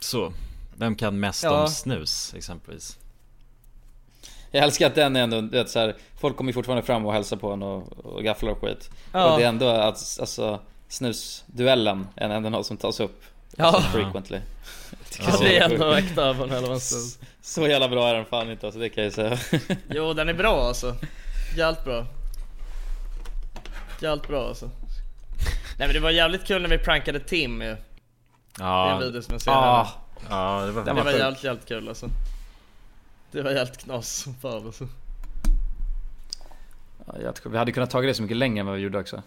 Så, 0.00 0.32
vem 0.76 0.94
kan 0.96 1.20
mest 1.20 1.42
Ja. 1.44 1.62
om 1.62 1.68
snus 1.68 2.34
exempelvis? 2.36 2.98
Jag 4.50 4.64
älskar 4.64 4.86
att 4.86 4.94
den 4.94 5.16
är 5.16 5.22
ändå, 5.22 5.40
du 5.40 5.48
vet, 5.48 5.70
så 5.70 5.78
här, 5.78 5.96
folk 6.20 6.36
kommer 6.36 6.48
ju 6.48 6.54
fortfarande 6.54 6.82
fram 6.86 7.06
och 7.06 7.12
hälsar 7.12 7.36
på 7.36 7.52
en 7.52 7.62
och, 7.62 7.92
och 7.98 8.22
gafflar 8.24 8.50
och 8.50 8.60
skit. 8.60 8.90
Ja. 9.12 9.32
Och 9.32 9.38
det 9.38 9.44
är 9.44 9.48
ändå 9.48 9.68
att, 9.68 10.16
alltså, 10.20 10.60
snusduellen 10.88 12.06
är 12.16 12.30
ändå 12.30 12.48
något 12.50 12.66
som 12.66 12.76
tas 12.76 13.00
upp. 13.00 13.22
Ja. 13.56 13.64
Alltså, 13.64 13.90
frequently. 13.90 14.38
Ja, 15.20 15.36
det 15.40 15.58
är 15.58 15.70
ändå 15.70 15.92
äkta 15.92 16.34
på 16.34 16.44
en 16.44 16.50
hel 16.50 16.80
Så, 16.80 16.96
så 17.42 17.68
jävla 17.68 17.88
bra 17.88 18.08
är 18.08 18.14
den 18.14 18.24
fan 18.24 18.50
inte 18.50 18.66
alltså, 18.66 18.80
det 18.80 18.88
kan 18.88 19.04
jag 19.04 19.12
säga. 19.12 19.38
Jo, 19.90 20.12
den 20.12 20.28
är 20.28 20.34
bra 20.34 20.62
alltså. 20.68 20.96
Jävligt 21.56 21.84
bra. 21.84 22.06
Jävligt 24.02 24.28
bra 24.28 24.48
alltså. 24.48 24.70
Nej 25.78 25.88
men 25.88 25.92
det 25.94 26.00
var 26.00 26.10
jävligt 26.10 26.46
kul 26.46 26.62
när 26.62 26.68
vi 26.68 26.78
prankade 26.78 27.20
Tim 27.20 27.62
ju. 27.62 27.76
Ja. 28.58 28.84
Det 28.84 28.90
är 28.90 28.92
en 28.94 29.00
video 29.00 29.22
som 29.22 29.32
jag 29.34 29.40
ser 29.40 29.50
Ja. 29.50 29.88
här. 30.20 30.28
Ja, 30.30 30.66
det 30.66 30.72
var- 30.72 30.84
det 30.84 30.92
var, 30.92 31.04
var 31.04 31.12
jävligt, 31.12 31.44
jävligt 31.44 31.66
kul 31.68 31.88
alltså. 31.88 32.08
Det 33.30 33.42
var 33.42 33.50
jävligt 33.50 33.78
knas 33.78 34.08
som 34.16 34.34
fan 34.34 34.66
alltså. 34.66 34.88
Ja, 37.22 37.32
vi 37.44 37.58
hade 37.58 37.72
kunnat 37.72 37.90
tagit 37.90 38.10
det 38.10 38.14
så 38.14 38.22
mycket 38.22 38.36
längre 38.36 38.60
än 38.60 38.66
vad 38.66 38.74
vi 38.76 38.80
gjorde 38.82 38.98
också. 38.98 39.22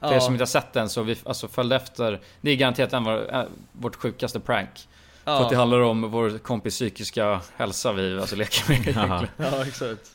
För 0.00 0.06
Ja. 0.06 0.14
er 0.14 0.20
som 0.20 0.34
inte 0.34 0.42
har 0.42 0.46
sett 0.46 0.72
den 0.72 0.88
så 0.88 1.02
vi 1.02 1.16
alltså 1.24 1.48
följde 1.48 1.76
efter 1.76 2.20
Det 2.40 2.50
är 2.50 2.56
garanterat 2.56 2.92
en 2.92 3.04
var, 3.04 3.34
äh, 3.40 3.44
vårt 3.72 3.96
sjukaste 3.96 4.40
prank 4.40 4.88
Ja. 5.24 5.36
För 5.38 5.44
att 5.44 5.50
det 5.50 5.56
handlar 5.56 5.80
om 5.80 6.10
vår 6.10 6.38
kompis 6.38 6.74
psykiska 6.74 7.40
hälsa 7.56 7.92
vi 7.92 8.18
alltså 8.20 8.36
leker 8.36 8.68
med 8.68 8.76
egentligen. 8.88 9.26
Ja, 9.36 9.64
exakt. 9.66 10.10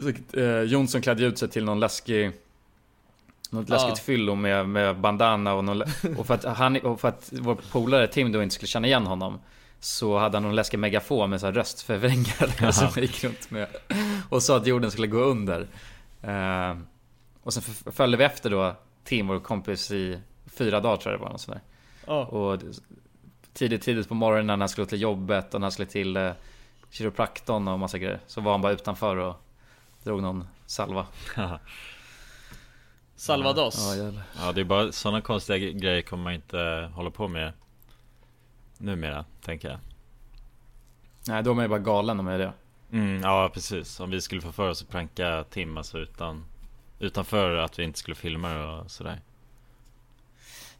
Så, 0.00 0.38
eh, 0.40 0.60
Jonsson 0.62 1.02
klädde 1.02 1.24
ut 1.24 1.38
sig 1.38 1.48
till 1.48 1.64
någon 1.64 1.80
läskig 1.80 2.32
något 3.54 3.68
Ja. 3.68 3.74
läskigt 3.74 3.98
fyllo 4.04 4.34
med, 4.34 4.68
med 4.68 5.00
bandana 5.00 5.54
och, 5.54 5.64
någon, 5.64 5.82
och, 6.18 6.26
för 6.26 6.34
att 6.34 6.44
han, 6.44 6.76
och 6.76 7.00
för 7.00 7.08
att 7.08 7.28
vår 7.32 7.54
polare 7.54 8.06
Tim 8.06 8.32
då 8.32 8.42
inte 8.42 8.54
skulle 8.54 8.68
känna 8.68 8.86
igen 8.86 9.06
honom 9.06 9.40
Så 9.80 10.18
hade 10.18 10.36
han 10.36 10.42
någon 10.42 10.54
läskig 10.54 10.78
megafon 10.78 11.30
med 11.30 11.40
så 11.40 11.46
här 11.46 11.52
röstförvrängare 11.52 12.72
som 12.72 12.88
han 12.94 13.02
gick 13.02 13.24
runt 13.24 13.50
med 13.50 13.66
Och 14.28 14.42
sa 14.42 14.56
att 14.56 14.66
jorden 14.66 14.90
skulle 14.90 15.06
gå 15.06 15.18
under. 15.18 15.66
Eh, 16.22 16.76
Och 17.42 17.52
sen 17.54 17.62
följde 17.92 18.16
vi 18.18 18.24
efter 18.24 18.50
då 18.50 18.76
Tim, 19.04 19.26
vår 19.28 19.40
kompis 19.40 19.90
i 19.90 20.18
fyra 20.46 20.80
dagar 20.80 20.96
tror 20.96 21.12
jag 21.12 21.20
det 21.20 21.24
var 21.24 21.30
något 21.32 21.40
sånt 21.40 21.58
där. 21.58 21.62
Ja. 22.06 22.24
Och 22.24 22.60
tidigt, 23.52 23.82
tidigt 23.82 24.08
på 24.08 24.14
morgonen 24.14 24.46
när 24.46 24.56
han 24.56 24.68
skulle 24.68 24.86
till 24.86 25.00
jobbet 25.00 25.54
och 25.54 25.60
när 25.60 25.64
han 25.64 25.72
skulle 25.72 25.88
till 25.88 26.16
eh, 26.16 26.30
kiropraktorn 26.90 27.68
och 27.68 27.78
massa 27.78 27.98
grejer 27.98 28.20
Så 28.26 28.40
var 28.40 28.52
han 28.52 28.60
bara 28.60 28.72
utanför 28.72 29.16
och 29.16 29.34
drog 30.02 30.22
någon 30.22 30.44
salva 30.66 31.06
Salvados. 33.16 33.96
Ja. 33.98 34.12
Ja, 34.38 34.52
det 34.52 34.60
är 34.60 34.64
bara 34.64 34.92
sådana 34.92 35.20
konstiga 35.20 35.58
gre- 35.58 35.72
grejer 35.78 36.02
kommer 36.02 36.24
man 36.24 36.32
inte 36.34 36.90
hålla 36.94 37.10
på 37.10 37.28
med 37.28 37.52
numera, 38.78 39.24
tänker 39.44 39.68
jag. 39.68 39.78
Nej, 41.28 41.42
då 41.42 41.50
är 41.50 41.54
man 41.54 41.64
ju 41.64 41.68
bara 41.68 41.78
galen 41.78 42.18
om 42.18 42.24
man 42.24 42.34
gör 42.34 42.38
det. 42.46 42.52
Mm, 42.96 43.22
ja, 43.22 43.50
precis. 43.54 44.00
Om 44.00 44.10
vi 44.10 44.20
skulle 44.20 44.40
få 44.40 44.52
för 44.52 44.70
oss 44.70 44.82
att 44.82 44.88
pranka 44.88 45.44
Tim, 45.50 45.76
alltså 45.78 45.98
utan 45.98 46.44
Utanför 46.98 47.56
att 47.56 47.78
vi 47.78 47.84
inte 47.84 47.98
skulle 47.98 48.14
filma 48.14 48.48
det 48.54 48.64
och 48.66 48.90
sådär. 48.90 49.20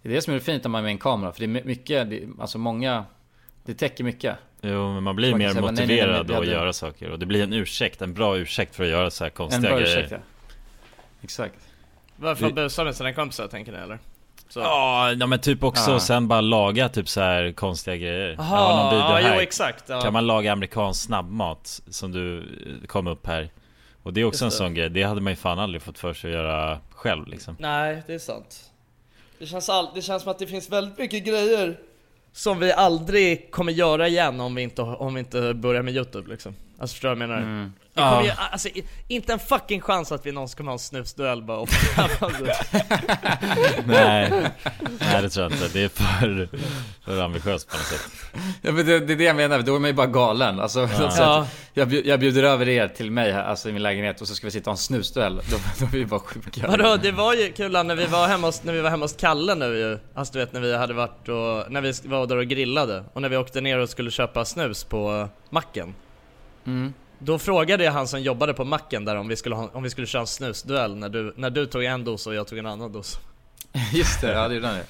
Det 0.02 0.08
är 0.08 0.12
det 0.12 0.22
som 0.22 0.34
är 0.34 0.38
fint 0.38 0.64
när 0.64 0.68
man 0.68 0.78
är 0.78 0.82
med 0.82 0.90
en 0.90 0.98
kamera, 0.98 1.32
för 1.32 1.38
det 1.40 1.46
är 1.46 1.48
my- 1.48 1.64
mycket, 1.64 2.10
det, 2.10 2.28
alltså 2.40 2.58
många 2.58 3.04
Det 3.64 3.74
täcker 3.74 4.04
mycket 4.04 4.36
Jo, 4.60 4.92
men 4.94 5.02
man 5.02 5.16
blir 5.16 5.30
man 5.30 5.38
mer 5.38 5.48
säga, 5.48 5.60
nej, 5.60 5.72
nej, 5.72 5.86
nej, 5.86 5.96
motiverad 5.96 6.26
vi 6.26 6.34
att 6.34 6.46
göra 6.46 6.72
saker 6.72 7.10
och 7.10 7.18
det 7.18 7.26
blir 7.26 7.42
en 7.42 7.52
ursäkt, 7.52 8.02
en 8.02 8.14
bra 8.14 8.36
ursäkt 8.38 8.76
för 8.76 8.84
att 8.84 8.90
göra 8.90 9.10
så 9.10 9.24
här 9.24 9.30
En 9.30 9.36
konstiga 9.36 9.68
bra 9.68 9.78
grejer. 9.80 9.98
ursäkt 9.98 10.12
ja. 10.12 10.18
Exakt 11.22 11.58
Varför 12.16 12.46
Vi- 12.46 12.52
busar 12.52 12.84
med 12.84 12.96
sina 12.96 13.12
kompisar 13.12 13.46
tänker 13.48 13.72
ni 13.72 13.78
eller? 13.78 13.98
Så. 14.48 14.60
Ja, 14.60 15.14
men 15.26 15.38
typ 15.40 15.64
också 15.64 15.90
Ja. 15.90 16.00
sen 16.00 16.28
bara 16.28 16.40
laga 16.40 16.88
typ 16.88 17.08
så 17.08 17.20
här 17.20 17.52
konstiga 17.52 17.96
grejer. 17.96 18.36
Aha, 18.38 18.56
Jag 18.56 18.62
har 18.66 18.84
någon 18.84 18.94
video 18.94 19.28
ja, 19.30 19.34
jo, 19.36 19.40
exakt, 19.40 19.84
ja. 19.88 20.00
Kan 20.00 20.12
man 20.12 20.26
laga 20.26 20.52
amerikansk 20.52 21.02
snabbmat 21.04 21.80
som 21.88 22.12
du 22.12 22.38
eh, 22.38 22.86
kom 22.86 23.06
upp 23.06 23.26
här? 23.26 23.48
Och 24.02 24.12
det 24.12 24.20
är 24.20 24.24
också 24.24 24.44
Just 24.44 24.60
en 24.60 24.64
det. 24.64 24.66
sån 24.68 24.74
grej, 24.74 24.90
det 24.90 25.02
hade 25.02 25.20
man 25.20 25.32
ju 25.32 25.36
fan 25.36 25.58
aldrig 25.58 25.82
fått 25.82 25.98
för 25.98 26.14
sig 26.14 26.30
att 26.30 26.34
göra 26.42 26.78
själv 26.90 27.26
liksom. 27.28 27.56
Nej, 27.60 28.02
det 28.06 28.14
är 28.14 28.18
sant. 28.18 28.70
Det 29.38 29.46
känns, 29.46 29.68
all, 29.68 29.88
det 29.94 30.02
känns 30.02 30.22
som 30.22 30.30
att 30.30 30.38
det 30.38 30.46
finns 30.46 30.70
väldigt 30.70 30.98
mycket 30.98 31.24
grejer 31.24 31.78
som 32.32 32.58
vi 32.60 32.72
aldrig 32.72 33.50
kommer 33.50 33.72
göra 33.72 34.08
igen 34.08 34.40
om 34.40 34.54
vi 34.54 34.62
inte, 34.62 34.82
om 34.82 35.14
vi 35.14 35.20
inte 35.20 35.54
börjar 35.54 35.82
med 35.82 35.94
Youtube 35.94 36.30
liksom. 36.30 36.54
Alltså 36.78 36.94
förstår 36.94 37.08
du 37.08 37.14
vad 37.14 37.22
jag 37.22 37.28
menar? 37.28 37.42
Mm. 37.42 37.72
Det 37.94 38.00
kommer 38.00 38.22
ju, 38.22 38.30
alltså, 38.50 38.68
inte 39.08 39.32
en 39.32 39.38
fucking 39.38 39.80
chans 39.80 40.12
att 40.12 40.26
vi 40.26 40.32
någonsin 40.32 40.56
kommer 40.56 40.70
ha 40.70 40.74
en 40.74 40.78
snusduell 40.78 41.42
bara 41.42 41.58
och 41.58 41.68
Nej, 43.86 44.30
nej 45.00 45.22
det 45.22 45.28
tror 45.28 45.42
jag 45.44 45.52
inte. 45.52 45.68
Det 45.72 45.84
är 45.84 45.88
för, 45.88 46.48
för 47.04 47.20
ambitiöst 47.22 47.68
på 47.68 47.76
något 47.76 47.86
sätt. 47.86 48.10
Ja 48.62 48.72
men 48.72 48.86
det, 48.86 49.00
det 49.00 49.12
är 49.12 49.16
det 49.16 49.24
jag 49.24 49.36
menar, 49.36 49.58
då 49.62 49.76
är 49.76 49.80
man 49.80 49.90
ju 49.90 49.94
bara 49.94 50.06
galen 50.06 50.60
alltså, 50.60 50.80
Ja. 50.80 51.04
alltså 51.04 51.22
Ja. 51.22 51.46
jag, 51.74 51.88
bjud, 51.88 52.06
jag 52.06 52.20
bjuder 52.20 52.42
över 52.42 52.68
er 52.68 52.88
till 52.88 53.10
mig 53.10 53.32
här, 53.32 53.42
alltså 53.44 53.68
i 53.68 53.72
min 53.72 53.82
lägenhet 53.82 54.20
och 54.20 54.28
så 54.28 54.34
ska 54.34 54.46
vi 54.46 54.50
sitta 54.50 54.62
och 54.70 54.72
ha 54.72 54.74
en 54.74 54.78
snusduell 54.78 55.36
Då, 55.50 55.56
då 55.78 55.84
är 55.84 55.90
vi 55.90 56.06
bara 56.06 56.20
sjuka 56.20 56.66
Vadå, 56.68 56.96
det 56.96 57.12
var 57.12 57.34
ju 57.34 57.52
kul 57.52 57.72
när 57.72 57.94
vi 57.94 58.06
var 58.06 58.28
hemma 58.28 58.46
hos, 58.46 58.62
när 58.64 58.72
vi 58.72 58.80
var 58.80 58.90
hemma 58.90 59.04
hos 59.04 59.16
Kalle 59.16 59.54
nu 59.54 59.78
ju 59.78 59.98
Alltså 60.14 60.32
du 60.32 60.38
vet 60.38 60.52
när 60.52 60.60
vi 60.60 60.76
hade 60.76 60.94
varit 60.94 61.28
och, 61.28 61.72
när 61.72 61.80
vi 61.80 61.92
var 62.04 62.26
där 62.26 62.36
och 62.36 62.46
grillade 62.46 63.04
Och 63.12 63.22
när 63.22 63.28
vi 63.28 63.36
åkte 63.36 63.60
ner 63.60 63.78
och 63.78 63.88
skulle 63.88 64.10
köpa 64.10 64.44
snus 64.44 64.84
på 64.84 65.28
macken 65.50 65.94
Mm. 66.66 66.92
Då 67.24 67.38
frågade 67.38 67.84
jag 67.84 67.92
han 67.92 68.08
som 68.08 68.22
jobbade 68.22 68.54
på 68.54 68.64
macken 68.64 69.04
där 69.04 69.16
om 69.16 69.28
vi 69.28 69.36
skulle, 69.36 69.54
ha, 69.54 69.70
om 69.72 69.82
vi 69.82 69.90
skulle 69.90 70.06
köra 70.06 70.20
en 70.20 70.26
snusduell 70.26 70.96
när 70.96 71.08
du, 71.08 71.34
när 71.36 71.50
du 71.50 71.66
tog 71.66 71.84
en 71.84 72.04
dos 72.04 72.26
och 72.26 72.34
jag 72.34 72.46
tog 72.46 72.58
en 72.58 72.66
annan 72.66 72.92
dos 72.92 73.20
Just 73.92 74.20
det, 74.20 74.32
ja 74.32 74.48
det 74.48 74.54
gjorde 74.54 74.66
han 74.66 74.76
ju 74.76 74.82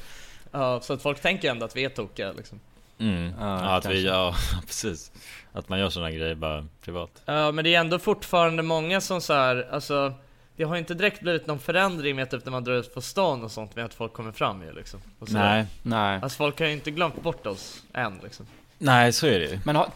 Ja, 0.50 0.80
så 0.80 0.92
att 0.92 1.02
folk 1.02 1.20
tänker 1.20 1.50
ändå 1.50 1.64
att 1.64 1.76
vi 1.76 1.84
är 1.84 1.88
tokiga 1.88 2.32
liksom 2.32 2.60
Mm. 2.98 3.32
Ja, 3.40 3.60
Ja, 3.64 3.76
att 3.76 3.86
vi, 3.86 4.06
ja 4.06 4.34
precis. 4.66 5.12
Att 5.52 5.68
man 5.68 5.78
gör 5.78 5.90
såna 5.90 6.10
grejer 6.10 6.34
bara 6.34 6.66
privat. 6.84 7.22
Ja 7.24 7.52
men 7.52 7.64
det 7.64 7.74
är 7.74 7.80
ändå 7.80 7.98
fortfarande 7.98 8.62
många 8.62 9.00
som 9.00 9.20
så 9.20 9.32
här, 9.32 9.68
alltså 9.70 10.14
Det 10.56 10.64
har 10.64 10.76
inte 10.76 10.94
direkt 10.94 11.20
blivit 11.20 11.46
någon 11.46 11.58
förändring 11.58 12.16
med 12.16 12.30
typ 12.30 12.44
när 12.44 12.52
man 12.52 12.64
drar 12.64 12.74
ut 12.74 12.94
på 12.94 13.00
stan 13.00 13.44
och 13.44 13.50
sånt 13.50 13.76
med 13.76 13.84
att 13.84 13.94
folk 13.94 14.12
kommer 14.12 14.32
fram 14.32 14.62
ju 14.62 14.72
liksom 14.72 15.00
och 15.18 15.28
sådär. 15.28 15.40
Nej. 15.42 15.66
Nej. 15.82 16.20
Alltså 16.22 16.36
folk 16.36 16.58
har 16.58 16.66
ju 16.66 16.72
inte 16.72 16.90
glömt 16.90 17.22
bort 17.22 17.46
oss 17.46 17.82
än 17.92 18.20
liksom 18.22 18.46
Nej, 18.78 19.12
så 19.12 19.26
är 19.26 19.38
det 19.40 19.46
ju. 19.46 19.58
Men, 19.64 19.76
har, 19.76 19.88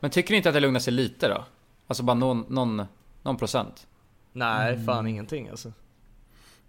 men 0.00 0.10
tycker 0.10 0.30
ni 0.30 0.36
inte 0.36 0.48
att 0.48 0.54
det 0.54 0.60
lugnar 0.60 0.80
sig 0.80 0.92
lite 0.92 1.28
då? 1.28 1.44
Alltså 1.90 2.02
bara 2.02 2.14
någon, 2.14 2.44
någon, 2.48 2.82
någon 3.22 3.36
procent? 3.36 3.86
Nej, 4.32 4.84
fan 4.84 5.06
ingenting 5.06 5.48
alltså 5.48 5.72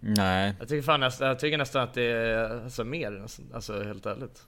Nej. 0.00 0.54
Jag 0.58 0.68
tycker 0.68 0.82
fan 0.82 1.02
jag 1.20 1.38
tycker 1.38 1.58
nästan 1.58 1.82
att 1.82 1.94
det 1.94 2.02
är 2.02 2.64
alltså, 2.64 2.84
mer, 2.84 3.26
alltså 3.54 3.82
helt 3.84 4.06
ärligt 4.06 4.42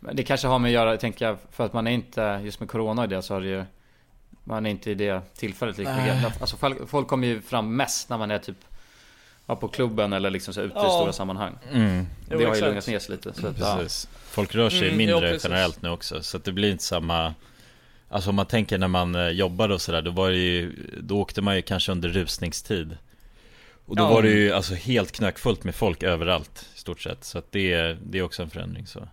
Men 0.00 0.16
det 0.16 0.22
kanske 0.22 0.46
har 0.48 0.58
med 0.58 0.68
att 0.68 0.72
göra, 0.72 0.96
tänker 0.96 1.26
jag, 1.26 1.36
för 1.50 1.64
att 1.64 1.72
man 1.72 1.86
är 1.86 1.90
inte, 1.90 2.40
just 2.44 2.60
med 2.60 2.68
Corona 2.70 3.02
och 3.02 3.08
det 3.08 3.22
så 3.22 3.34
har 3.34 3.40
det 3.40 3.46
ju 3.46 3.64
Man 4.44 4.66
är 4.66 4.70
inte 4.70 4.90
i 4.90 4.94
det 4.94 5.20
tillfället 5.34 5.78
lika 5.78 5.96
Nej. 5.96 6.16
mycket. 6.16 6.40
Alltså 6.40 6.56
folk, 6.56 6.88
folk 6.88 7.08
kommer 7.08 7.26
ju 7.26 7.40
fram 7.40 7.76
mest 7.76 8.08
när 8.08 8.18
man 8.18 8.30
är 8.30 8.38
typ 8.38 8.56
ja, 9.46 9.56
på 9.56 9.68
klubben 9.68 10.12
eller 10.12 10.30
liksom 10.30 10.54
så 10.54 10.60
ute 10.60 10.74
i 10.78 10.82
Ja. 10.82 10.90
stora 10.90 11.12
sammanhang. 11.12 11.58
Mm. 11.72 12.06
Det 12.28 12.34
Jo, 12.42 12.48
har 12.48 12.54
ju 12.54 12.60
lugnat 12.60 12.86
ner 12.86 12.98
sig 12.98 13.16
lite. 13.16 13.32
Så 13.32 13.46
att, 13.46 13.58
ja. 13.58 13.80
Folk 14.08 14.54
rör 14.54 14.70
sig 14.70 14.86
Mm, 14.86 14.96
mindre 14.96 15.32
jo, 15.32 15.38
generellt 15.42 15.82
nu 15.82 15.88
också. 15.88 16.22
Så 16.22 16.36
att 16.36 16.44
det 16.44 16.52
blir 16.52 16.70
inte 16.72 16.84
samma... 16.84 17.34
Alltså 18.08 18.30
om 18.30 18.36
man 18.36 18.46
tänker 18.46 18.78
när 18.78 18.88
man 18.88 19.14
eh, 19.14 19.28
jobbade 19.28 19.74
och 19.74 19.80
sådär, 19.80 20.02
då 20.02 20.10
var 20.10 20.30
det 20.30 20.36
ju... 20.36 20.72
Då 21.02 21.20
åkte 21.20 21.42
man 21.42 21.56
ju 21.56 21.62
kanske 21.62 21.92
under 21.92 22.08
rusningstid. 22.08 22.96
Och 23.86 23.96
då 23.96 24.02
Ja. 24.02 24.08
var 24.08 24.22
det 24.22 24.30
ju 24.30 24.52
alltså 24.52 24.74
helt 24.74 25.12
knökfullt 25.12 25.64
med 25.64 25.74
folk 25.74 26.02
överallt 26.02 26.68
i 26.74 26.78
stort 26.78 27.00
sett. 27.00 27.24
Så 27.24 27.38
att 27.38 27.52
det, 27.52 27.72
är- 27.72 27.98
det 28.02 28.18
är 28.18 28.22
också 28.22 28.42
en 28.42 28.50
förändring 28.50 28.86
så. 28.86 29.08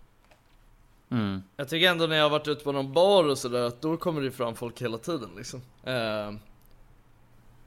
Mm. 1.10 1.42
Jag 1.56 1.68
tycker 1.68 1.90
ändå 1.90 2.06
när 2.06 2.16
jag 2.16 2.22
har 2.24 2.30
varit 2.30 2.48
ute 2.48 2.64
på 2.64 2.72
någon 2.72 2.92
bar 2.92 3.24
och 3.24 3.38
sådär 3.38 3.62
att 3.62 3.82
då 3.82 3.96
kommer 3.96 4.20
det 4.20 4.24
ju 4.24 4.30
fram 4.30 4.54
folk 4.54 4.82
hela 4.82 4.98
tiden 4.98 5.28
liksom 5.36 5.62
eh, 5.84 6.32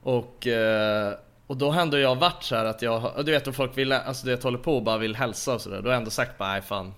Och 0.02 0.46
eh, 0.46 1.14
Och 1.46 1.56
då 1.56 1.70
har 1.70 1.82
ändå 1.82 1.98
jag 1.98 2.16
varit 2.16 2.42
så 2.42 2.56
här 2.56 2.64
att 2.64 2.82
jag 2.82 3.12
du 3.24 3.30
vet 3.32 3.46
om 3.46 3.52
folk 3.52 3.78
vill, 3.78 3.92
alltså 3.92 4.26
du 4.26 4.30
vet 4.34 4.42
håller 4.42 4.58
på 4.58 4.76
och 4.76 4.82
bara 4.82 4.98
vill 4.98 5.16
hälsa 5.16 5.54
och 5.54 5.60
sådär 5.60 5.76
Då 5.82 5.88
har 5.88 5.92
jag 5.92 5.98
ändå 5.98 6.10
sagt 6.10 6.38
bara 6.38 6.48
nej 6.52 6.62
fan 6.62 6.94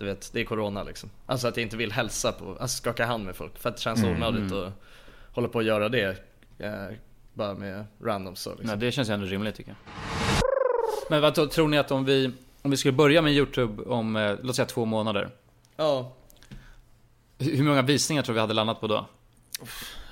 Du 0.00 0.06
vet, 0.06 0.32
det 0.32 0.40
är 0.40 0.44
corona 0.44 0.82
liksom 0.82 1.10
Alltså 1.26 1.48
att 1.48 1.56
jag 1.56 1.62
inte 1.62 1.76
vill 1.76 1.92
hälsa 1.92 2.32
på, 2.32 2.56
alltså 2.60 2.76
skaka 2.76 3.06
hand 3.06 3.24
med 3.24 3.36
folk 3.36 3.58
För 3.58 3.68
att 3.68 3.76
det 3.76 3.82
känns 3.82 4.02
Mm, 4.02 4.16
onödigt 4.16 4.52
mm. 4.52 4.64
att 4.64 4.72
hålla 5.32 5.48
på 5.48 5.58
och 5.58 5.64
göra 5.64 5.88
det 5.88 6.16
eh, 6.58 6.72
Bara 7.34 7.54
med 7.54 7.86
randoms 8.02 8.40
så 8.40 8.50
liksom 8.50 8.66
Nej, 8.66 8.76
det 8.76 8.92
känns 8.92 9.08
ju 9.08 9.12
ändå 9.14 9.26
rimligt 9.26 9.54
tycker 9.54 9.70
jag. 9.70 9.78
Men 11.10 11.20
vad 11.22 11.50
tror 11.50 11.68
ni 11.68 11.78
att 11.78 11.90
om 11.90 12.04
vi, 12.04 12.32
om 12.62 12.70
vi 12.70 12.76
skulle 12.76 12.92
börja 12.92 13.22
med 13.22 13.32
YouTube 13.32 13.82
om, 13.82 14.16
eh, 14.16 14.36
låt 14.42 14.56
säga 14.56 14.66
två 14.66 14.84
månader. 14.84 15.30
Ja, 15.76 16.12
Hur 17.38 17.56
hur 17.56 17.64
många 17.64 17.82
visningar 17.82 18.22
tror 18.22 18.34
vi 18.34 18.40
hade 18.40 18.54
landat 18.54 18.80
på 18.80 18.86
då? 18.86 19.06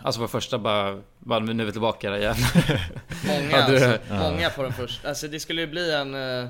Alltså 0.02 0.20
på 0.20 0.28
första 0.28 0.58
bara, 0.58 1.00
bara 1.18 1.40
nu 1.40 1.62
är 1.62 1.66
vi 1.66 1.72
tillbaka 1.72 2.10
där 2.10 2.18
igen. 2.18 2.36
Många, 3.26 3.62
alltså, 3.62 3.98
många 4.10 4.50
på 4.50 4.62
den 4.62 4.72
första. 4.72 5.08
Alltså 5.08 5.28
det 5.28 5.40
skulle 5.40 5.60
ju 5.60 5.66
bli 5.66 5.94
en... 5.94 6.14
eh, 6.14 6.48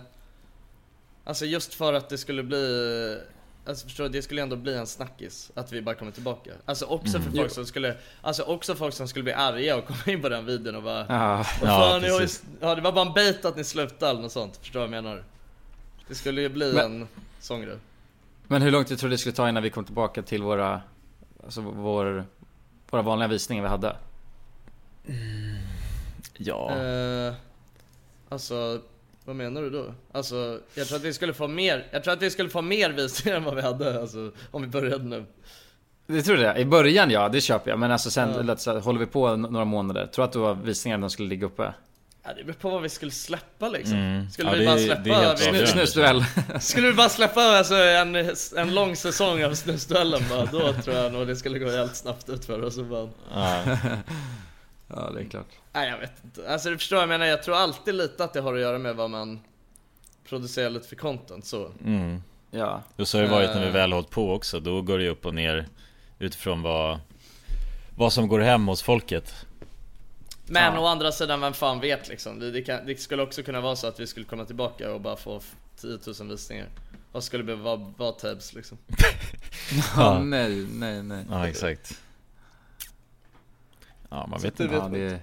Alltså 1.29 1.47
just 1.47 1.74
för 1.74 1.93
att 1.93 2.09
det 2.09 2.18
skulle 2.18 2.43
bli... 2.43 3.18
Alltså 3.66 3.87
förstår 3.87 4.05
du, 4.05 4.11
det 4.11 4.22
skulle 4.22 4.43
ändå 4.43 4.57
bli 4.57 4.74
en 4.74 4.87
snackis 4.87 5.51
att 5.55 5.72
vi 5.72 5.83
bara 5.83 5.95
kommer 5.95 6.12
tillbaka. 6.12 6.51
Alltså 6.64 6.85
också 6.87 7.12
för 7.12 7.18
Mm. 7.18 7.33
folk 7.37 7.49
Jo. 7.51 7.55
som 7.55 7.66
skulle... 7.66 7.97
Alltså 8.20 8.43
också 8.43 8.74
folk 8.74 8.95
som 8.95 9.09
skulle 9.09 9.22
bli 9.22 9.33
arga 9.33 9.76
och 9.76 9.85
komma 9.87 9.99
in 10.07 10.22
på 10.22 10.29
den 10.29 10.47
videon 10.47 10.76
och 10.76 10.83
bara... 10.83 11.07
Ja. 11.09 11.39
Ja, 11.39 11.45
fan, 11.91 12.01
ni 12.03 12.09
har 12.09 12.20
ju, 12.20 12.29
ja 12.61 12.74
det 12.74 12.81
var 12.81 12.93
bara 12.93 13.07
en 13.07 13.12
bait 13.12 13.45
att 13.45 13.57
ni 13.57 13.64
slutade 13.64 14.11
eller 14.11 14.20
något 14.22 14.33
sånt. 14.33 14.57
Förstår 14.57 14.81
du 14.81 14.87
vad 14.87 14.97
jag 14.97 15.03
menar? 15.05 15.24
Det 16.09 16.14
skulle 16.14 16.41
ju 16.41 16.49
bli 16.49 16.72
Men- 16.72 17.03
en 17.03 17.09
sån 17.41 17.61
grej. 17.62 17.76
Men 18.47 18.62
hur 18.62 18.70
lång 18.70 18.85
tid 18.85 18.99
tror 18.99 19.11
du 19.11 19.14
det 19.14 19.18
skulle 19.18 19.35
ta 19.35 19.49
innan 19.49 19.62
vi 19.62 19.70
kom 19.70 19.85
tillbaka 19.85 20.22
till 20.22 20.43
våra, 20.43 20.83
alltså 21.45 21.61
vår, 21.61 22.24
våra 22.91 23.03
vanliga 23.03 23.29
visningar 23.29 23.62
vi 23.62 23.68
hade? 23.68 23.97
Ja. 26.39 26.76
Eh, 26.76 27.35
alltså, 28.29 28.81
vad 29.29 29.37
menar 29.37 29.62
du 29.62 29.70
då? 29.70 29.95
Alltså, 30.12 30.61
jag 30.74 30.87
tror 30.89 30.97
att 30.99 31.05
vi 31.05 31.12
skulle 31.12 31.33
få 31.35 31.49
mer, 31.49 31.87
jag 31.91 32.05
tror 32.05 32.14
att 32.14 32.22
vi 32.22 32.31
skulle 32.31 32.49
få 32.49 32.62
mer 32.62 32.91
visningar 32.91 33.37
än 33.37 33.45
vad 33.45 33.55
vi 33.57 33.62
hade, 33.62 34.01
alltså, 34.01 34.33
om 34.51 34.62
vi 34.62 34.68
började 34.68 35.05
nu. 35.05 35.24
Det 36.07 36.22
tror 36.22 36.39
jag. 36.39 36.59
I 36.61 36.64
början 36.64 37.11
ja, 37.11 37.29
det 37.29 37.41
köper 37.41 37.70
jag. 37.70 37.79
Men 37.79 37.91
alltså 37.93 38.11
sen, 38.11 38.47
Ja. 38.49 38.57
säga, 38.57 38.79
håller 38.81 39.01
vi 39.01 39.07
på 39.07 39.37
några 39.37 39.64
månader. 39.64 40.07
Tror 40.07 40.24
att 40.24 40.33
då 40.33 40.55
visningarna 40.55 41.09
skulle 41.11 41.29
ligga 41.29 41.47
uppe? 41.47 41.72
Ja, 42.24 42.31
det 42.37 42.45
beror 42.45 42.55
på 42.55 42.70
vad 42.70 42.83
vi 42.83 42.89
skulle 42.89 43.12
släppa 43.12 43.68
liksom. 43.68 43.97
Mm. 43.99 44.31
Skulle 44.31 44.49
Ja, 44.49 44.53
vi 44.55 44.61
det 44.61 44.66
bara 44.66 44.79
släppa 45.37 45.53
det. 45.53 45.66
Snusduell. 45.66 46.24
Skulle 46.61 46.87
vi 46.87 46.93
bara 46.93 47.09
släppa 47.09 47.41
alltså, 47.41 47.74
en, 47.74 48.16
en 48.57 48.74
lång 48.74 48.97
säsong 48.97 49.45
av 49.45 49.55
snusduellen 49.55 50.22
bara, 50.31 50.45
då 50.45 50.72
tror 50.72 50.97
jag 50.97 51.12
nog 51.12 51.26
det 51.26 51.37
skulle 51.37 51.59
gå 51.59 51.70
helt 51.70 51.97
snabbt 51.97 52.29
ut 52.29 52.45
för 52.45 52.62
oss 52.62 52.79
och 52.79 52.85
bara... 52.85 53.09
Ja. 53.35 53.62
ja, 54.89 55.11
det 55.14 55.20
är 55.20 55.24
klart. 55.24 55.47
Nej 55.72 55.89
jag 55.91 55.99
vet 55.99 56.24
inte, 56.24 56.53
alltså 56.53 56.70
du 56.70 56.78
förstår 56.78 56.97
vad 56.97 57.03
jag 57.03 57.09
menar, 57.09 57.26
jag 57.26 57.43
tror 57.43 57.57
alltid 57.57 57.95
lite 57.95 58.24
att 58.24 58.32
det 58.32 58.41
har 58.41 58.55
att 58.55 58.61
göra 58.61 58.78
med 58.78 58.97
vad 58.97 59.11
man 59.11 59.41
producerar 60.28 60.70
lite 60.70 60.89
för 60.89 60.97
content 60.97 61.45
så. 61.47 61.70
Mm. 61.84 62.22
Ja. 62.51 62.82
Och 62.97 63.09
så 63.09 63.18
har 63.18 63.22
det 63.22 63.30
varit 63.30 63.49
när 63.51 63.61
vi 63.61 63.66
Eh. 63.66 63.72
väl 63.72 63.93
hållit 63.93 64.11
på 64.11 64.32
också. 64.34 64.61
Då 64.61 64.82
går 64.82 64.99
det 64.99 65.09
upp 65.09 65.26
och 65.26 65.34
ner 65.34 65.68
utifrån 66.18 66.62
vad, 66.62 66.99
vad 67.97 68.12
som 68.12 68.28
går 68.28 68.41
hem 68.41 68.68
hos 68.68 68.82
folket. 68.82 69.34
Men 70.47 70.74
Ja. 70.74 70.80
å 70.80 70.86
andra 70.86 71.12
sidan, 71.12 71.41
vem 71.41 71.53
fan 71.53 71.80
vet 71.80 72.09
liksom? 72.09 72.39
Det, 72.39 72.51
det, 72.51 72.62
kan, 72.62 72.86
det 72.86 73.01
skulle 73.01 73.22
också 73.22 73.43
kunna 73.43 73.61
vara 73.61 73.76
så 73.76 73.86
att 73.86 74.01
vi 74.01 74.07
skulle 74.07 74.26
komma 74.26 74.45
tillbaka 74.45 74.93
och 74.93 75.01
bara 75.01 75.16
få 75.16 75.36
f- 75.36 75.55
10 75.80 75.99
000 76.20 76.28
visningar. 76.30 76.66
Vad 77.12 77.24
skulle 77.24 77.45
behöva 77.45 77.76
vara, 77.76 77.93
vara 77.97 78.12
tabs 78.12 78.55
liksom? 78.55 78.78
Ja, 79.97 80.18
nej, 80.22 80.66
nej, 80.72 81.03
nej. 81.03 81.24
Ja, 81.30 81.49
exakt. 81.49 82.01
Ja, 84.09 84.27
man 84.27 84.41
vet 84.41 84.61
inte. 84.61 84.67
vet 84.67 84.83
Ja, 84.83 84.89
det 84.89 85.01
är 85.01 85.21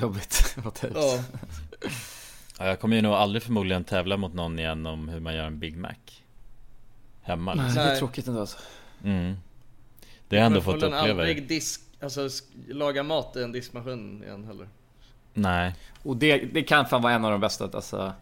jobbigt. 0.00 0.56
Ja. 0.94 1.24
Ja, 2.58 2.66
jag 2.66 2.80
kommer 2.80 2.96
ju 2.96 3.02
nog 3.02 3.12
aldrig 3.12 3.42
förmodligen 3.42 3.84
tävla 3.84 4.16
mot 4.16 4.34
någon 4.34 4.58
igen 4.58 4.86
om 4.86 5.08
hur 5.08 5.20
man 5.20 5.34
gör 5.34 5.44
en 5.44 5.58
Big 5.58 5.76
Mac. 5.76 5.92
Hemma 7.22 7.54
Nej, 7.54 7.64
liksom. 7.64 7.82
det 7.82 7.88
är 7.88 7.90
Nej. 7.90 7.98
tråkigt 7.98 8.26
ändå 8.26 8.40
alltså. 8.40 8.58
Mm. 9.04 9.36
Det 10.28 10.36
har 10.36 10.40
jag 10.40 10.46
ändå 10.46 10.60
fått 10.60 10.74
uppleva. 10.74 10.98
aldrig 10.98 11.48
disk, 11.48 11.80
alltså 12.00 12.28
laga 12.68 13.02
mat 13.02 13.36
i 13.36 13.42
en 13.42 13.52
diskmaskin 13.52 14.22
igen 14.22 14.44
heller. 14.44 14.68
Nej. 15.34 15.74
Och 16.02 16.16
det, 16.16 16.38
det 16.38 16.62
kan 16.62 16.86
fan 16.86 17.02
vara 17.02 17.12
en 17.12 17.24
av 17.24 17.30
de 17.30 17.40
bästa 17.40 17.70
alltså, 17.72 18.12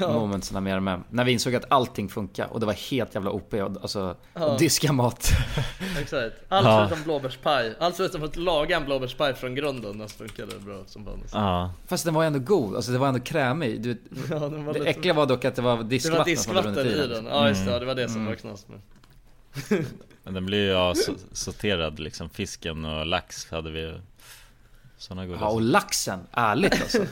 momentsen 0.00 0.64
med 0.64 0.74
RMM. 0.76 1.04
När 1.10 1.24
vi 1.24 1.32
insåg 1.32 1.54
att 1.54 1.64
allting 1.68 2.08
funkar 2.08 2.46
och 2.46 2.60
det 2.60 2.66
var 2.66 2.72
helt 2.90 3.14
jävla 3.14 3.30
OP 3.30 3.54
och, 3.54 3.82
alltså, 3.82 4.16
Ja. 4.34 4.52
att 4.52 4.58
diska 4.58 4.92
mat. 4.92 5.30
Exakt. 6.00 6.34
Allt 6.48 6.66
Ja. 6.66 6.86
förutom 6.88 7.04
blåbärspaj. 7.04 7.74
Allt 7.80 7.96
förutom 7.96 8.22
att 8.22 8.36
laga 8.36 8.76
en 8.76 8.84
blåbärspaj 8.84 9.34
från 9.34 9.54
grunden, 9.54 10.00
alltså 10.02 10.18
funkade 10.18 10.52
det 10.54 10.60
bra 10.60 10.82
som 10.86 11.04
vanligt. 11.04 11.30
Ja. 11.34 11.72
Fast 11.86 12.04
den 12.04 12.14
var 12.14 12.22
ju 12.22 12.26
ändå 12.26 12.38
god, 12.38 12.76
alltså 12.76 12.92
det 12.92 12.98
var 12.98 13.08
ändå 13.08 13.20
krämig. 13.20 13.82
Du, 13.82 13.90
Ja, 14.30 14.38
den 14.38 14.64
var 14.64 14.72
det 14.72 14.78
lite- 14.78 14.90
äckliga 14.90 15.14
var 15.14 15.26
dock 15.26 15.44
att 15.44 15.54
det 15.56 15.62
var 15.62 15.76
Det 15.76 15.82
diskvatten 15.84 16.18
var 16.18 16.24
som 16.24 16.54
diskvatten 16.54 16.74
runnit 16.74 16.96
i 16.96 17.06
den. 17.06 17.26
Ja 17.26 17.48
just 17.48 17.60
det, 17.60 17.62
Mm. 17.70 17.72
ja, 17.72 17.78
det 17.80 17.86
var 17.86 17.94
det 17.94 18.08
som 18.08 18.16
Mm. 18.16 18.26
var 18.26 18.34
knas 18.34 18.66
med. 18.68 18.80
Men 20.24 20.34
den 20.34 20.46
blir 20.46 20.58
ju 20.58 20.66
ja, 20.70 20.92
so- 20.92 21.18
sorterad 21.32 21.98
liksom. 21.98 22.30
Fisken 22.30 22.84
och 22.84 23.06
lax 23.06 23.50
hade 23.50 23.70
vi 23.70 23.94
Sådana 24.98 25.26
goda 25.26 25.38
Ja 25.40 25.48
och 25.48 25.60
laxen, 25.62 26.20
ärligt 26.32 26.72
alltså. 26.72 27.04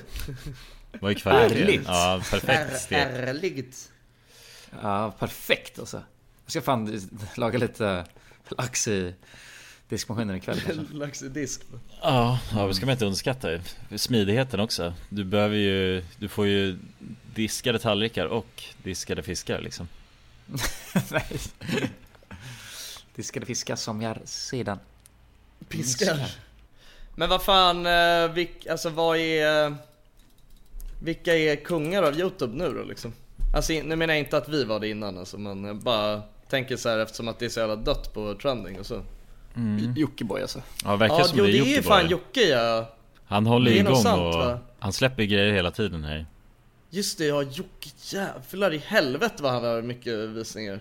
Var 0.93 1.09
ju 1.09 1.15
kvalitet. 1.15 1.63
Ärligt. 1.63 1.87
Ja, 1.87 2.23
perfekt 2.31 2.81
stek. 2.81 3.07
Ärligt. 3.11 3.91
Ja, 4.83 5.15
perfekt 5.19 5.79
alltså. 5.79 6.03
Jag 6.45 6.51
ska 6.51 6.61
fan 6.61 7.01
laga 7.37 7.59
lite 7.59 8.05
lax 8.49 8.89
i 8.89 9.15
diskmaskinen 9.89 10.37
ikväll 10.37 10.61
kanske. 10.61 10.85
Lax 10.95 11.23
i 11.23 11.29
disk. 11.29 11.63
Ja, 12.03 12.41
ja, 12.53 12.67
det 12.67 12.75
ska 12.75 12.87
man 12.87 12.93
inte 12.93 13.05
underskatta. 13.05 13.49
Smidigheten 13.97 14.61
också. 14.61 14.95
Du 15.09 15.25
behöver 15.25 15.57
ju, 15.57 16.05
du 16.19 16.29
får 16.29 16.47
ju 16.47 16.79
diskade 17.35 17.79
tallrikar 17.79 18.27
och 18.27 18.63
diskade 18.83 19.23
fiskar 19.23 19.61
liksom. 19.61 19.89
Nej. 21.11 21.39
Diskade 23.15 23.47
fiskar 23.47 23.77
som 23.77 24.03
gör 24.03 24.21
sedan. 24.25 24.79
Piskar. 25.69 26.31
Men 27.15 27.29
vad 27.29 27.43
fan, 27.43 27.87
eh, 27.87 28.33
vilk, 28.33 28.67
alltså 28.67 28.91
vad 28.91 29.17
är... 29.17 29.77
Vilka 31.03 31.37
är 31.37 31.57
kungar 31.57 32.03
av 32.03 32.19
Youtube 32.21 32.57
nu 32.57 32.73
då 32.75 32.83
liksom? 32.85 33.13
Alltså 33.55 33.73
nu 33.73 33.97
menar 33.97 34.15
jag 34.15 34.19
inte 34.19 34.37
att 34.37 34.49
vi 34.49 34.65
var 34.65 34.81
det 34.81 34.89
innan 34.89 35.19
alltså, 35.19 35.39
men 35.39 35.65
jag 35.65 35.77
bara 35.77 36.23
tänker 36.49 36.77
så 36.77 36.89
här 36.89 36.99
eftersom 36.99 37.29
att 37.29 37.39
det 37.39 37.45
är 37.45 37.49
så 37.49 37.61
jävla 37.61 37.77
dött 37.77 38.15
på 38.15 38.35
trending 38.35 38.79
och 38.81 38.87
så. 38.87 39.03
Mm. 39.57 39.95
Jockiboi 39.97 40.43
alltså. 40.43 40.63
Ja, 40.85 40.97
verkar 40.97 41.19
Ja, 41.19 41.25
som 41.25 41.39
jo 41.39 41.45
det 41.45 41.51
är 41.51 41.53
det 41.53 41.59
är 41.59 41.61
Jockiboi. 41.77 41.83
fan 41.83 42.09
Jocke 42.09 42.41
ja. 42.41 42.95
Han 43.27 43.47
håller 43.47 43.71
Det 43.71 43.77
igång 43.79 43.97
sant, 43.97 44.35
och 44.35 44.41
va? 44.41 44.59
han 44.79 44.93
släpper 44.93 45.23
grejer 45.23 45.53
hela 45.53 45.71
tiden 45.71 46.05
här. 46.05 46.27
Just 46.91 47.19
det, 47.19 47.25
ja 47.27 47.43
Jocke 47.43 47.89
jävlar 48.03 48.75
i 48.75 48.79
helvete 48.79 49.43
vad 49.43 49.53
han 49.53 49.65
har 49.65 49.83
mycket 49.83 50.15
visningar. 50.15 50.81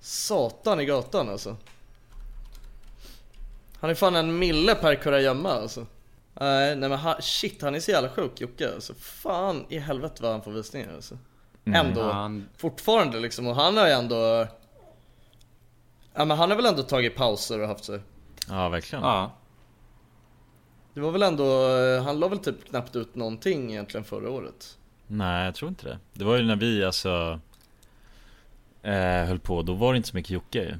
Satan 0.00 0.80
i 0.80 0.84
gatan 0.84 1.28
alltså. 1.28 1.56
Han 3.80 3.90
är 3.90 3.94
fan 3.94 4.16
en 4.16 4.38
mille 4.38 4.74
per 4.74 4.94
kurragömma 4.94 5.52
alltså. 5.52 5.86
Nej, 6.40 6.76
nej 6.76 6.88
men 6.88 6.98
ha, 6.98 7.16
shit 7.20 7.62
han 7.62 7.74
är 7.74 7.80
så 7.80 7.90
jävla 7.90 8.08
sjuk 8.08 8.40
Jocke 8.40 8.74
alltså. 8.74 8.94
Fan 8.94 9.66
i 9.68 9.78
helvete 9.78 10.22
vad 10.22 10.32
han 10.32 10.42
får 10.42 10.50
visningar 10.50 10.94
alltså. 10.94 11.18
Mm. 11.64 11.86
Ändå, 11.86 12.02
han- 12.02 12.48
fortfarande 12.56 13.20
liksom 13.20 13.46
och 13.46 13.54
han 13.56 13.76
har 13.76 13.86
ju 13.86 13.92
ändå 13.92 14.46
Ja 16.14 16.24
men 16.24 16.38
han 16.38 16.50
har 16.50 16.56
väl 16.56 16.66
ändå 16.66 16.82
tagit 16.82 17.16
pauser 17.16 17.60
och 17.60 17.68
haft 17.68 17.84
sig 17.84 18.00
Ja, 18.48 18.68
verkligen. 18.68 19.04
Ja. 19.04 19.32
Det 20.94 21.00
var 21.00 21.10
väl 21.10 21.22
ändå, 21.22 21.44
han 22.04 22.20
la 22.20 22.28
väl 22.28 22.38
typ 22.38 22.64
knappt 22.68 22.96
ut 22.96 23.14
någonting 23.14 23.70
egentligen 23.70 24.04
förra 24.04 24.30
året? 24.30 24.78
Nej 25.06 25.44
jag 25.44 25.54
tror 25.54 25.68
inte 25.68 25.86
det 25.88 25.98
Det 26.12 26.24
var 26.24 26.36
ju 26.36 26.42
när 26.42 26.56
vi 26.56 26.84
alltså 26.84 27.40
eh, 28.82 29.24
Höll 29.24 29.38
på, 29.38 29.62
då 29.62 29.74
var 29.74 29.92
det 29.92 29.96
inte 29.96 30.08
så 30.08 30.16
mycket 30.16 30.30
Jocke 30.30 30.58
ju 30.62 30.74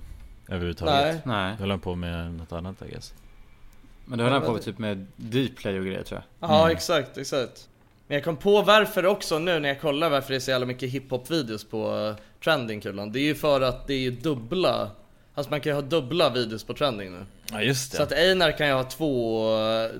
Överhuvudtaget 0.48 1.24
Nej. 1.24 1.52
Då 1.56 1.62
höll 1.62 1.70
han 1.70 1.80
på 1.80 1.94
med 1.94 2.32
något 2.34 2.52
annat 2.52 2.82
I 2.82 2.90
guess 2.90 3.14
Men 4.08 4.18
då 4.18 4.24
höll 4.24 4.32
han 4.32 4.42
på 4.42 4.58
typ 4.58 4.78
med 4.78 5.06
Dplay 5.16 5.78
och 5.78 5.86
grejer 5.86 6.02
tror 6.02 6.22
jag. 6.38 6.50
Ja 6.50 6.70
exakt, 6.70 7.18
exakt. 7.18 7.68
Men 8.06 8.14
jag 8.14 8.24
kom 8.24 8.36
på 8.36 8.62
varför 8.62 9.06
också 9.06 9.38
nu 9.38 9.58
när 9.58 9.68
jag 9.68 9.80
kollar 9.80 10.10
varför 10.10 10.28
det 10.30 10.36
är 10.36 10.40
så 10.40 10.50
jävla 10.50 10.66
mycket 10.66 10.90
hiphop-videos 10.90 11.64
på 11.64 11.96
uh, 11.96 12.16
trending-kulan. 12.44 13.12
Det 13.12 13.20
är 13.20 13.24
ju 13.24 13.34
för 13.34 13.60
att 13.60 13.86
det 13.86 13.94
är 13.94 13.98
ju 13.98 14.10
dubbla, 14.10 14.90
alltså 15.34 15.50
man 15.50 15.60
kan 15.60 15.70
ju 15.70 15.74
ha 15.74 15.82
dubbla 15.82 16.30
videos 16.30 16.64
på 16.64 16.74
trending 16.74 17.12
nu. 17.12 17.24
Ja 17.52 17.62
just 17.62 17.90
det 17.90 17.96
Så 17.96 18.02
att 18.02 18.12
Einar 18.12 18.52
kan 18.52 18.66
ju 18.66 18.72
ha 18.72 18.84
två, 18.84 19.44
uh, 19.56 19.90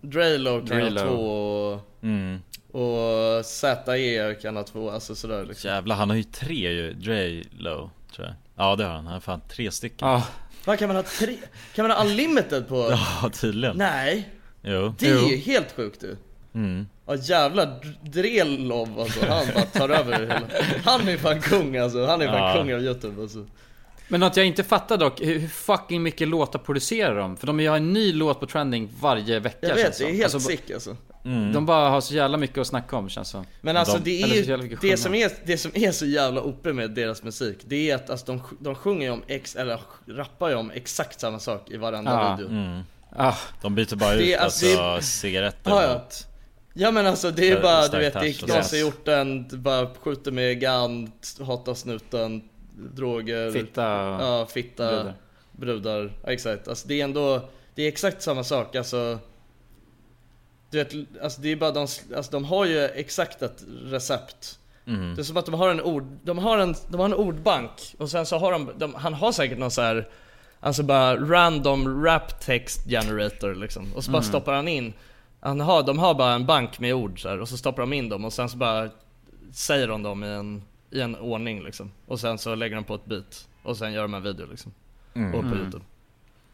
Draylo 0.00 0.66
kan 0.66 0.78
ju 0.78 0.82
ha 0.82 0.90
Draylo. 0.90 1.10
två 1.10 1.80
mm. 2.02 2.42
och 2.72 3.44
ZE 3.44 4.34
kan 4.42 4.56
ha 4.56 4.64
två, 4.64 4.90
alltså 4.90 5.14
sådär 5.14 5.44
liksom. 5.44 5.70
Jävlar 5.70 5.96
han 5.96 6.10
har 6.10 6.16
ju 6.16 6.24
tre 6.24 6.72
ju, 6.72 6.92
Dre 6.92 7.42
Low 7.50 7.90
tror 8.14 8.26
jag 8.26 8.34
Ja 8.56 8.76
det 8.76 8.84
har 8.84 8.90
han, 8.90 9.04
han 9.04 9.12
har 9.14 9.20
fan 9.20 9.40
tre 9.48 9.70
stycken 9.70 10.08
Ja. 10.08 10.22
Vad 10.64 10.78
kan 10.78 10.88
man 10.88 10.96
ha 10.96 11.02
tre? 11.02 11.36
Kan 11.74 11.88
man 11.88 11.96
ha 11.96 12.04
unlimited 12.04 12.68
på? 12.68 12.88
Ja 13.22 13.30
tydligen 13.32 13.76
Nej! 13.76 14.28
Jo 14.62 14.94
Det 14.98 15.06
är 15.08 15.28
ju 15.30 15.36
helt 15.36 15.72
sjukt 15.76 16.00
du. 16.00 16.16
mm. 16.54 16.86
Ja 17.06 17.14
jävlar, 17.16 17.80
Drelov 18.02 19.00
alltså, 19.00 19.26
han 19.26 19.46
bara 19.54 19.64
tar 19.64 19.88
över 19.88 20.20
hela 20.20 20.40
Han 20.84 21.08
är 21.08 21.16
fan 21.16 21.40
kung 21.40 21.76
alltså, 21.76 22.06
han 22.06 22.22
är 22.22 22.26
fan 22.26 22.36
Ja. 22.36 22.54
kung 22.62 22.74
av 22.74 22.80
youtube 22.82 23.22
alltså 23.22 23.46
Men 24.08 24.20
något 24.20 24.36
jag 24.36 24.46
inte 24.46 24.64
fattar 24.64 24.96
dock, 24.96 25.20
hur 25.20 25.48
fucking 25.48 26.02
mycket 26.02 26.28
låtar 26.28 26.58
producerar 26.58 27.18
de? 27.18 27.36
För 27.36 27.46
de 27.46 27.60
gör 27.60 27.76
en 27.76 27.92
ny 27.92 28.12
låt 28.12 28.40
på 28.40 28.46
trending 28.46 28.88
varje 29.00 29.38
vecka 29.40 29.68
Jag 29.68 29.74
vet, 29.74 29.98
det 29.98 30.04
är 30.04 30.12
helt 30.12 30.34
Alltså, 30.34 30.48
sick 30.50 30.70
alltså 30.70 30.96
Mm. 31.24 31.52
De 31.52 31.66
bara 31.66 31.88
har 31.88 32.00
så 32.00 32.14
jävla 32.14 32.36
mycket 32.36 32.58
att 32.58 32.66
snacka 32.66 32.96
om 32.96 33.08
känns 33.08 33.28
som. 33.28 33.46
Men 33.60 33.76
alltså 33.76 33.98
De- 33.98 34.04
det 34.04 34.22
är 34.22 34.26
ju, 34.58 34.76
det 34.80 34.96
som, 34.96 35.14
är, 35.14 35.30
det 35.44 35.58
som 35.58 35.70
är 35.74 35.92
så 35.92 36.06
jävla 36.06 36.40
OP 36.42 36.64
med 36.64 36.90
deras 36.90 37.22
musik 37.22 37.58
Det 37.64 37.90
är 37.90 37.94
att 37.94 38.10
alltså, 38.10 38.26
de, 38.26 38.42
de 38.60 38.74
sjunger 38.74 39.06
ju 39.06 39.12
om, 39.12 39.22
ex, 39.26 39.56
eller 39.56 39.80
rappar 40.08 40.48
ju 40.48 40.54
om 40.54 40.70
exakt 40.70 41.20
samma 41.20 41.38
sak 41.38 41.70
i 41.70 41.76
varenda 41.76 42.10
Ja. 42.12 42.36
video 42.36 42.50
Mm. 42.50 42.80
Ah, 43.16 43.34
De 43.62 43.74
byter 43.74 43.96
bara 43.96 44.14
Det 44.14 44.32
ut 44.32 44.38
alltså, 44.38 44.66
alltså, 44.66 44.96
det 44.96 45.02
cigaretter 45.02 45.70
Ja, 45.70 45.82
ja. 45.82 45.94
mot 45.94 46.26
Ja 46.74 46.90
men 46.90 47.06
alltså 47.06 47.30
det 47.30 47.48
är 47.50 47.54
För- 47.54 47.62
bara, 47.62 47.88
du 47.88 47.98
vet, 47.98 48.12
det 48.12 48.28
är 48.28 48.32
knas 48.32 48.66
i 48.66 48.68
så. 48.70 48.76
hjorten, 48.76 49.48
bara 49.52 49.86
skjuter 49.94 50.30
med 50.32 50.60
gun, 50.60 51.12
hatar 51.46 51.74
snuten, 51.74 52.42
droger 52.76 53.50
Fitta 53.50 53.82
Ja, 54.20 54.46
fitta, 54.50 54.88
brudar. 54.90 55.14
brudar. 55.52 56.12
Ja, 56.24 56.30
exakt. 56.32 56.68
Alltså 56.68 56.88
det 56.88 57.00
är 57.00 57.04
ändå, 57.04 57.48
det 57.74 57.82
är 57.82 57.88
exakt 57.88 58.22
samma 58.22 58.44
sak. 58.44 58.76
Alltså, 58.76 59.18
du 60.70 60.78
vet, 60.78 60.94
alltså 61.22 61.40
det 61.40 61.48
är 61.52 61.56
bara 61.56 61.70
de, 61.70 61.80
alltså 62.16 62.32
de 62.32 62.44
har 62.44 62.66
ju 62.66 62.78
exakt 62.84 63.42
ett 63.42 63.64
recept. 63.84 64.58
mm. 64.86 65.14
Det 65.14 65.22
är 65.22 65.24
som 65.24 65.36
att 65.36 65.46
de 65.46 65.54
har 65.54 65.70
en 65.70 65.80
ord, 65.80 66.04
de 66.22 66.38
har 66.38 66.58
en, 66.58 66.74
de 66.88 66.98
har 67.00 67.06
en 67.06 67.14
ordbank 67.14 67.94
och 67.98 68.10
sen 68.10 68.26
så 68.26 68.38
har 68.38 68.52
de, 68.52 68.70
de 68.76 68.94
han 68.94 69.14
har 69.14 69.32
säkert 69.32 69.58
någon 69.58 69.70
så 69.70 69.82
här 69.82 70.08
Alltså 70.64 70.82
bara 70.82 71.16
random 71.16 72.04
rap 72.04 72.40
text 72.40 72.84
generator 72.88 73.54
liksom. 73.54 73.92
Och 73.94 74.04
så 74.04 74.10
bara 74.10 74.22
stoppar 74.22 74.52
han 74.52 74.68
in 74.68 74.92
han 75.40 75.60
har, 75.60 75.82
De 75.82 75.98
har 75.98 76.14
bara 76.14 76.32
en 76.34 76.46
bank 76.46 76.78
med 76.78 76.94
ord 76.94 77.22
så 77.22 77.28
här, 77.28 77.40
och 77.40 77.48
så 77.48 77.56
stoppar 77.56 77.82
de 77.82 77.92
in 77.92 78.08
dem 78.08 78.24
och 78.24 78.32
sen 78.32 78.48
så 78.48 78.56
bara 78.56 78.88
Säger 79.52 79.88
de 79.88 80.02
dem 80.02 80.24
i 80.24 80.26
en, 80.26 80.62
i 80.92 81.00
en 81.00 81.16
ordning 81.16 81.62
liksom. 81.64 81.90
Och 82.06 82.20
sen 82.20 82.38
så 82.38 82.54
lägger 82.54 82.76
de 82.76 82.84
på 82.84 82.94
ett 82.94 83.04
beat. 83.04 83.48
Och 83.62 83.76
sen 83.76 83.92
gör 83.92 84.02
de 84.02 84.14
en 84.14 84.22
video 84.22 84.46
liksom. 84.50 84.72
Mm. 85.14 85.34
Och 85.34 85.40
på 85.40 85.46
Mm. 85.46 85.58
youtube. 85.60 85.84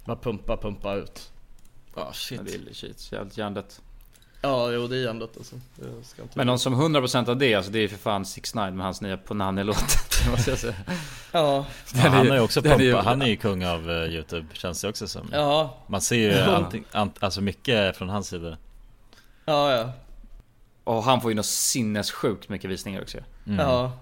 Bara 0.05 0.17
pumpa, 0.17 0.57
pumpa 0.57 0.95
ut. 0.95 1.33
Ah, 1.95 2.13
shit. 2.13 2.41
det 2.45 2.55
är 2.71 2.75
shit, 2.75 3.13
jävligt 3.13 3.39
hjärndött. 3.39 3.83
Ja, 4.43 4.71
jo 4.73 4.87
det 4.87 4.97
är 4.97 5.09
ändå 5.09 5.29
alltså. 5.37 5.57
Jag 5.77 6.05
ska 6.05 6.23
inte 6.23 6.39
Men 6.39 6.47
någon 6.47 6.59
som 6.59 6.75
100% 6.75 7.29
av 7.29 7.37
det, 7.37 7.55
alltså 7.55 7.73
det 7.73 7.79
är 7.79 7.89
för 7.89 7.97
fan 7.97 8.25
6 8.25 8.55
9 8.55 8.71
med 8.71 8.85
hans 8.87 9.01
nya 9.01 9.17
Ponani-låt. 9.17 9.85
Måste 10.31 10.51
jag 10.51 10.59
säga. 10.59 10.75
Ja, 11.33 11.67
Ja, 11.95 12.01
han 12.01 12.29
har 12.29 12.35
ju 12.35 12.41
också 12.41 12.61
är 12.67 12.79
pumpat, 12.79 13.05
han 13.05 13.23
är 13.23 13.27
ju 13.27 13.37
kung 13.37 13.65
av 13.65 13.91
eh, 13.91 13.97
youtube 13.97 14.47
känns 14.53 14.81
det 14.81 14.89
också 14.89 15.09
som 15.09 15.29
ja, 15.33 15.77
Man 15.87 16.01
ser 16.01 16.17
ju 16.17 16.41
anting, 16.41 16.85
ant, 16.93 17.23
alltså 17.23 17.41
mycket 17.41 17.97
från 17.97 18.09
hans 18.09 18.29
sida 18.29 18.57
ja, 19.45 19.73
ja. 19.73 19.93
Och 20.85 21.03
han 21.03 21.21
får 21.21 21.31
ju 21.31 21.35
något 21.35 21.47
sinnessjukt 21.47 22.49
mycket 22.49 22.71
visningar 22.71 23.03
också. 23.03 23.19
mm. 23.47 23.59
Ja, 23.59 23.93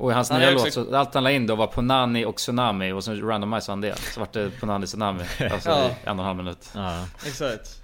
Och 0.00 0.10
i 0.10 0.14
hans 0.14 0.30
Han 0.30 0.40
nya 0.40 0.50
låt, 0.50 0.66
också- 0.66 0.84
så 0.84 0.96
allt 0.96 1.14
han 1.14 1.24
la 1.24 1.30
in 1.30 1.46
då 1.46 1.54
var 1.56 1.66
Ponani 1.66 2.24
och 2.24 2.36
Tsunami 2.36 2.92
och 2.92 3.04
så 3.04 3.14
randomisade 3.14 3.72
han 3.72 3.80
det. 3.80 3.96
Så 3.96 4.20
vart 4.20 4.32
det 4.32 4.50
Ponani 4.60 4.86
Tsunami. 4.86 5.24
Alltså 5.52 5.70
Ja. 5.70 5.88
i 5.88 5.90
en 6.04 6.18
och 6.18 6.18
en 6.18 6.18
halv 6.26 6.36
minut. 6.36 6.70
ja. 6.74 7.04
exakt. 7.26 7.82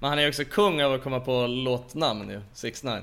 Men 0.00 0.10
han 0.10 0.18
är 0.18 0.28
också 0.28 0.44
kung 0.44 0.82
av 0.82 0.92
att 0.92 1.02
komma 1.02 1.20
på 1.20 1.46
låtnamn 1.46 2.30
ju, 2.30 2.40
6 2.52 2.82
9 2.84 3.00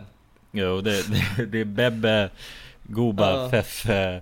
Jo 0.52 0.82
det, 0.82 1.02
det, 1.38 1.46
det 1.46 1.60
är 1.62 1.66
Bebbe, 1.66 2.30
Goba, 2.84 3.32
Ja. 3.44 3.50
Feffe 3.50 4.22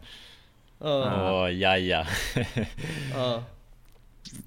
Ja, 0.79 1.31
och 1.41 1.53
Jaja 1.53 2.07
ja. 3.15 3.43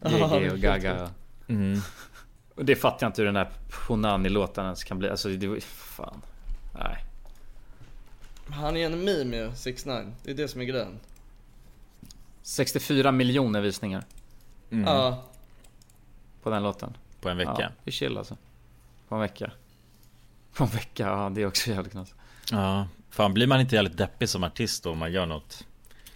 GG 0.40 0.52
och 0.52 0.58
Gaga. 0.58 1.10
mm. 1.48 1.80
Och 2.54 2.64
det 2.64 2.76
fattar 2.76 3.06
jag 3.06 3.08
inte 3.08 3.22
hur 3.22 3.26
den 3.26 3.36
här 3.36 3.48
Ponani-låten 3.86 4.64
ens 4.64 4.84
kan 4.84 4.98
bli. 4.98 5.10
Alltså 5.10 5.28
det 5.28 5.46
var 5.46 5.60
fan. 5.60 6.22
Nej. 6.74 7.04
Han 8.50 8.76
är 8.76 8.86
en 8.86 9.04
meme 9.04 9.36
ju, 9.36 9.52
6 9.54 9.86
9 9.86 10.12
Det 10.22 10.30
är 10.30 10.34
det 10.34 10.48
som 10.48 10.60
är 10.60 10.64
grejen. 10.64 11.00
64 12.42 13.12
miljoner 13.12 13.60
visningar 13.60 14.04
Mm. 14.70 14.84
Ja, 14.84 15.24
på 16.42 16.50
den 16.50 16.62
låten. 16.62 16.96
På 17.20 17.28
en 17.28 17.36
vecka 17.36 17.54
Ja, 17.58 17.68
det 17.84 17.90
är 17.90 17.92
chill 17.92 18.18
alltså. 18.18 18.36
På 19.08 19.14
en 19.14 19.20
vecka. 19.20 19.50
På 20.54 20.64
en 20.64 20.70
vecka, 20.70 21.02
ja 21.06 21.30
det 21.34 21.42
är 21.42 21.46
också 21.46 21.70
jävligt 21.70 21.92
knas. 21.92 22.14
Ja, 22.50 22.88
fan 23.10 23.34
blir 23.34 23.46
man 23.46 23.60
inte 23.60 23.74
jävligt 23.74 23.96
deppig 23.96 24.28
som 24.28 24.44
artist 24.44 24.82
då 24.84 24.90
om 24.90 24.98
man 24.98 25.12
gör 25.12 25.26
något 25.26 25.64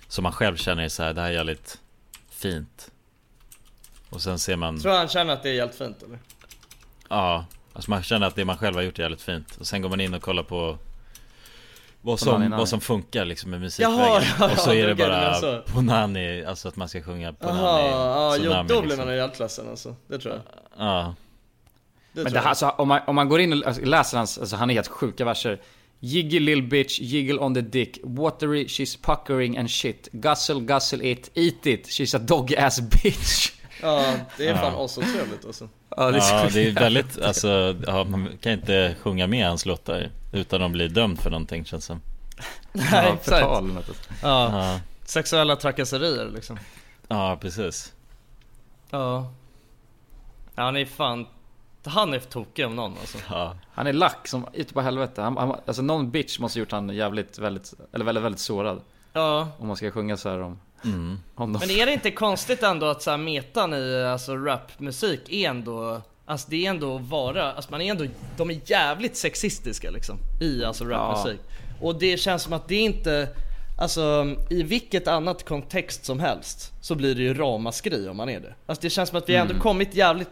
Som 0.09 0.23
man 0.23 0.33
själv 0.33 0.57
känner 0.57 0.83
är 0.83 0.89
så 0.89 1.03
här, 1.03 1.15
det 1.15 1.21
här 1.21 1.29
är 1.29 1.33
jävligt 1.33 1.81
fint 2.31 2.91
Och 4.11 4.23
sen 4.23 4.39
ser 4.39 4.57
man, 4.57 4.81
tror 4.81 4.93
han 4.93 5.09
känner 5.09 5.33
att 5.33 5.43
det 5.43 5.51
är 5.51 5.61
helt 5.61 5.75
fint 5.75 6.03
eller? 6.03 6.19
ja 7.09 7.45
Alltså 7.73 7.91
man 7.91 8.03
känner 8.03 8.27
att 8.27 8.35
det 8.35 8.45
man 8.45 8.59
själv 8.59 8.75
har 8.77 8.83
gjort 8.83 8.99
är 8.99 9.03
jävligt 9.03 9.23
fint 9.23 9.57
Och 9.57 9.67
sen 9.67 9.83
går 9.83 9.89
man 9.89 10.01
in 10.01 10.15
och 10.15 10.23
kollar 10.23 10.43
på 10.43 10.79
vad 12.03 12.21
som, 12.21 12.41
Nani. 12.43 12.57
vad 12.57 12.69
som 12.69 12.81
funkar 12.81 13.25
liksom 13.25 13.51
med 13.51 13.61
musikvägen 13.61 13.99
Jaha, 13.99 14.23
ja, 14.39 14.53
Och 14.53 14.59
så 14.59 14.71
ja, 14.71 14.75
är 14.83 14.87
det 14.87 14.95
menar 14.95 15.21
bara 15.21 15.35
så. 15.35 15.63
på 15.73 15.81
Nani, 15.81 16.45
alltså 16.45 16.69
att 16.69 16.77
man 16.77 16.89
ska 16.89 17.03
sjunga 17.03 17.33
på 17.33 17.47
Jaha, 17.49 17.63
Nani 17.63 17.89
ja, 17.89 18.37
jo 18.41 18.51
då 18.53 18.81
blir 18.81 18.83
liksom. 18.83 19.07
man 19.07 19.15
ju 19.15 19.21
helt 19.21 19.39
ledsen 19.39 19.69
alltså. 19.69 19.97
Det 20.09 20.19
tror 20.19 20.35
jag. 20.35 20.43
Ja, 20.87 21.15
Det 22.13 22.23
Men 22.23 22.33
det 22.33 22.39
här, 22.41 22.49
alltså, 22.49 22.69
om, 22.69 22.89
man, 22.89 23.01
om 23.07 23.15
man 23.15 23.29
går 23.29 23.41
in 23.41 23.53
och 23.53 23.67
alltså, 23.67 23.85
läser 23.85 24.17
hans, 24.19 24.39
alltså 24.39 24.57
han 24.57 24.71
är 24.71 24.75
helt 24.75 24.89
sjuka 24.89 25.25
verser. 25.25 25.61
Jiggy 26.03 26.41
lill 26.41 26.63
bitch, 26.63 27.01
jiggle 27.01 27.39
on 27.39 27.55
the 27.55 27.61
dick, 27.61 27.99
watery, 28.05 28.65
she's 28.67 28.99
puckering 29.03 29.59
and 29.59 29.71
shit. 29.71 30.09
Guzzle, 30.13 30.61
guzzle 30.61 31.11
it, 31.11 31.31
eat 31.35 31.67
it, 31.67 31.87
she's 31.89 32.17
a 32.17 32.19
dog 32.19 32.55
ass 32.55 32.81
bitch. 32.81 33.53
Ja, 33.83 34.05
det 34.37 34.49
är 34.49 34.55
fan 34.55 34.73
Ja. 34.73 34.85
asotrevligt 34.85 35.45
alltså. 35.47 35.69
Ja, 35.97 36.11
ja 36.15 36.21
så 36.21 36.55
det 36.55 36.67
är 36.69 36.73
väldigt, 36.73 37.23
alltså 37.23 37.77
ja, 37.87 38.05
man 38.05 38.29
kan 38.41 38.53
inte 38.53 38.95
sjunga 39.03 39.27
med 39.27 39.47
hans 39.49 39.67
låtar 39.67 40.11
Utan 40.33 40.63
att 40.63 40.71
bli 40.71 40.89
dömd 40.89 41.21
för 41.21 41.31
någonting 41.31 41.65
känns 41.65 41.85
som 41.85 42.01
Nej, 42.73 42.87
Ja, 42.93 43.15
exakt. 43.15 43.41
Ja, 43.43 43.63
Ja, 44.23 44.81
sexuella 45.05 45.57
trakasserier 45.57 46.31
liksom. 46.35 46.59
ja 47.09 47.39
precis 47.41 47.95
Ja. 48.91 49.33
Ja, 50.55 50.63
han 50.63 50.77
är 50.77 50.85
fan, 50.85 51.27
han 51.85 52.15
är 52.15 52.19
tokig 52.19 52.67
om 52.67 52.77
någon 52.77 52.93
alltså. 53.01 53.19
Ja, 53.29 53.57
Han 53.73 53.87
är 53.87 53.93
lack 53.93 54.29
som 54.29 54.47
ute 54.53 54.75
på 54.75 54.81
helvete. 54.81 55.23
Han, 55.23 55.37
han, 55.37 55.57
alltså 55.67 55.83
någon 55.83 56.11
bitch 56.11 56.39
måste 56.39 56.59
gjort 56.59 56.73
han 56.73 56.89
jävligt, 56.89 57.39
väldigt, 57.39 57.75
eller 57.93 58.05
väldigt, 58.05 58.25
väldigt 58.25 58.41
sårad. 58.41 58.81
Ja. 59.13 59.49
Om 59.59 59.67
man 59.67 59.77
ska 59.77 59.91
sjunga 59.91 60.17
så 60.17 60.29
här 60.29 60.41
om, 60.41 60.61
mm. 60.85 61.19
om. 61.35 61.53
Men 61.53 61.71
är 61.71 61.87
det 61.87 61.93
inte 61.93 62.11
konstigt 62.11 62.63
ändå 62.63 62.87
att 62.87 63.03
så 63.03 63.11
här 63.11 63.19
metan 63.19 63.75
i 63.75 64.05
alltså 64.05 64.37
rapmusik 64.37 65.33
är 65.33 65.51
ändå 65.51 66.03
Alltså 66.31 66.51
det 66.51 66.67
är 66.67 66.71
ändå 66.71 66.97
att 66.97 67.03
vara, 67.03 67.53
alltså 67.53 67.71
man 67.71 67.81
är 67.81 67.91
ändå, 67.91 68.05
de 68.37 68.51
är 68.51 68.61
jävligt 68.65 69.17
sexistiska 69.17 69.91
liksom 69.91 70.19
I 70.41 70.65
alltså 70.65 70.85
rapmusik 70.85 71.41
Och 71.81 71.99
det 71.99 72.17
känns 72.21 72.43
som 72.43 72.53
att 72.53 72.69
det 72.69 72.77
inte 72.77 73.29
Alltså 73.79 74.37
i 74.51 74.63
vilket 74.63 75.09
annat 75.09 75.45
kontext 75.45 76.05
som 76.05 76.21
helst 76.21 76.73
Så 76.81 76.95
blir 76.95 77.15
det 77.15 77.23
ju 77.23 77.35
ramaskri 77.35 78.09
om 78.09 78.17
man 78.17 78.29
är 78.29 78.41
det 78.41 78.55
Alltså 78.67 78.83
det 78.83 78.91
känns 78.91 79.09
som 79.09 79.19
att 79.19 79.29
vi 79.29 79.35
ändå 79.37 79.55
kommit 79.55 79.95
jävligt 79.95 80.29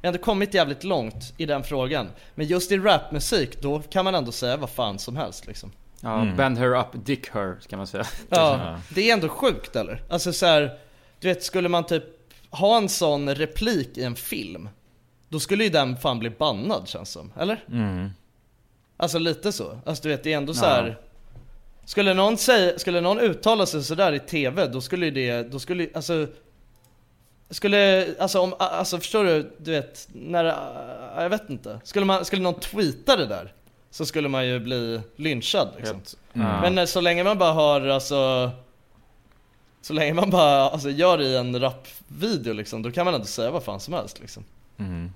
Vi 0.00 0.08
har 0.08 0.14
ändå 0.14 0.24
kommit 0.24 0.54
jävligt 0.54 0.84
långt 0.84 1.34
i 1.36 1.46
den 1.46 1.62
frågan 1.64 2.08
Men 2.34 2.46
just 2.46 2.72
i 2.72 2.78
rapmusik 2.78 3.60
då 3.62 3.82
kan 3.90 4.04
man 4.04 4.14
ändå 4.14 4.32
säga 4.32 4.56
vad 4.56 4.70
fan 4.70 4.98
som 4.98 5.16
helst 5.16 5.46
liksom 5.46 5.72
Ja, 6.00 6.20
Mm. 6.22 6.36
bend 6.36 6.58
her 6.58 6.74
up, 6.80 6.86
dick 6.92 7.28
her, 7.34 7.56
ska 7.60 7.76
man 7.76 7.86
säga. 7.86 8.04
Ja, 8.30 8.78
det 8.88 9.10
är 9.10 9.14
ändå 9.14 9.28
sjukt 9.28 9.76
eller? 9.76 10.02
Alltså 10.10 10.32
så 10.32 10.46
här, 10.46 10.78
du 11.20 11.28
vet 11.28 11.42
skulle 11.42 11.68
man 11.68 11.84
typ 11.86 12.04
ha 12.50 12.76
en 12.76 12.88
sån 12.88 13.34
replik 13.34 13.98
i 13.98 14.04
en 14.04 14.14
film 14.16 14.68
Då 15.28 15.40
skulle 15.40 15.64
ju 15.64 15.70
den 15.70 15.96
fan 15.96 16.18
bli 16.18 16.30
bannad 16.30 16.88
känns 16.88 17.10
som, 17.10 17.32
eller? 17.38 17.64
Mm. 17.72 18.10
Alltså 18.96 19.18
lite 19.18 19.52
så, 19.52 19.78
alltså 19.86 20.02
du 20.02 20.08
vet 20.08 20.22
det 20.24 20.32
är 20.32 20.36
ändå 20.36 20.54
så 20.54 20.64
Ja. 20.64 20.68
här. 20.68 20.98
Skulle 21.84 22.14
någon 22.14 22.36
säga, 22.36 22.78
skulle 22.78 23.00
någon 23.00 23.18
uttala 23.20 23.66
sig 23.66 23.84
sådär 23.84 24.12
i 24.12 24.18
TV 24.20 24.66
då 24.66 24.80
skulle 24.80 25.06
ju 25.06 25.10
det, 25.12 25.42
då 25.42 25.58
skulle 25.58 25.88
alltså 25.94 26.26
Skulle, 27.50 28.08
alltså 28.18 28.40
om, 28.40 28.54
alltså 28.58 28.98
förstår 28.98 29.24
du, 29.24 29.52
du 29.58 29.70
vet, 29.70 30.08
när, 30.12 30.44
jag 31.22 31.28
vet 31.30 31.50
inte. 31.50 31.80
Skulle, 31.84 32.06
man, 32.06 32.24
skulle 32.24 32.42
någon 32.42 32.60
tweeta 32.60 33.16
det 33.16 33.26
där 33.26 33.52
så 33.90 34.06
skulle 34.06 34.28
man 34.28 34.46
ju 34.46 34.60
bli 34.60 35.00
lynchad 35.16 35.68
liksom. 35.76 36.00
Mm. 36.34 36.60
Men 36.60 36.78
eh, 36.78 36.84
så 36.84 37.00
länge 37.00 37.24
man 37.24 37.38
bara 37.38 37.52
har 37.52 37.80
alltså 37.86 38.50
Så 39.82 39.92
länge 39.92 40.14
man 40.14 40.30
bara 40.30 40.70
alltså, 40.70 40.90
gör 40.90 41.18
det 41.18 41.24
i 41.24 41.36
en 41.36 41.60
rapvideo 41.60 42.52
liksom, 42.52 42.82
då 42.82 42.90
kan 42.90 43.04
man 43.04 43.14
ändå 43.14 43.26
säga 43.26 43.50
vad 43.50 43.62
fan 43.62 43.80
som 43.80 43.94
helst 43.94 44.20
liksom. 44.20 44.44
Mm. 44.78 45.12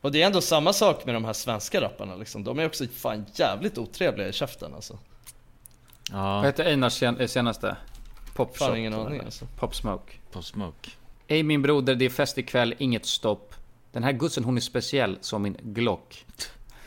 Och 0.00 0.12
det 0.12 0.22
är 0.22 0.26
ändå 0.26 0.40
samma 0.40 0.72
sak 0.72 1.04
med 1.06 1.14
de 1.14 1.24
här 1.24 1.32
svenska 1.32 1.80
rapparna 1.80 2.16
liksom. 2.16 2.44
De 2.44 2.58
är 2.58 2.66
också 2.66 2.86
fan 2.86 3.26
jävligt 3.34 3.78
otrevliga 3.78 4.28
i 4.28 4.32
käften 4.32 4.74
alltså. 4.74 4.98
Ja. 6.10 6.36
Vad 6.36 6.44
heter 6.44 6.64
Einars 6.64 6.92
sen- 6.92 7.20
eh, 7.20 7.26
senaste? 7.26 7.76
Pop 8.34 8.56
Fan, 8.56 8.68
Shop, 8.68 8.76
ingen 8.76 8.94
aning, 8.94 9.20
alltså. 9.24 9.46
Pop 9.56 9.74
Smoke. 9.74 10.12
Pop 10.32 10.44
Smoke. 10.44 10.90
Ej 11.28 11.42
min 11.42 11.62
broder, 11.62 11.94
det 11.94 12.04
är 12.04 12.10
fest 12.10 12.38
ikväll, 12.38 12.74
inget 12.78 13.06
stopp. 13.06 13.54
Den 13.92 14.04
här 14.04 14.12
gussen 14.12 14.44
hon 14.44 14.56
är 14.56 14.60
speciell 14.60 15.18
som 15.20 15.42
min 15.42 15.56
Glock. 15.62 16.24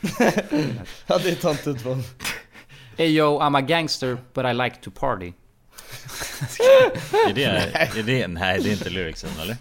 ja 1.06 1.18
det 1.18 1.30
är 1.30 1.34
töntigt 1.40 1.84
van. 1.84 2.02
Ey 2.96 3.16
yo, 3.16 3.40
I'm 3.40 3.58
a 3.58 3.60
gangster 3.60 4.18
but 4.34 4.44
I 4.44 4.52
like 4.52 4.76
to 4.82 4.90
party. 4.90 5.32
Är 7.28 7.34
det, 7.34 7.44
är 7.44 8.02
det, 8.02 8.28
nej 8.28 8.60
det 8.62 8.68
är 8.68 8.72
inte 8.72 8.90
lyricsen 8.90 9.30
eller? 9.42 9.56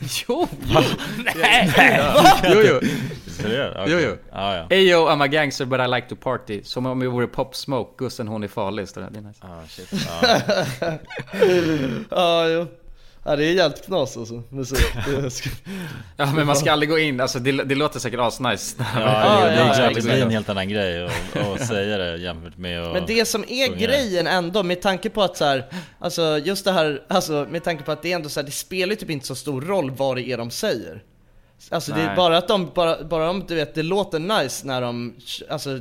Jo! 0.28 0.48
Nej! 0.66 1.72
Nej. 1.76 2.00
Jo, 2.54 2.60
jo. 2.60 2.80
Seriöst? 3.26 3.76
Okej. 3.76 3.92
Jo, 3.92 3.98
jo. 3.98 4.16
Ja. 4.32 4.66
Yo, 4.70 5.08
I'm 5.08 5.22
a 5.22 5.26
gangster 5.26 5.66
but 5.66 5.80
I 5.80 5.86
like 5.86 6.08
to 6.08 6.16
party. 6.16 6.62
Som 6.64 6.86
om 6.86 7.00
vi 7.00 7.06
vore 7.06 7.26
Pop 7.26 7.54
Smoke, 7.56 8.04
gussen 8.04 8.28
hon 8.28 8.44
är 8.44 8.48
farlig. 8.48 8.88
står 8.88 9.00
det. 9.00 9.18
Är 9.18 9.22
nice. 9.22 9.40
Ah, 9.40 9.66
shit. 9.68 9.92
ja, 12.10 12.48
jo. 12.48 12.66
Ja 13.24 13.36
det 13.36 13.44
är 13.44 13.52
jävligt 13.52 13.86
knas 13.86 14.16
alltså, 14.16 14.42
musik. 14.48 14.86
Det 15.06 15.30
Ja 16.16 16.32
men 16.34 16.46
man 16.46 16.56
ska 16.56 16.72
aldrig 16.72 16.90
gå 16.90 16.98
in, 16.98 17.20
alltså 17.20 17.38
det, 17.38 17.52
det 17.52 17.74
låter 17.74 18.00
säkert 18.00 18.20
asnice. 18.20 18.76
Ja, 18.78 18.84
Ja, 18.94 19.44
det, 19.44 19.54
ja, 19.54 19.82
ja, 19.82 19.90
det 19.94 20.02
blir 20.02 20.22
en 20.22 20.30
helt 20.30 20.48
annan 20.48 20.68
grej 20.68 21.04
att 21.34 21.66
säga 21.68 21.98
det 21.98 22.16
jämfört 22.16 22.56
med 22.58 22.82
att 22.82 22.92
Men 22.92 23.06
det 23.06 23.24
som 23.24 23.44
är 23.48 23.66
sjunga. 23.66 23.78
grejen 23.78 24.26
ändå, 24.26 24.62
med 24.62 24.82
tanke 24.82 25.10
på 25.10 25.22
att 25.22 25.36
så 25.36 25.44
här, 25.44 25.64
alltså 25.98 26.38
just 26.38 26.64
det 26.64 26.72
här, 26.72 27.02
alltså 27.08 27.46
med 27.50 27.64
tanke 27.64 27.84
på 27.84 27.92
att 27.92 28.02
det 28.02 28.12
är 28.12 28.16
ändå 28.16 28.28
så 28.28 28.40
här, 28.40 28.46
det 28.46 28.52
spelar 28.52 28.90
ju 28.90 28.96
typ 28.96 29.10
inte 29.10 29.26
så 29.26 29.34
stor 29.34 29.60
roll 29.60 29.90
vad 29.90 30.16
det 30.16 30.22
är 30.22 30.38
de 30.38 30.50
säger. 30.50 31.02
Alltså 31.70 31.92
det 31.92 32.00
är 32.00 32.06
Nej. 32.06 32.16
bara 32.16 32.38
att 32.38 32.48
de, 32.48 32.70
bara, 32.74 33.04
bara 33.04 33.30
om 33.30 33.44
du 33.48 33.54
vet, 33.54 33.74
det 33.74 33.82
låter 33.82 34.18
nice 34.18 34.66
när 34.66 34.80
de, 34.80 35.14
alltså 35.50 35.80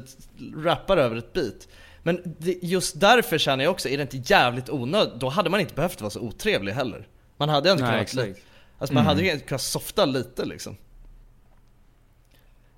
rappar 0.55 0.97
över 0.97 1.15
ett 1.15 1.33
beat. 1.33 1.67
Men 2.03 2.21
det, 2.39 2.57
just 2.61 2.99
därför 2.99 3.37
känner 3.37 3.63
jag 3.63 3.71
också, 3.71 3.89
är 3.89 3.97
det 3.97 4.01
inte 4.01 4.33
jävligt 4.33 4.69
onödigt, 4.69 5.13
då 5.15 5.29
hade 5.29 5.49
man 5.49 5.59
inte 5.59 5.73
behövt 5.73 6.01
vara 6.01 6.09
så 6.11 6.19
otrevlig 6.19 6.73
heller. 6.73 7.07
Man 7.39 7.49
hade 7.49 7.69
ändå 7.71 7.83
Nej, 7.83 7.91
kunnat, 7.91 8.01
exakt. 8.01 8.27
li- 8.27 8.43
alltså 8.79 8.93
man 8.93 9.03
Mm. 9.03 9.07
hade 9.17 9.21
ju 9.27 9.39
kunnat 9.39 9.61
softa 9.61 10.05
lite 10.05 10.45
liksom. 10.45 10.77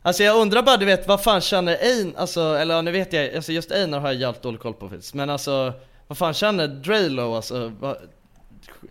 Alltså 0.01 0.23
jag 0.23 0.37
undrar 0.41 0.61
bara, 0.63 0.77
du 0.77 0.85
vet, 0.85 1.07
vad 1.07 1.23
fan 1.23 1.41
känner 1.41 1.77
Ein, 1.81 2.15
alltså, 2.17 2.41
eller 2.55 2.75
ja, 2.75 2.81
nu 2.81 2.91
vet 2.91 3.13
jag, 3.13 3.35
alltså 3.35 3.51
just 3.51 3.71
Einar 3.71 3.99
har 3.99 4.07
jag 4.07 4.15
jävligt 4.21 4.41
dålig 4.41 4.61
koll 4.61 4.73
på 4.73 4.89
faktiskt, 4.89 5.13
men 5.13 5.29
alltså 5.29 5.73
vad 6.07 6.17
fan 6.17 6.33
känner 6.33 6.67
Draylo 6.67 7.35
alltså? 7.35 7.71
Vad, 7.79 7.97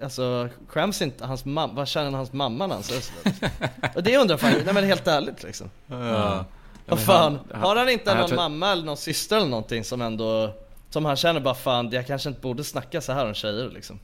alltså 0.03 0.49
skäms 0.69 1.03
inte 1.03 1.27
hans 1.27 1.45
mamma, 1.45 1.73
vad 1.73 1.89
känner 1.89 2.11
hans 2.11 2.33
mamma 2.33 2.67
när 2.67 2.75
han 2.75 2.83
säger 2.85 3.01
sådär? 3.01 3.51
Och 3.95 4.03
det 4.03 4.17
undrar 4.17 4.33
jag 4.35 4.41
fan, 4.41 4.53
nej 4.65 4.75
men 4.75 4.85
helt 4.85 5.07
ärligt 5.07 5.43
liksom. 5.43 5.71
Ja. 5.87 5.97
Vad 5.97 6.45
men 6.87 6.99
fan, 6.99 7.39
han- 7.53 7.61
har 7.63 7.77
han 7.77 7.89
inte 7.89 8.11
han- 8.11 8.21
någon 8.21 8.37
mamma 8.37 8.73
eller 8.73 8.85
någon 8.85 8.97
syster 8.97 9.37
eller 9.37 9.47
någonting 9.49 9.85
som 9.85 10.03
ändå, 10.03 10.55
som 10.91 11.05
han 11.05 11.17
känner 11.17 11.41
bara 11.41 11.55
fan, 11.55 11.91
jag 11.91 12.07
kanske 12.07 12.29
inte 12.29 12.41
borde 12.41 12.65
snacka 12.65 13.01
så 13.01 13.13
här 13.13 13.27
om 13.27 13.35
tjejer 13.35 13.69
liksom? 13.71 13.99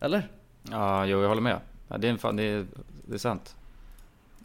Eller? 0.00 0.28
Ja, 0.70 1.06
jo 1.06 1.20
jag 1.22 1.28
håller 1.28 1.42
med. 1.42 1.60
Ja, 1.88 1.98
det, 1.98 2.06
är 2.06 2.10
en 2.10 2.18
fan, 2.18 2.36
det, 2.36 2.42
är, 2.42 2.66
det 3.06 3.14
är 3.14 3.18
sant. 3.18 3.54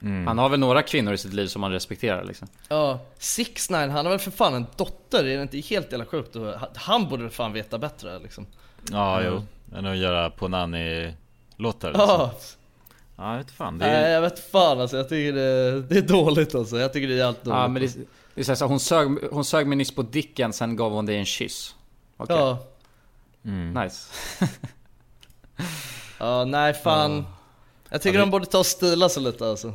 Mm. 0.01 0.27
Han 0.27 0.37
har 0.37 0.49
väl 0.49 0.59
några 0.59 0.81
kvinnor 0.81 1.13
i 1.13 1.17
sitt 1.17 1.33
liv 1.33 1.47
som 1.47 1.63
han 1.63 1.71
respekterar 1.71 2.23
liksom. 2.23 2.47
Ja, 2.67 2.99
6 3.17 3.69
9 3.69 3.77
han 3.79 3.89
har 3.91 4.03
väl 4.09 4.19
för 4.19 4.31
fan 4.31 4.53
en 4.53 4.65
dotter, 4.75 5.23
är 5.25 5.35
det 5.37 5.41
inte 5.41 5.57
helt 5.59 5.91
jävla 5.91 6.05
sjukt? 6.05 6.35
Han 6.75 7.09
borde 7.09 7.23
väl 7.23 7.31
fan 7.31 7.53
veta 7.53 7.77
bättre 7.77 8.19
liksom 8.19 8.45
Ja, 8.91 9.19
Mm. 9.21 9.33
jo. 9.33 9.77
Än 9.77 9.85
att 9.85 9.97
göra 9.97 10.29
Ponani-låtar 10.29 11.91
Ja, 11.95 12.31
Ja, 13.17 13.31
jag 13.31 13.37
vet 13.37 13.51
fan. 13.51 13.77
Det 13.77 13.85
nej 13.87 14.03
är... 14.03 14.09
jag 14.13 14.21
vet 14.21 14.51
fan 14.51 14.81
alltså, 14.81 14.97
jag 14.97 15.09
tycker 15.09 15.33
det, 15.33 15.81
det 15.81 15.97
är 15.97 16.01
dåligt 16.01 16.55
alltså, 16.55 16.77
jag 16.79 16.93
tycker 16.93 17.07
det 17.07 17.13
är 17.13 17.17
jävligt 17.17 17.43
dåligt 17.43 17.57
Ja 17.57 17.67
men 17.67 17.81
det, 17.81 17.95
det 18.35 18.41
är 18.41 18.45
så 18.45 18.51
här, 18.51 18.55
så 18.55 18.65
hon, 18.65 18.79
sög, 18.79 19.07
hon 19.31 19.45
sög 19.45 19.67
mig 19.67 19.75
nyss 19.75 19.95
på 19.95 20.01
dicken, 20.01 20.53
sen 20.53 20.75
gav 20.75 20.91
hon 20.91 21.05
dig 21.05 21.17
en 21.17 21.25
kyss. 21.25 21.75
Okej. 22.17 22.35
Ja, 22.35 22.57
Mm. 23.43 23.73
Nice. 23.83 24.13
ja 26.17 26.45
nej 26.45 26.73
fan 26.73 27.25
Jag 27.89 28.01
tycker 28.01 28.19
Ja, 28.19 28.25
de 28.25 28.31
borde 28.31 28.45
ta 28.45 28.57
och 28.59 28.65
stila 28.65 29.09
sig 29.09 29.23
lite 29.23 29.49
alltså 29.49 29.73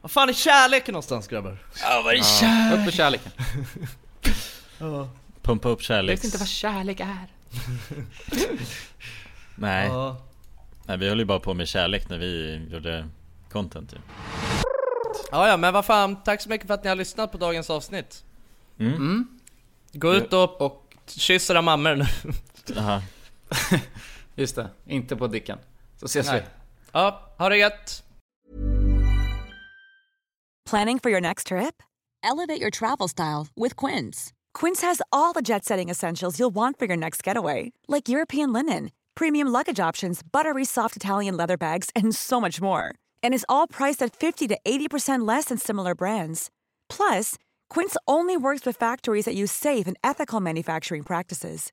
Vad 0.00 0.10
fan 0.10 0.28
är 0.28 0.32
kärleken 0.32 0.92
någonstans 0.92 1.28
grabbar? 1.28 1.58
Ja, 1.82 2.02
vad 2.04 2.14
är 2.14 2.22
kärlek? 2.40 2.78
Upp 2.78 2.84
med 2.84 2.94
kärleken. 2.94 3.32
Ja, 4.78 5.08
Pumpa 5.42 5.68
upp 5.68 5.78
Jag 5.78 5.84
kärleks... 5.86 6.20
vet 6.20 6.24
inte 6.24 6.38
vad 6.38 6.48
kärlek 6.48 7.00
är. 7.00 7.26
Nej. 9.54 9.88
ja. 9.88 10.16
Nej, 10.86 10.96
vi 10.98 11.08
höll 11.08 11.18
ju 11.18 11.24
bara 11.24 11.40
på 11.40 11.54
med 11.54 11.68
kärlek 11.68 12.08
när 12.08 12.18
vi 12.18 12.60
gjorde 12.72 13.08
content 13.52 13.90
typ. 13.90 14.00
ja 15.30 15.48
ja 15.48 15.56
men 15.56 15.72
vad 15.74 15.84
fan, 15.84 16.22
tack 16.22 16.40
så 16.42 16.48
mycket 16.48 16.66
för 16.66 16.74
att 16.74 16.82
ni 16.82 16.88
har 16.88 16.96
lyssnat 16.96 17.32
på 17.32 17.38
dagens 17.38 17.70
avsnitt 17.70 18.24
Mm. 18.78 19.26
Gå 19.92 20.14
ut 20.14 20.32
och, 20.32 20.60
Och 20.60 20.90
kyss 21.06 21.50
era 21.50 21.62
mammor 21.62 21.94
nu. 21.94 22.06
just 24.36 24.56
det, 24.56 24.70
inte 24.86 25.16
på 25.16 25.26
dicken. 25.26 25.58
Så 25.96 26.06
ses 26.06 26.26
Nej. 26.26 26.40
vi. 26.40 26.46
Ja, 26.92 27.34
ha 27.38 27.48
det 27.48 27.56
gött! 27.58 28.02
Planning 30.70 30.98
for 30.98 31.10
your 31.10 31.20
next 31.20 31.46
trip? 31.48 31.82
Elevate 32.22 32.60
your 32.60 32.70
travel 32.70 33.08
style 33.08 33.46
with 33.54 33.76
Quince. 33.76 34.32
Quince 34.54 34.80
has 34.80 35.02
all 35.12 35.32
the 35.34 35.42
jet 35.42 35.64
setting 35.64 35.90
essentials 35.90 36.38
you'll 36.38 36.54
want 36.54 36.78
for 36.78 36.86
your 36.86 36.96
next 36.96 37.22
getaway, 37.22 37.72
like 37.86 38.08
European 38.08 38.52
linen, 38.52 38.90
premium 39.14 39.48
luggage 39.48 39.78
options, 39.78 40.22
buttery 40.22 40.64
soft 40.64 40.96
Italian 40.96 41.36
leather 41.36 41.56
bags, 41.56 41.90
and 41.94 42.14
so 42.14 42.40
much 42.40 42.62
more. 42.62 42.94
And 43.22 43.34
is 43.34 43.44
all 43.48 43.66
priced 43.66 44.02
at 44.02 44.16
50 44.16 44.48
to 44.48 44.58
80% 44.64 45.28
less 45.28 45.46
than 45.46 45.58
similar 45.58 45.94
brands. 45.94 46.50
Plus, 46.88 47.36
Quince 47.68 47.96
only 48.08 48.36
works 48.36 48.64
with 48.64 48.76
factories 48.78 49.26
that 49.26 49.34
use 49.34 49.52
safe 49.52 49.86
and 49.86 49.98
ethical 50.02 50.40
manufacturing 50.40 51.02
practices. 51.02 51.72